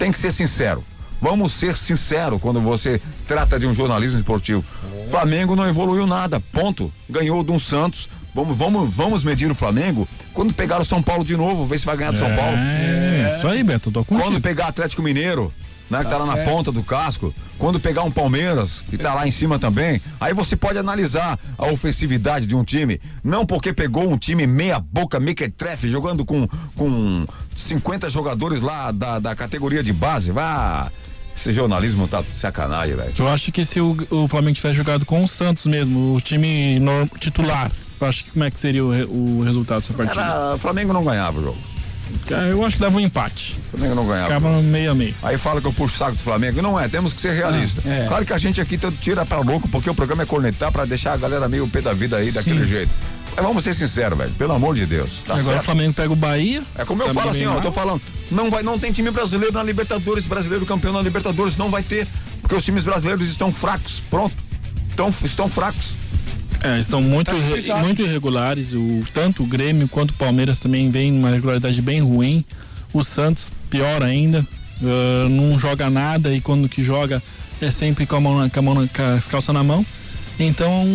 [0.03, 0.83] Tem que ser sincero.
[1.21, 4.61] Vamos ser sinceros quando você trata de um jornalismo esportivo.
[5.09, 6.91] Flamengo não evoluiu nada, ponto.
[7.09, 8.09] Ganhou de um Santos.
[8.35, 11.85] Vamos, vamos, vamos medir o Flamengo quando pegar o São Paulo de novo, ver se
[11.85, 12.57] vai ganhar do São Paulo.
[12.57, 14.27] É, isso aí, Beto, tô contigo.
[14.27, 15.53] Quando pegar Atlético Mineiro,
[15.93, 19.13] né, que Tá tá lá na ponta do casco, quando pegar um Palmeiras, que tá
[19.13, 22.99] lá em cima também, aí você pode analisar a ofensividade de um time.
[23.23, 27.25] Não porque pegou um time meia boca, mequetrefe, jogando com, com
[27.55, 30.31] 50 jogadores lá da, da categoria de base.
[30.31, 30.91] Vá.
[31.35, 33.13] Esse jornalismo tá de sacanagem, velho.
[33.17, 36.79] Eu acho que se o, o Flamengo tivesse jogado com o Santos mesmo, o time
[37.19, 40.21] titular, eu acho que como é que seria o, o resultado dessa partida?
[40.21, 41.72] Era, o Flamengo não ganhava o jogo.
[42.27, 43.59] Cara, Eu acho que dava um empate.
[43.67, 44.27] O Flamengo não ganhava.
[44.27, 45.15] Ficava meio a meio.
[45.21, 46.61] Aí fala que eu puxo o saco do Flamengo.
[46.61, 47.83] Não é, temos que ser realistas.
[47.85, 48.07] Ah, é.
[48.07, 51.13] Claro que a gente aqui tira pra louco, porque o programa é cornetar pra deixar
[51.13, 52.91] a galera meio pé da vida aí daquele jeito.
[53.35, 54.31] Mas vamos ser sinceros, velho.
[54.31, 55.23] Pelo amor de Deus.
[55.25, 55.65] Tá Agora o certo?
[55.65, 56.61] Flamengo pega o Bahia.
[56.77, 58.01] É como eu falo assim, ó, eu tô falando,
[58.31, 62.07] não vai, não tem time brasileiro na Libertadores, brasileiro campeão na Libertadores, não vai ter,
[62.41, 64.35] porque os times brasileiros estão fracos, pronto.
[64.89, 65.93] Estão, estão fracos.
[66.63, 68.73] É, estão muito, Tá irre- muito irregulares.
[68.73, 72.43] O, tanto o Grêmio quanto o Palmeiras também vem numa regularidade bem ruim.
[72.93, 74.45] O Santos, pior ainda.
[74.81, 77.21] ah, não joga nada e quando que joga
[77.61, 79.85] é sempre com a mão, com a mão na, com as calças na mão.
[80.39, 80.85] Então,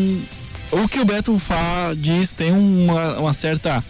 [0.73, 3.83] o que o Beto fa, diz tem uma, uma certa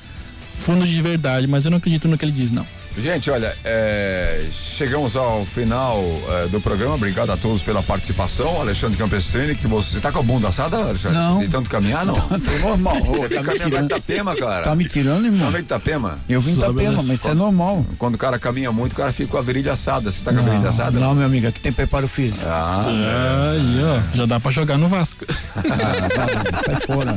[0.57, 2.67] fundo de verdade, mas eu não acredito no que ele diz, não.
[3.01, 6.95] Gente, olha, é, chegamos ao final é, do programa.
[6.97, 8.61] Obrigado a todos pela participação.
[8.61, 11.17] Alexandre Campestrini, que você tá com a bunda assada, Alexandre?
[11.17, 11.39] Não.
[11.39, 12.15] De tanto caminhar, não?
[12.15, 12.97] Tô normal.
[12.97, 13.89] Você tá tá me caminhando tirando.
[13.89, 14.63] de Itapema, cara.
[14.65, 15.51] Tá me tirando, Tá irmão?
[15.53, 16.19] no Itapema?
[16.29, 17.87] Eu vim Itapema, mas isso é normal.
[17.99, 20.11] Quando o cara caminha muito, o cara fica com a virilha assada.
[20.11, 20.99] Você tá com a virilha Não, assada?
[20.99, 22.45] não, meu amigo, aqui tem preparo físico.
[22.47, 25.25] Ah, Aí, ó, já dá pra jogar no Vasco.
[25.57, 27.17] Ah, sai fora.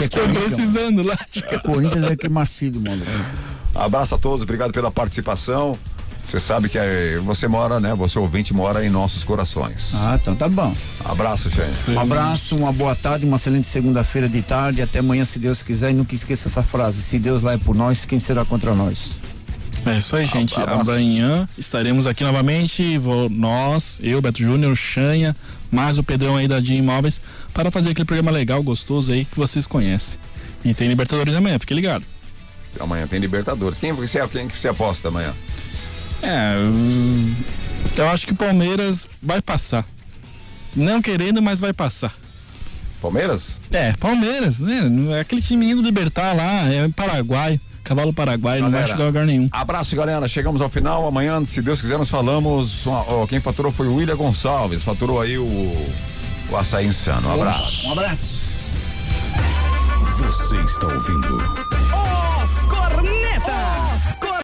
[0.00, 1.16] É Tô Corinthians, precisando lá.
[1.64, 3.02] Corinthians é que macio, mano.
[3.74, 5.76] Abraço a todos, obrigado pela participação.
[6.24, 7.94] Você sabe que eh, você mora, né?
[7.94, 9.92] Você ouvinte mora em nossos corações.
[9.94, 10.74] Ah, então tá bom.
[11.04, 11.90] Abraço, gente.
[11.90, 14.80] Um abraço, uma boa tarde, uma excelente segunda-feira de tarde.
[14.80, 15.90] Até amanhã, se Deus quiser.
[15.90, 19.10] E nunca esqueça essa frase: se Deus lá é por nós, quem será contra nós?
[19.86, 20.58] É isso aí, gente.
[20.58, 20.90] Abraço.
[20.90, 22.96] Amanhã estaremos aqui novamente.
[22.96, 25.36] Vou, nós, eu, Beto Júnior, Chanha,
[25.70, 27.20] mais o Pedrão aí da Dia Imóveis,
[27.52, 30.18] para fazer aquele programa legal, gostoso aí que vocês conhecem.
[30.64, 32.13] E tem Libertadores amanhã, fique ligado.
[32.80, 33.78] Amanhã tem Libertadores.
[33.78, 35.32] Quem você, quem que você aposta amanhã?
[36.22, 37.34] É, hum,
[37.96, 39.84] eu acho que o Palmeiras vai passar.
[40.74, 42.14] Não querendo, mas vai passar.
[43.00, 43.60] Palmeiras?
[43.70, 44.80] É, Palmeiras, né?
[45.16, 49.06] É Aquele time indo libertar lá, é Paraguai, cavalo Paraguai, não vai Galera, chegar a
[49.06, 49.48] lugar nenhum.
[49.52, 50.26] Abraço, galera.
[50.26, 51.06] Chegamos ao final.
[51.06, 52.86] Amanhã, se Deus quiser, nós falamos.
[52.86, 54.82] Ó, quem faturou foi o William Gonçalves.
[54.82, 55.44] Faturou aí o,
[56.50, 57.28] o açaí insano.
[57.28, 57.86] Um abraço.
[57.86, 58.44] Um abraço.
[60.16, 61.73] Você está ouvindo